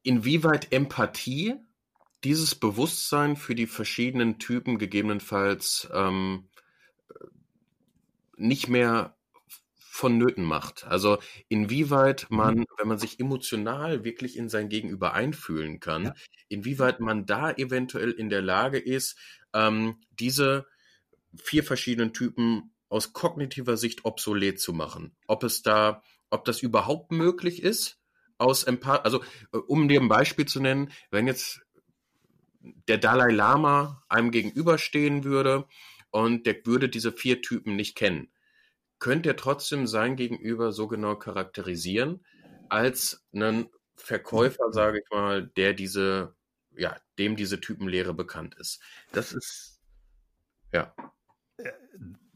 inwieweit 0.03 0.71
Empathie 0.71 1.55
dieses 2.23 2.55
Bewusstsein 2.55 3.35
für 3.35 3.55
die 3.55 3.67
verschiedenen 3.67 4.39
Typen 4.39 4.77
gegebenenfalls 4.77 5.87
ähm, 5.93 6.49
nicht 8.37 8.67
mehr 8.67 9.14
vonnöten 9.95 10.43
macht. 10.43 10.85
Also 10.85 11.19
inwieweit 11.47 12.29
mhm. 12.29 12.37
man, 12.37 12.65
wenn 12.77 12.87
man 12.87 12.97
sich 12.97 13.19
emotional 13.19 14.03
wirklich 14.03 14.35
in 14.37 14.49
sein 14.49 14.67
Gegenüber 14.67 15.13
einfühlen 15.13 15.79
kann, 15.79 16.05
ja. 16.05 16.13
inwieweit 16.49 16.99
man 16.99 17.25
da 17.25 17.51
eventuell 17.51 18.11
in 18.11 18.29
der 18.29 18.41
Lage 18.41 18.77
ist, 18.77 19.17
ähm, 19.53 20.01
diese 20.11 20.65
vier 21.37 21.63
verschiedenen 21.63 22.13
Typen 22.13 22.73
aus 22.89 23.13
kognitiver 23.13 23.77
Sicht 23.77 24.03
obsolet 24.03 24.59
zu 24.59 24.73
machen. 24.73 25.15
Ob 25.27 25.43
es 25.43 25.61
da, 25.61 26.03
ob 26.29 26.43
das 26.43 26.61
überhaupt 26.61 27.11
möglich 27.11 27.63
ist, 27.63 27.97
aus 28.37 28.63
Empath 28.63 29.05
also 29.05 29.23
äh, 29.53 29.57
um 29.57 29.87
dir 29.87 30.01
ein 30.01 30.09
Beispiel 30.09 30.45
zu 30.45 30.59
nennen, 30.59 30.91
wenn 31.09 31.25
jetzt 31.25 31.61
der 32.89 32.97
Dalai 32.97 33.31
Lama 33.31 34.03
einem 34.09 34.31
gegenüberstehen 34.31 35.23
würde 35.23 35.65
und 36.09 36.45
der 36.45 36.65
würde 36.65 36.89
diese 36.89 37.13
vier 37.13 37.41
Typen 37.41 37.77
nicht 37.77 37.95
kennen, 37.95 38.29
könnte 38.99 39.29
er 39.29 39.35
trotzdem 39.35 39.87
sein 39.87 40.15
Gegenüber 40.15 40.71
so 40.71 40.87
genau 40.87 41.15
charakterisieren 41.15 42.25
als 42.69 43.25
einen 43.33 43.69
Verkäufer, 43.95 44.71
sage 44.71 44.99
ich 44.99 45.09
mal, 45.11 45.47
der 45.55 45.73
diese, 45.73 46.35
ja, 46.75 46.97
dem 47.17 47.35
diese 47.35 47.59
Typenlehre 47.61 48.13
bekannt 48.13 48.55
ist. 48.55 48.81
Das 49.11 49.33
ist, 49.33 49.79
ja. 50.73 50.93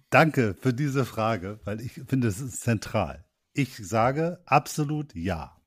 Danke 0.10 0.56
für 0.60 0.74
diese 0.74 1.06
Frage, 1.06 1.60
weil 1.66 1.82
ich 1.82 1.94
finde, 2.08 2.28
es 2.28 2.40
ist 2.40 2.62
zentral. 2.62 3.26
Ich 3.54 3.76
sage 3.78 4.42
absolut 4.46 5.14
ja. 5.16 5.62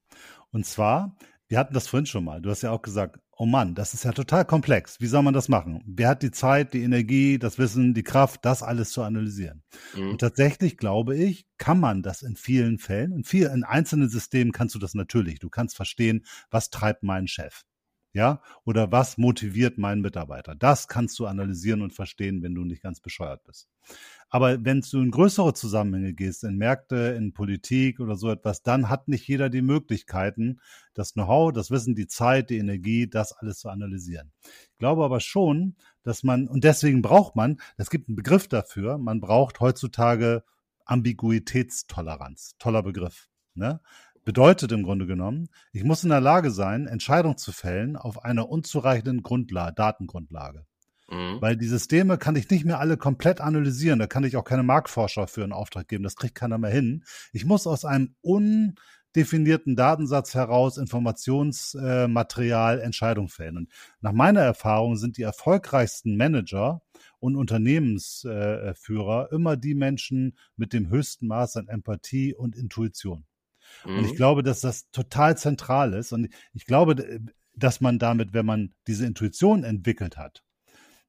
Und 0.50 0.66
zwar, 0.66 1.16
wir 1.48 1.58
hatten 1.58 1.74
das 1.74 1.88
vorhin 1.88 2.06
schon 2.06 2.24
mal. 2.24 2.40
Du 2.40 2.50
hast 2.50 2.62
ja 2.62 2.70
auch 2.70 2.82
gesagt, 2.82 3.18
oh 3.42 3.46
Mann, 3.46 3.74
das 3.74 3.92
ist 3.92 4.04
ja 4.04 4.12
total 4.12 4.44
komplex. 4.44 5.00
Wie 5.00 5.08
soll 5.08 5.24
man 5.24 5.34
das 5.34 5.48
machen? 5.48 5.82
Wer 5.84 6.10
hat 6.10 6.22
die 6.22 6.30
Zeit, 6.30 6.74
die 6.74 6.84
Energie, 6.84 7.40
das 7.40 7.58
Wissen, 7.58 7.92
die 7.92 8.04
Kraft, 8.04 8.44
das 8.44 8.62
alles 8.62 8.92
zu 8.92 9.02
analysieren? 9.02 9.64
Mhm. 9.96 10.10
Und 10.10 10.20
tatsächlich 10.20 10.76
glaube 10.76 11.16
ich, 11.16 11.44
kann 11.58 11.80
man 11.80 12.04
das 12.04 12.22
in 12.22 12.36
vielen 12.36 12.78
Fällen, 12.78 13.10
in 13.10 13.24
vielen, 13.24 13.52
in 13.52 13.64
einzelnen 13.64 14.08
Systemen 14.08 14.52
kannst 14.52 14.76
du 14.76 14.78
das 14.78 14.94
natürlich. 14.94 15.40
Du 15.40 15.50
kannst 15.50 15.74
verstehen, 15.74 16.24
was 16.52 16.70
treibt 16.70 17.02
meinen 17.02 17.26
Chef? 17.26 17.62
Ja, 18.14 18.42
oder 18.64 18.92
was 18.92 19.16
motiviert 19.16 19.78
meinen 19.78 20.02
Mitarbeiter? 20.02 20.54
Das 20.54 20.86
kannst 20.86 21.18
du 21.18 21.26
analysieren 21.26 21.80
und 21.80 21.94
verstehen, 21.94 22.42
wenn 22.42 22.54
du 22.54 22.62
nicht 22.62 22.82
ganz 22.82 23.00
bescheuert 23.00 23.42
bist. 23.44 23.70
Aber 24.28 24.64
wenn 24.64 24.82
du 24.82 25.00
in 25.00 25.10
größere 25.10 25.54
Zusammenhänge 25.54 26.12
gehst, 26.12 26.44
in 26.44 26.56
Märkte, 26.56 27.14
in 27.16 27.32
Politik 27.32 28.00
oder 28.00 28.16
so 28.16 28.30
etwas, 28.30 28.62
dann 28.62 28.90
hat 28.90 29.08
nicht 29.08 29.26
jeder 29.28 29.48
die 29.48 29.62
Möglichkeiten, 29.62 30.60
das 30.92 31.14
Know-how, 31.14 31.52
das 31.52 31.70
Wissen, 31.70 31.94
die 31.94 32.06
Zeit, 32.06 32.50
die 32.50 32.58
Energie, 32.58 33.08
das 33.08 33.32
alles 33.32 33.58
zu 33.58 33.70
analysieren. 33.70 34.32
Ich 34.42 34.78
glaube 34.78 35.04
aber 35.04 35.20
schon, 35.20 35.76
dass 36.02 36.22
man, 36.22 36.48
und 36.48 36.64
deswegen 36.64 37.00
braucht 37.00 37.34
man, 37.34 37.60
es 37.78 37.88
gibt 37.88 38.08
einen 38.08 38.16
Begriff 38.16 38.46
dafür, 38.46 38.98
man 38.98 39.20
braucht 39.20 39.60
heutzutage 39.60 40.44
Ambiguitätstoleranz. 40.84 42.56
Toller 42.58 42.82
Begriff. 42.82 43.28
Ne? 43.54 43.80
Bedeutet 44.24 44.70
im 44.70 44.84
Grunde 44.84 45.06
genommen, 45.06 45.48
ich 45.72 45.82
muss 45.82 46.04
in 46.04 46.10
der 46.10 46.20
Lage 46.20 46.52
sein, 46.52 46.86
Entscheidungen 46.86 47.38
zu 47.38 47.50
fällen 47.50 47.96
auf 47.96 48.24
einer 48.24 48.48
unzureichenden 48.48 49.22
Grundlage, 49.22 49.74
Datengrundlage. 49.74 50.64
Mhm. 51.10 51.38
Weil 51.40 51.56
die 51.56 51.66
Systeme 51.66 52.18
kann 52.18 52.36
ich 52.36 52.48
nicht 52.48 52.64
mehr 52.64 52.78
alle 52.78 52.96
komplett 52.96 53.40
analysieren. 53.40 53.98
Da 53.98 54.06
kann 54.06 54.24
ich 54.24 54.36
auch 54.36 54.44
keine 54.44 54.62
Marktforscher 54.62 55.26
für 55.26 55.42
einen 55.42 55.52
Auftrag 55.52 55.88
geben. 55.88 56.04
Das 56.04 56.16
kriegt 56.16 56.36
keiner 56.36 56.58
mehr 56.58 56.70
hin. 56.70 57.04
Ich 57.32 57.44
muss 57.44 57.66
aus 57.66 57.84
einem 57.84 58.14
undefinierten 58.22 59.74
Datensatz 59.74 60.34
heraus 60.34 60.78
Informationsmaterial 60.78 62.78
äh, 62.78 62.82
Entscheidungen 62.82 63.28
fällen. 63.28 63.56
Und 63.56 63.70
nach 64.00 64.12
meiner 64.12 64.42
Erfahrung 64.42 64.96
sind 64.96 65.18
die 65.18 65.22
erfolgreichsten 65.22 66.16
Manager 66.16 66.80
und 67.18 67.36
Unternehmensführer 67.36 69.28
äh, 69.30 69.34
immer 69.34 69.56
die 69.56 69.74
Menschen 69.74 70.38
mit 70.56 70.72
dem 70.72 70.88
höchsten 70.88 71.26
Maß 71.26 71.56
an 71.56 71.66
Empathie 71.66 72.34
und 72.34 72.56
Intuition. 72.56 73.26
Mhm. 73.84 73.98
Und 73.98 74.04
ich 74.04 74.12
mhm. 74.12 74.16
glaube, 74.16 74.42
dass 74.42 74.60
das 74.60 74.90
total 74.90 75.36
zentral 75.36 75.92
ist. 75.94 76.12
Und 76.12 76.28
ich 76.52 76.66
glaube, 76.66 77.20
dass 77.54 77.80
man 77.80 77.98
damit, 77.98 78.32
wenn 78.32 78.46
man 78.46 78.74
diese 78.86 79.06
Intuition 79.06 79.64
entwickelt 79.64 80.16
hat, 80.16 80.42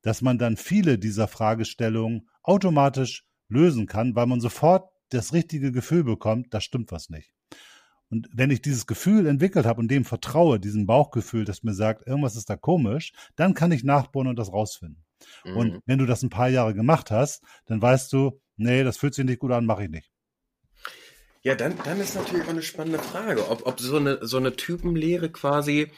dass 0.01 0.21
man 0.21 0.37
dann 0.37 0.57
viele 0.57 0.99
dieser 0.99 1.27
Fragestellungen 1.27 2.27
automatisch 2.41 3.25
lösen 3.47 3.87
kann, 3.87 4.15
weil 4.15 4.25
man 4.25 4.41
sofort 4.41 4.89
das 5.09 5.33
richtige 5.33 5.71
Gefühl 5.71 6.03
bekommt, 6.03 6.53
da 6.53 6.59
stimmt 6.59 6.91
was 6.91 7.09
nicht. 7.09 7.33
Und 8.09 8.29
wenn 8.31 8.51
ich 8.51 8.61
dieses 8.61 8.85
Gefühl 8.85 9.25
entwickelt 9.25 9.65
habe 9.65 9.79
und 9.79 9.89
dem 9.89 10.05
vertraue, 10.05 10.59
diesem 10.59 10.85
Bauchgefühl, 10.85 11.45
das 11.45 11.63
mir 11.63 11.73
sagt, 11.73 12.05
irgendwas 12.05 12.35
ist 12.35 12.49
da 12.49 12.55
komisch, 12.55 13.11
dann 13.35 13.53
kann 13.55 13.71
ich 13.71 13.83
nachbohren 13.83 14.27
und 14.27 14.37
das 14.37 14.53
rausfinden. 14.53 15.03
Mhm. 15.45 15.57
Und 15.57 15.81
wenn 15.85 15.99
du 15.99 16.05
das 16.05 16.21
ein 16.21 16.29
paar 16.29 16.49
Jahre 16.49 16.73
gemacht 16.73 17.09
hast, 17.09 17.43
dann 17.65 17.81
weißt 17.81 18.13
du, 18.13 18.39
nee, 18.55 18.83
das 18.83 18.97
fühlt 18.97 19.15
sich 19.15 19.25
nicht 19.25 19.39
gut 19.39 19.51
an, 19.51 19.65
mache 19.65 19.85
ich 19.85 19.89
nicht. 19.89 20.12
Ja, 21.45 21.55
dann, 21.55 21.77
dann 21.83 21.99
ist 21.99 22.15
natürlich 22.15 22.45
auch 22.45 22.51
eine 22.51 22.61
spannende 22.61 22.99
Frage, 22.99 23.49
ob, 23.49 23.67
ob 23.67 23.81
so 23.81 23.97
eine, 23.97 24.25
so 24.25 24.37
eine 24.37 24.55
Typenlehre 24.55 25.29
quasi, 25.29 25.91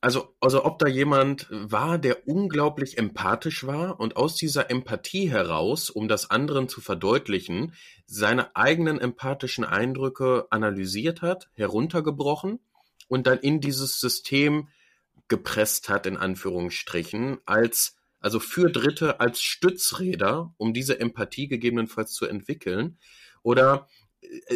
also, 0.00 0.36
also 0.40 0.64
ob 0.64 0.78
da 0.78 0.86
jemand 0.86 1.48
war, 1.50 1.98
der 1.98 2.28
unglaublich 2.28 2.96
empathisch 2.96 3.66
war 3.66 3.98
und 3.98 4.16
aus 4.16 4.36
dieser 4.36 4.70
Empathie 4.70 5.28
heraus, 5.28 5.90
um 5.90 6.06
das 6.06 6.30
anderen 6.30 6.68
zu 6.68 6.80
verdeutlichen, 6.80 7.74
seine 8.06 8.54
eigenen 8.54 9.00
empathischen 9.00 9.64
Eindrücke 9.64 10.46
analysiert 10.50 11.20
hat, 11.20 11.48
heruntergebrochen 11.54 12.60
und 13.08 13.26
dann 13.26 13.40
in 13.40 13.60
dieses 13.60 13.98
System 13.98 14.68
gepresst 15.26 15.88
hat, 15.88 16.06
in 16.06 16.16
Anführungsstrichen, 16.16 17.38
als, 17.44 17.96
also 18.20 18.38
für 18.38 18.70
Dritte 18.70 19.18
als 19.18 19.42
Stützräder, 19.42 20.54
um 20.58 20.72
diese 20.72 21.00
Empathie 21.00 21.48
gegebenenfalls 21.48 22.12
zu 22.12 22.26
entwickeln. 22.26 22.98
Oder 23.42 23.88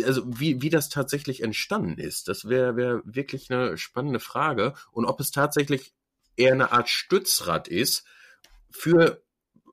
also 0.05 0.23
wie, 0.27 0.63
wie 0.63 0.71
das 0.71 0.89
tatsächlich 0.89 1.43
entstanden 1.43 1.99
ist, 1.99 2.29
das 2.29 2.49
wäre 2.49 2.77
wär 2.77 3.03
wirklich 3.05 3.51
eine 3.51 3.79
spannende 3.79 4.21
Frage. 4.21 4.75
Und 4.93 5.05
ob 5.05 5.21
es 5.21 5.31
tatsächlich 5.31 5.93
eher 6.37 6.53
eine 6.53 6.73
Art 6.73 6.89
Stützrad 6.89 7.69
ist 7.69 8.05
für, 8.71 9.23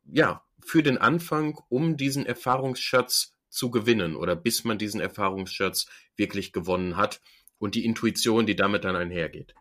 ja, 0.05 0.43
für 0.63 0.83
den 0.83 0.97
Anfang, 0.97 1.59
um 1.69 1.97
diesen 1.97 2.25
Erfahrungsschatz 2.25 3.35
zu 3.49 3.71
gewinnen 3.71 4.15
oder 4.15 4.35
bis 4.35 4.63
man 4.63 4.77
diesen 4.77 4.99
Erfahrungsschatz 4.99 5.87
wirklich 6.15 6.51
gewonnen 6.51 6.97
hat 6.97 7.21
und 7.57 7.75
die 7.75 7.85
Intuition, 7.85 8.45
die 8.45 8.55
damit 8.55 8.83
dann 8.83 8.95
einhergeht. 8.95 9.55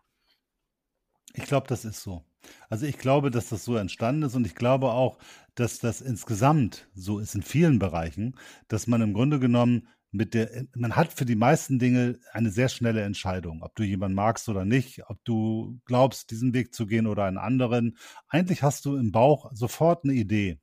Ich 1.35 1.45
glaube, 1.45 1.68
das 1.68 1.85
ist 1.85 2.03
so. 2.03 2.24
Also 2.68 2.87
ich 2.87 2.99
glaube, 2.99 3.31
dass 3.31 3.49
das 3.49 3.64
so 3.64 3.77
entstanden 3.77 4.22
ist 4.24 4.35
und 4.35 4.47
ich 4.47 4.55
glaube 4.55 4.91
auch, 4.91 5.18
dass 5.55 5.79
das 5.79 6.01
insgesamt 6.01 6.89
so 6.95 7.18
ist 7.18 7.35
in 7.35 7.43
vielen 7.43 7.79
Bereichen, 7.79 8.37
dass 8.68 8.87
man 8.87 9.03
im 9.03 9.14
Grunde 9.14 9.41
genommen 9.41 9.89
mit 10.16 10.34
der, 10.34 10.66
man 10.74 10.96
hat 10.96 11.12
für 11.12 11.24
die 11.24 11.36
meisten 11.36 11.78
Dinge 11.78 12.18
eine 12.32 12.50
sehr 12.50 12.68
schnelle 12.68 13.02
Entscheidung, 13.02 13.62
ob 13.62 13.74
du 13.74 13.82
jemanden 13.82 14.16
magst 14.16 14.48
oder 14.48 14.64
nicht, 14.64 15.08
ob 15.08 15.22
du 15.24 15.80
glaubst, 15.84 16.30
diesen 16.30 16.54
Weg 16.54 16.74
zu 16.74 16.86
gehen 16.86 17.06
oder 17.06 17.24
einen 17.24 17.38
anderen. 17.38 17.96
Eigentlich 18.28 18.62
hast 18.62 18.84
du 18.84 18.96
im 18.96 19.12
Bauch 19.12 19.50
sofort 19.54 20.04
eine 20.04 20.14
Idee. 20.14 20.58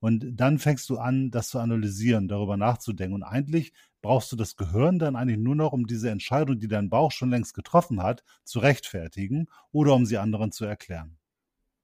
Und 0.00 0.24
dann 0.32 0.58
fängst 0.58 0.88
du 0.88 0.98
an, 0.98 1.30
das 1.30 1.50
zu 1.50 1.58
analysieren, 1.58 2.26
darüber 2.26 2.56
nachzudenken. 2.56 3.14
Und 3.14 3.22
eigentlich 3.22 3.74
brauchst 4.00 4.32
du 4.32 4.36
das 4.36 4.56
Gehirn 4.56 4.98
dann 4.98 5.14
eigentlich 5.14 5.38
nur 5.38 5.54
noch, 5.54 5.72
um 5.72 5.86
diese 5.86 6.10
Entscheidung, 6.10 6.58
die 6.58 6.68
dein 6.68 6.88
Bauch 6.88 7.12
schon 7.12 7.30
längst 7.30 7.54
getroffen 7.54 8.02
hat, 8.02 8.24
zu 8.44 8.60
rechtfertigen 8.60 9.48
oder 9.72 9.94
um 9.94 10.06
sie 10.06 10.16
anderen 10.16 10.52
zu 10.52 10.64
erklären. 10.64 11.18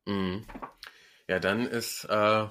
Mhm. 0.06 0.46
Ja, 1.28 1.40
dann 1.40 1.66
ist, 1.66 2.04
äh, 2.04 2.46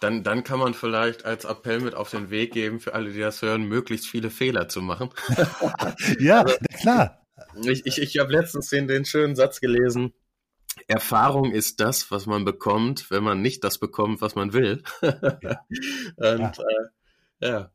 dann, 0.00 0.22
dann 0.22 0.44
kann 0.44 0.58
man 0.58 0.74
vielleicht 0.74 1.24
als 1.24 1.44
Appell 1.44 1.80
mit 1.80 1.94
auf 1.94 2.10
den 2.10 2.30
Weg 2.30 2.52
geben, 2.52 2.80
für 2.80 2.94
alle, 2.94 3.12
die 3.12 3.20
das 3.20 3.42
hören, 3.42 3.64
möglichst 3.64 4.06
viele 4.06 4.30
Fehler 4.30 4.68
zu 4.68 4.82
machen. 4.82 5.10
ja, 6.18 6.42
also, 6.42 6.56
klar. 6.80 7.22
Ich, 7.64 7.86
ich, 7.86 7.98
ich 8.00 8.18
habe 8.18 8.32
letztens 8.32 8.68
den, 8.68 8.88
den 8.88 9.04
schönen 9.04 9.36
Satz 9.36 9.60
gelesen. 9.60 10.12
Erfahrung 10.88 11.52
ist 11.52 11.80
das, 11.80 12.10
was 12.10 12.26
man 12.26 12.44
bekommt, 12.44 13.10
wenn 13.10 13.24
man 13.24 13.40
nicht 13.40 13.64
das 13.64 13.78
bekommt, 13.78 14.20
was 14.20 14.34
man 14.34 14.52
will. 14.52 14.82
Und 15.00 15.12
ja. 16.16 16.52
Äh, 17.40 17.48
ja. 17.48 17.70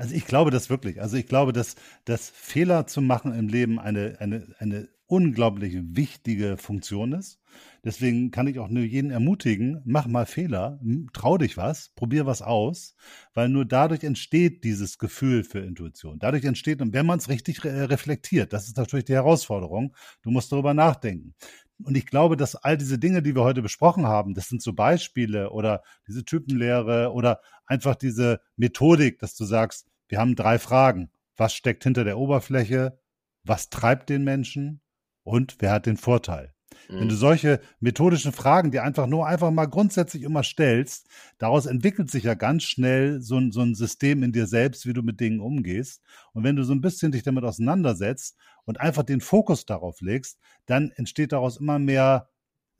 Also 0.00 0.14
ich 0.14 0.24
glaube 0.24 0.50
das 0.50 0.70
wirklich. 0.70 1.02
Also 1.02 1.18
ich 1.18 1.26
glaube, 1.26 1.52
dass, 1.52 1.76
dass 2.06 2.30
Fehler 2.30 2.86
zu 2.86 3.02
machen 3.02 3.34
im 3.34 3.48
Leben 3.48 3.78
eine, 3.78 4.16
eine, 4.18 4.46
eine 4.58 4.88
unglaublich 5.04 5.76
wichtige 5.78 6.56
Funktion 6.56 7.12
ist. 7.12 7.38
Deswegen 7.84 8.30
kann 8.30 8.46
ich 8.46 8.58
auch 8.58 8.68
nur 8.68 8.82
jeden 8.82 9.10
ermutigen, 9.10 9.82
mach 9.84 10.06
mal 10.06 10.24
Fehler, 10.24 10.80
trau 11.12 11.36
dich 11.36 11.58
was, 11.58 11.90
probier 11.90 12.24
was 12.24 12.40
aus, 12.40 12.94
weil 13.34 13.50
nur 13.50 13.66
dadurch 13.66 14.02
entsteht 14.02 14.64
dieses 14.64 14.96
Gefühl 14.96 15.44
für 15.44 15.58
Intuition. 15.58 16.18
Dadurch 16.18 16.44
entsteht, 16.44 16.80
und 16.80 16.94
wenn 16.94 17.04
man 17.04 17.18
es 17.18 17.28
richtig 17.28 17.62
re 17.64 17.90
reflektiert, 17.90 18.54
das 18.54 18.68
ist 18.68 18.78
natürlich 18.78 19.04
die 19.04 19.12
Herausforderung, 19.12 19.94
du 20.22 20.30
musst 20.30 20.50
darüber 20.50 20.72
nachdenken. 20.72 21.34
Und 21.82 21.96
ich 21.96 22.06
glaube, 22.06 22.36
dass 22.36 22.56
all 22.56 22.76
diese 22.76 22.98
Dinge, 22.98 23.22
die 23.22 23.34
wir 23.34 23.42
heute 23.42 23.62
besprochen 23.62 24.06
haben, 24.06 24.34
das 24.34 24.48
sind 24.48 24.62
so 24.62 24.72
Beispiele 24.72 25.50
oder 25.50 25.82
diese 26.06 26.24
Typenlehre 26.24 27.12
oder 27.12 27.40
einfach 27.66 27.96
diese 27.96 28.40
Methodik, 28.56 29.18
dass 29.18 29.34
du 29.34 29.44
sagst, 29.44 29.89
wir 30.10 30.18
haben 30.18 30.34
drei 30.34 30.58
Fragen. 30.58 31.10
Was 31.36 31.54
steckt 31.54 31.84
hinter 31.84 32.04
der 32.04 32.18
Oberfläche? 32.18 32.98
Was 33.44 33.70
treibt 33.70 34.10
den 34.10 34.24
Menschen? 34.24 34.82
Und 35.22 35.56
wer 35.60 35.72
hat 35.72 35.86
den 35.86 35.96
Vorteil? 35.96 36.52
Wenn 36.88 37.08
du 37.08 37.14
mhm. 37.14 37.18
solche 37.18 37.60
methodischen 37.78 38.32
Fragen, 38.32 38.70
die 38.70 38.80
einfach 38.80 39.06
nur 39.06 39.26
einfach 39.26 39.50
mal 39.50 39.66
grundsätzlich 39.66 40.22
immer 40.22 40.42
stellst, 40.42 41.08
daraus 41.38 41.66
entwickelt 41.66 42.10
sich 42.10 42.24
ja 42.24 42.34
ganz 42.34 42.64
schnell 42.64 43.20
so 43.20 43.36
ein, 43.36 43.52
so 43.52 43.60
ein 43.60 43.74
System 43.74 44.22
in 44.22 44.32
dir 44.32 44.46
selbst, 44.46 44.86
wie 44.86 44.92
du 44.92 45.02
mit 45.02 45.20
Dingen 45.20 45.40
umgehst. 45.40 46.02
Und 46.32 46.42
wenn 46.42 46.56
du 46.56 46.64
so 46.64 46.72
ein 46.72 46.80
bisschen 46.80 47.12
dich 47.12 47.22
damit 47.22 47.44
auseinandersetzt 47.44 48.36
und 48.64 48.80
einfach 48.80 49.04
den 49.04 49.20
Fokus 49.20 49.66
darauf 49.66 50.00
legst, 50.00 50.38
dann 50.66 50.90
entsteht 50.90 51.32
daraus 51.32 51.58
immer 51.58 51.78
mehr 51.78 52.28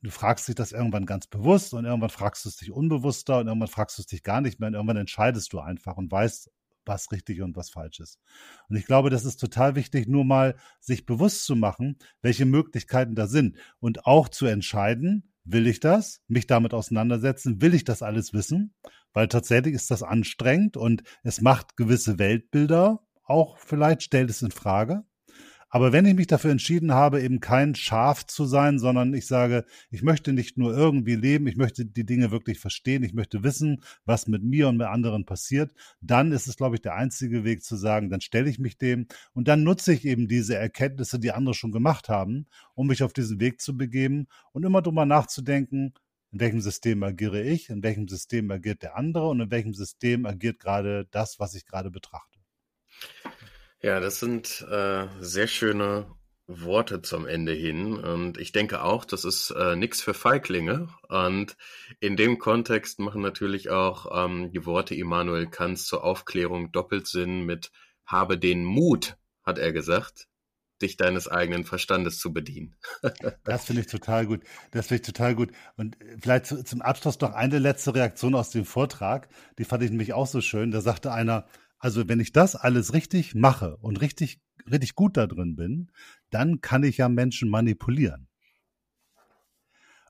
du 0.02 0.10
fragst 0.10 0.48
dich 0.48 0.54
das 0.54 0.72
irgendwann 0.72 1.06
ganz 1.06 1.26
bewusst 1.26 1.74
und 1.74 1.84
irgendwann 1.84 2.10
fragst 2.10 2.44
du 2.44 2.48
es 2.48 2.56
dich 2.56 2.72
unbewusster 2.72 3.38
und 3.38 3.48
irgendwann 3.48 3.68
fragst 3.68 3.98
du 3.98 4.02
es 4.02 4.06
dich 4.06 4.22
gar 4.22 4.40
nicht 4.40 4.58
mehr 4.58 4.68
und 4.68 4.74
irgendwann 4.74 4.96
entscheidest 4.96 5.52
du 5.52 5.60
einfach 5.60 5.96
und 5.96 6.10
weißt, 6.10 6.50
was 6.90 7.10
richtig 7.12 7.40
und 7.40 7.56
was 7.56 7.70
falsch 7.70 8.00
ist. 8.00 8.18
Und 8.68 8.76
ich 8.76 8.84
glaube, 8.84 9.08
das 9.08 9.24
ist 9.24 9.36
total 9.36 9.76
wichtig, 9.76 10.06
nur 10.06 10.26
mal 10.26 10.56
sich 10.78 11.06
bewusst 11.06 11.46
zu 11.46 11.56
machen, 11.56 11.96
welche 12.20 12.44
Möglichkeiten 12.44 13.14
da 13.14 13.26
sind 13.26 13.56
und 13.78 14.04
auch 14.04 14.28
zu 14.28 14.44
entscheiden, 14.44 15.32
will 15.44 15.66
ich 15.66 15.80
das, 15.80 16.20
mich 16.28 16.46
damit 16.46 16.74
auseinandersetzen, 16.74 17.62
will 17.62 17.72
ich 17.72 17.84
das 17.84 18.02
alles 18.02 18.34
wissen, 18.34 18.74
weil 19.14 19.28
tatsächlich 19.28 19.74
ist 19.74 19.90
das 19.90 20.02
anstrengend 20.02 20.76
und 20.76 21.02
es 21.22 21.40
macht 21.40 21.78
gewisse 21.78 22.18
Weltbilder 22.18 23.00
auch 23.30 23.58
vielleicht 23.58 24.02
stellt 24.02 24.28
es 24.28 24.42
in 24.42 24.50
Frage. 24.50 25.04
Aber 25.72 25.92
wenn 25.92 26.04
ich 26.04 26.14
mich 26.14 26.26
dafür 26.26 26.50
entschieden 26.50 26.92
habe, 26.92 27.22
eben 27.22 27.38
kein 27.38 27.76
Schaf 27.76 28.26
zu 28.26 28.44
sein, 28.44 28.80
sondern 28.80 29.14
ich 29.14 29.28
sage, 29.28 29.64
ich 29.90 30.02
möchte 30.02 30.32
nicht 30.32 30.58
nur 30.58 30.76
irgendwie 30.76 31.14
leben, 31.14 31.46
ich 31.46 31.56
möchte 31.56 31.86
die 31.86 32.04
Dinge 32.04 32.32
wirklich 32.32 32.58
verstehen, 32.58 33.04
ich 33.04 33.14
möchte 33.14 33.44
wissen, 33.44 33.82
was 34.04 34.26
mit 34.26 34.42
mir 34.42 34.68
und 34.68 34.78
mit 34.78 34.88
anderen 34.88 35.24
passiert, 35.24 35.72
dann 36.00 36.32
ist 36.32 36.48
es, 36.48 36.56
glaube 36.56 36.74
ich, 36.74 36.82
der 36.82 36.96
einzige 36.96 37.44
Weg 37.44 37.62
zu 37.62 37.76
sagen, 37.76 38.10
dann 38.10 38.20
stelle 38.20 38.50
ich 38.50 38.58
mich 38.58 38.78
dem 38.78 39.06
und 39.32 39.46
dann 39.46 39.62
nutze 39.62 39.92
ich 39.92 40.04
eben 40.04 40.26
diese 40.26 40.56
Erkenntnisse, 40.56 41.20
die 41.20 41.30
andere 41.30 41.54
schon 41.54 41.70
gemacht 41.70 42.08
haben, 42.08 42.46
um 42.74 42.88
mich 42.88 43.04
auf 43.04 43.12
diesen 43.12 43.38
Weg 43.38 43.60
zu 43.60 43.76
begeben 43.76 44.26
und 44.50 44.64
immer 44.64 44.82
drüber 44.82 45.06
nachzudenken, 45.06 45.94
in 46.32 46.40
welchem 46.40 46.60
System 46.60 47.02
agiere 47.04 47.42
ich, 47.42 47.70
in 47.70 47.84
welchem 47.84 48.08
System 48.08 48.50
agiert 48.50 48.82
der 48.82 48.96
andere 48.96 49.28
und 49.28 49.40
in 49.40 49.50
welchem 49.52 49.74
System 49.74 50.26
agiert 50.26 50.58
gerade 50.58 51.06
das, 51.12 51.38
was 51.38 51.54
ich 51.54 51.64
gerade 51.64 51.92
betrachte. 51.92 52.39
Ja, 53.82 53.98
das 54.00 54.20
sind 54.20 54.66
äh, 54.70 55.06
sehr 55.20 55.46
schöne 55.46 56.06
Worte 56.46 57.00
zum 57.02 57.26
Ende 57.26 57.52
hin. 57.52 57.94
Und 57.94 58.38
ich 58.38 58.52
denke 58.52 58.82
auch, 58.82 59.04
das 59.04 59.24
ist 59.24 59.50
äh, 59.50 59.76
nichts 59.76 60.02
für 60.02 60.14
Feiglinge. 60.14 60.88
Und 61.08 61.56
in 62.00 62.16
dem 62.16 62.38
Kontext 62.38 62.98
machen 62.98 63.22
natürlich 63.22 63.70
auch 63.70 64.24
ähm, 64.24 64.50
die 64.52 64.66
Worte 64.66 64.94
Immanuel 64.94 65.46
Kants 65.46 65.86
zur 65.86 66.04
Aufklärung 66.04 66.72
doppelt 66.72 67.06
Sinn 67.06 67.46
mit 67.46 67.70
habe 68.04 68.38
den 68.38 68.64
Mut, 68.64 69.16
hat 69.44 69.58
er 69.58 69.72
gesagt, 69.72 70.26
dich 70.82 70.96
deines 70.96 71.28
eigenen 71.28 71.64
Verstandes 71.64 72.18
zu 72.18 72.32
bedienen. 72.32 72.76
das 73.44 73.66
finde 73.66 73.82
ich 73.82 73.86
total 73.86 74.26
gut. 74.26 74.42
Das 74.72 74.88
finde 74.88 75.02
ich 75.02 75.06
total 75.06 75.34
gut. 75.34 75.52
Und 75.76 75.96
vielleicht 76.20 76.46
zu, 76.46 76.64
zum 76.64 76.82
Abschluss 76.82 77.20
noch 77.20 77.32
eine 77.32 77.58
letzte 77.58 77.94
Reaktion 77.94 78.34
aus 78.34 78.50
dem 78.50 78.64
Vortrag. 78.64 79.28
Die 79.58 79.64
fand 79.64 79.82
ich 79.82 79.90
nämlich 79.90 80.12
auch 80.12 80.26
so 80.26 80.40
schön. 80.40 80.70
Da 80.70 80.80
sagte 80.80 81.12
einer, 81.12 81.46
also 81.80 82.08
wenn 82.08 82.20
ich 82.20 82.32
das 82.32 82.54
alles 82.54 82.92
richtig 82.92 83.34
mache 83.34 83.76
und 83.78 84.00
richtig, 84.00 84.40
richtig 84.70 84.94
gut 84.94 85.16
da 85.16 85.26
drin 85.26 85.56
bin, 85.56 85.90
dann 86.28 86.60
kann 86.60 86.84
ich 86.84 86.98
ja 86.98 87.08
Menschen 87.08 87.48
manipulieren. 87.48 88.28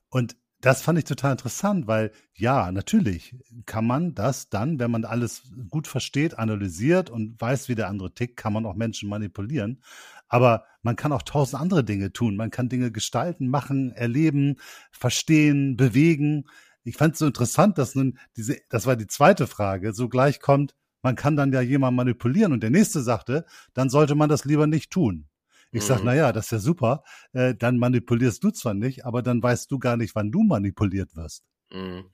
Und 0.09 0.35
das 0.59 0.83
fand 0.83 0.99
ich 0.99 1.05
total 1.05 1.31
interessant, 1.31 1.87
weil 1.87 2.11
ja, 2.35 2.71
natürlich 2.71 3.35
kann 3.65 3.87
man 3.87 4.13
das 4.13 4.49
dann, 4.49 4.77
wenn 4.79 4.91
man 4.91 5.05
alles 5.05 5.51
gut 5.69 5.87
versteht, 5.87 6.37
analysiert 6.37 7.09
und 7.09 7.39
weiß, 7.41 7.67
wie 7.67 7.75
der 7.75 7.87
andere 7.87 8.13
tickt, 8.13 8.37
kann 8.37 8.53
man 8.53 8.65
auch 8.65 8.75
Menschen 8.75 9.09
manipulieren. 9.09 9.81
Aber 10.27 10.65
man 10.83 10.95
kann 10.95 11.13
auch 11.13 11.23
tausend 11.23 11.59
andere 11.59 11.83
Dinge 11.83 12.13
tun. 12.13 12.35
Man 12.35 12.51
kann 12.51 12.69
Dinge 12.69 12.91
gestalten, 12.91 13.47
machen, 13.47 13.91
erleben, 13.91 14.57
verstehen, 14.91 15.77
bewegen. 15.77 16.45
Ich 16.83 16.97
fand 16.97 17.13
es 17.13 17.19
so 17.19 17.25
interessant, 17.25 17.77
dass 17.77 17.95
nun 17.95 18.19
diese, 18.35 18.57
das 18.69 18.85
war 18.85 18.95
die 18.95 19.07
zweite 19.07 19.47
Frage, 19.47 19.93
so 19.93 20.09
gleich 20.09 20.39
kommt, 20.41 20.75
man 21.01 21.15
kann 21.15 21.35
dann 21.35 21.51
ja 21.51 21.61
jemand 21.61 21.95
manipulieren. 21.95 22.53
Und 22.53 22.61
der 22.63 22.69
nächste 22.69 23.01
sagte, 23.01 23.45
dann 23.73 23.89
sollte 23.89 24.15
man 24.15 24.29
das 24.29 24.45
lieber 24.45 24.67
nicht 24.67 24.91
tun. 24.91 25.27
Ich 25.71 25.83
mhm. 25.83 25.87
sage, 25.87 26.01
na 26.05 26.15
ja, 26.15 26.31
das 26.33 26.45
ist 26.45 26.51
ja 26.51 26.59
super. 26.59 27.03
Äh, 27.33 27.55
dann 27.55 27.77
manipulierst 27.77 28.43
du 28.43 28.51
zwar 28.51 28.73
nicht, 28.73 29.05
aber 29.05 29.21
dann 29.21 29.41
weißt 29.41 29.71
du 29.71 29.79
gar 29.79 29.97
nicht, 29.97 30.15
wann 30.15 30.31
du 30.31 30.43
manipuliert 30.43 31.15
wirst. 31.15 31.43
Mhm. 31.71 32.05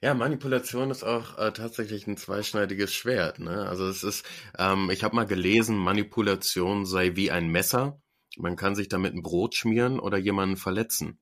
Ja, 0.00 0.12
Manipulation 0.12 0.90
ist 0.90 1.02
auch 1.02 1.38
äh, 1.38 1.52
tatsächlich 1.52 2.06
ein 2.06 2.18
zweischneidiges 2.18 2.92
Schwert. 2.92 3.38
Ne? 3.38 3.66
Also 3.66 3.86
es 3.88 4.04
ist, 4.04 4.26
ähm, 4.58 4.90
ich 4.90 5.02
habe 5.02 5.16
mal 5.16 5.24
gelesen, 5.24 5.76
Manipulation 5.76 6.84
sei 6.84 7.16
wie 7.16 7.30
ein 7.30 7.48
Messer. 7.48 8.00
Man 8.36 8.56
kann 8.56 8.74
sich 8.74 8.88
damit 8.88 9.14
ein 9.14 9.22
Brot 9.22 9.54
schmieren 9.54 9.98
oder 9.98 10.18
jemanden 10.18 10.56
verletzen. 10.56 11.20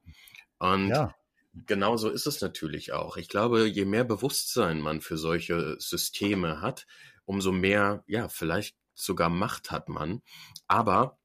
Und 0.59 0.89
ja. 0.89 1.15
Genauso 1.55 2.09
ist 2.09 2.27
es 2.27 2.41
natürlich 2.41 2.93
auch. 2.93 3.17
Ich 3.17 3.29
glaube, 3.29 3.67
je 3.67 3.85
mehr 3.85 4.05
Bewusstsein 4.05 4.81
man 4.81 5.01
für 5.03 5.19
solche 5.19 5.77
Systeme 5.79 6.63
hat, 6.63 6.87
umso 7.27 7.53
mehr, 7.53 8.05
ja, 8.07 8.29
vielleicht 8.29 8.77
sogar 8.95 9.29
Macht 9.29 9.71
hat 9.71 9.89
man. 9.89 10.23
Aber 10.67 11.19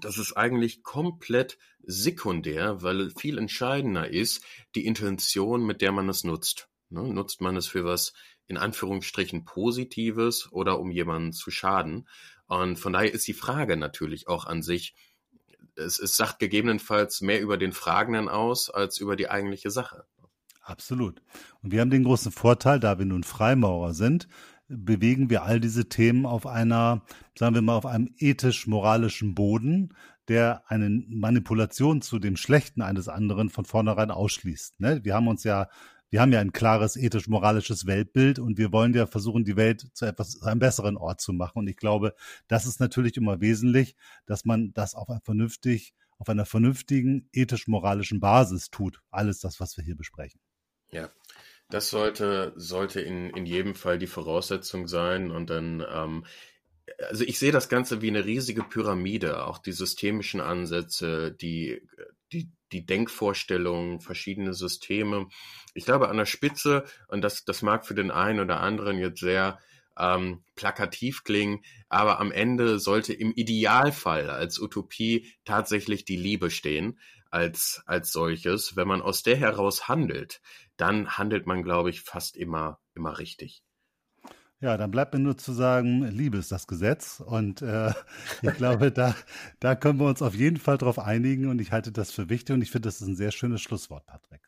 das 0.00 0.18
ist 0.18 0.36
eigentlich 0.36 0.82
komplett 0.82 1.58
sekundär, 1.82 2.82
weil 2.82 3.10
viel 3.10 3.38
entscheidender 3.38 4.08
ist 4.08 4.44
die 4.74 4.86
Intention, 4.86 5.64
mit 5.64 5.80
der 5.80 5.92
man 5.92 6.08
es 6.08 6.24
nutzt. 6.24 6.68
Ne? 6.90 7.02
Nutzt 7.02 7.40
man 7.40 7.56
es 7.56 7.66
für 7.66 7.84
was 7.84 8.12
in 8.46 8.58
Anführungsstrichen 8.58 9.44
Positives 9.44 10.50
oder 10.52 10.78
um 10.78 10.90
jemanden 10.90 11.32
zu 11.32 11.50
schaden? 11.50 12.08
Und 12.46 12.78
von 12.78 12.92
daher 12.92 13.12
ist 13.12 13.26
die 13.26 13.34
Frage 13.34 13.76
natürlich 13.76 14.28
auch 14.28 14.44
an 14.44 14.62
sich, 14.62 14.94
es, 15.76 15.98
es 15.98 16.16
sagt 16.16 16.38
gegebenenfalls 16.38 17.20
mehr 17.20 17.40
über 17.40 17.56
den 17.56 17.72
Fragenden 17.72 18.28
aus 18.28 18.70
als 18.70 18.98
über 18.98 19.16
die 19.16 19.30
eigentliche 19.30 19.70
Sache. 19.70 20.04
Absolut. 20.60 21.22
Und 21.62 21.72
wir 21.72 21.80
haben 21.80 21.90
den 21.90 22.04
großen 22.04 22.30
Vorteil, 22.30 22.78
da 22.78 22.98
wir 22.98 23.06
nun 23.06 23.24
Freimaurer 23.24 23.94
sind, 23.94 24.28
bewegen 24.68 25.28
wir 25.28 25.42
all 25.42 25.60
diese 25.60 25.88
Themen 25.88 26.24
auf 26.24 26.46
einer, 26.46 27.02
sagen 27.36 27.54
wir 27.54 27.62
mal, 27.62 27.76
auf 27.76 27.86
einem 27.86 28.14
ethisch-moralischen 28.16 29.34
Boden, 29.34 29.94
der 30.28 30.62
eine 30.68 30.88
Manipulation 30.88 32.00
zu 32.00 32.18
dem 32.18 32.36
Schlechten 32.36 32.80
eines 32.80 33.08
anderen 33.08 33.50
von 33.50 33.64
vornherein 33.64 34.10
ausschließt. 34.10 34.80
Ne? 34.80 35.00
Wir 35.02 35.14
haben 35.14 35.28
uns 35.28 35.42
ja 35.42 35.68
wir 36.12 36.20
haben 36.20 36.32
ja 36.32 36.40
ein 36.40 36.52
klares 36.52 36.96
ethisch-moralisches 36.96 37.86
Weltbild 37.86 38.38
und 38.38 38.58
wir 38.58 38.70
wollen 38.70 38.92
ja 38.92 39.06
versuchen, 39.06 39.44
die 39.44 39.56
Welt 39.56 39.86
zu 39.94 40.04
etwas, 40.04 40.32
zu 40.32 40.44
einem 40.44 40.60
besseren 40.60 40.98
Ort 40.98 41.22
zu 41.22 41.32
machen. 41.32 41.60
Und 41.60 41.68
ich 41.68 41.76
glaube, 41.78 42.14
das 42.48 42.66
ist 42.66 42.80
natürlich 42.80 43.16
immer 43.16 43.40
wesentlich, 43.40 43.96
dass 44.26 44.44
man 44.44 44.74
das 44.74 44.94
auf 44.94 45.08
ein 45.08 45.22
vernünftig, 45.22 45.94
auf 46.18 46.28
einer 46.28 46.44
vernünftigen 46.44 47.30
ethisch-moralischen 47.32 48.20
Basis 48.20 48.68
tut. 48.68 49.00
Alles 49.10 49.40
das, 49.40 49.58
was 49.58 49.78
wir 49.78 49.84
hier 49.84 49.96
besprechen. 49.96 50.38
Ja. 50.90 51.08
Das 51.70 51.88
sollte, 51.88 52.52
sollte 52.56 53.00
in, 53.00 53.30
in 53.30 53.46
jedem 53.46 53.74
Fall 53.74 53.98
die 53.98 54.06
Voraussetzung 54.06 54.88
sein. 54.88 55.30
Und 55.30 55.48
dann, 55.48 55.82
ähm, 55.90 56.26
also 57.08 57.24
ich 57.24 57.38
sehe 57.38 57.52
das 57.52 57.70
Ganze 57.70 58.02
wie 58.02 58.10
eine 58.10 58.26
riesige 58.26 58.64
Pyramide, 58.64 59.46
auch 59.46 59.56
die 59.56 59.72
systemischen 59.72 60.42
Ansätze, 60.42 61.32
die, 61.32 61.88
die, 62.32 62.50
die 62.72 62.86
Denkvorstellungen, 62.86 64.00
verschiedene 64.00 64.54
Systeme. 64.54 65.28
Ich 65.74 65.84
glaube, 65.84 66.08
an 66.08 66.16
der 66.16 66.26
Spitze, 66.26 66.84
und 67.08 67.22
das, 67.22 67.44
das 67.44 67.62
mag 67.62 67.86
für 67.86 67.94
den 67.94 68.10
einen 68.10 68.40
oder 68.40 68.60
anderen 68.60 68.98
jetzt 68.98 69.20
sehr 69.20 69.58
ähm, 69.98 70.42
plakativ 70.56 71.24
klingen, 71.24 71.62
aber 71.88 72.18
am 72.18 72.32
Ende 72.32 72.78
sollte 72.78 73.12
im 73.12 73.32
Idealfall 73.32 74.30
als 74.30 74.58
Utopie 74.58 75.32
tatsächlich 75.44 76.04
die 76.04 76.16
Liebe 76.16 76.50
stehen 76.50 76.98
als, 77.30 77.82
als 77.86 78.12
solches. 78.12 78.76
Wenn 78.76 78.88
man 78.88 79.02
aus 79.02 79.22
der 79.22 79.36
heraus 79.36 79.88
handelt, 79.88 80.40
dann 80.76 81.18
handelt 81.18 81.46
man, 81.46 81.62
glaube 81.62 81.90
ich, 81.90 82.00
fast 82.02 82.36
immer, 82.36 82.80
immer 82.94 83.18
richtig. 83.18 83.62
Ja, 84.62 84.76
dann 84.76 84.92
bleibt 84.92 85.12
mir 85.12 85.18
nur 85.18 85.36
zu 85.36 85.52
sagen, 85.52 86.06
Liebe 86.12 86.38
ist 86.38 86.52
das 86.52 86.68
Gesetz. 86.68 87.18
Und 87.18 87.62
äh, 87.62 87.92
ich 88.42 88.54
glaube, 88.54 88.92
da, 88.92 89.16
da 89.58 89.74
können 89.74 89.98
wir 89.98 90.06
uns 90.06 90.22
auf 90.22 90.36
jeden 90.36 90.58
Fall 90.58 90.78
drauf 90.78 91.00
einigen. 91.00 91.48
Und 91.48 91.60
ich 91.60 91.72
halte 91.72 91.90
das 91.90 92.12
für 92.12 92.28
wichtig 92.28 92.54
und 92.54 92.62
ich 92.62 92.70
finde, 92.70 92.88
das 92.88 93.00
ist 93.00 93.08
ein 93.08 93.16
sehr 93.16 93.32
schönes 93.32 93.60
Schlusswort, 93.60 94.06
Patrick. 94.06 94.40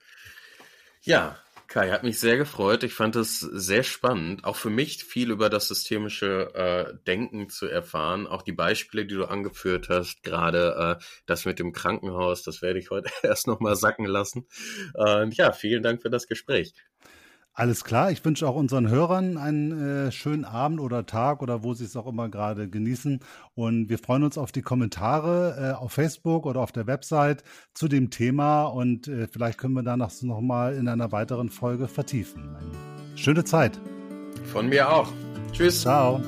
Ja, 1.02 1.36
Kai, 1.66 1.90
hat 1.90 2.04
mich 2.04 2.20
sehr 2.20 2.36
gefreut. 2.36 2.84
Ich 2.84 2.94
fand 2.94 3.16
es 3.16 3.40
sehr 3.40 3.82
spannend, 3.82 4.44
auch 4.44 4.54
für 4.54 4.70
mich 4.70 5.02
viel 5.02 5.32
über 5.32 5.50
das 5.50 5.66
systemische 5.66 6.54
äh, 6.54 6.94
Denken 7.08 7.48
zu 7.48 7.66
erfahren. 7.66 8.28
Auch 8.28 8.42
die 8.42 8.52
Beispiele, 8.52 9.06
die 9.06 9.16
du 9.16 9.24
angeführt 9.24 9.88
hast, 9.88 10.22
gerade 10.22 10.98
äh, 11.00 11.04
das 11.26 11.44
mit 11.44 11.58
dem 11.58 11.72
Krankenhaus, 11.72 12.44
das 12.44 12.62
werde 12.62 12.78
ich 12.78 12.90
heute 12.90 13.10
erst 13.24 13.48
nochmal 13.48 13.74
sacken 13.74 14.06
lassen. 14.06 14.46
Und 14.92 15.36
ja, 15.36 15.50
vielen 15.50 15.82
Dank 15.82 16.02
für 16.02 16.10
das 16.10 16.28
Gespräch. 16.28 16.72
Alles 17.56 17.84
klar. 17.84 18.10
Ich 18.10 18.24
wünsche 18.24 18.48
auch 18.48 18.56
unseren 18.56 18.88
Hörern 18.88 19.38
einen 19.38 20.08
äh, 20.08 20.12
schönen 20.12 20.44
Abend 20.44 20.80
oder 20.80 21.06
Tag 21.06 21.40
oder 21.40 21.62
wo 21.62 21.72
sie 21.72 21.84
es 21.84 21.96
auch 21.96 22.08
immer 22.08 22.28
gerade 22.28 22.68
genießen. 22.68 23.20
Und 23.54 23.88
wir 23.88 23.98
freuen 23.98 24.24
uns 24.24 24.36
auf 24.36 24.50
die 24.50 24.62
Kommentare 24.62 25.72
äh, 25.72 25.72
auf 25.80 25.92
Facebook 25.92 26.46
oder 26.46 26.60
auf 26.60 26.72
der 26.72 26.88
Website 26.88 27.44
zu 27.72 27.86
dem 27.86 28.10
Thema. 28.10 28.64
Und 28.64 29.06
äh, 29.06 29.28
vielleicht 29.28 29.58
können 29.58 29.74
wir 29.74 29.84
danach 29.84 30.10
noch 30.22 30.40
mal 30.40 30.74
in 30.74 30.88
einer 30.88 31.12
weiteren 31.12 31.48
Folge 31.48 31.86
vertiefen. 31.86 32.56
Schöne 33.14 33.44
Zeit. 33.44 33.78
Von 34.52 34.68
mir 34.68 34.92
auch. 34.92 35.08
Tschüss. 35.52 35.82
Ciao. 35.82 36.20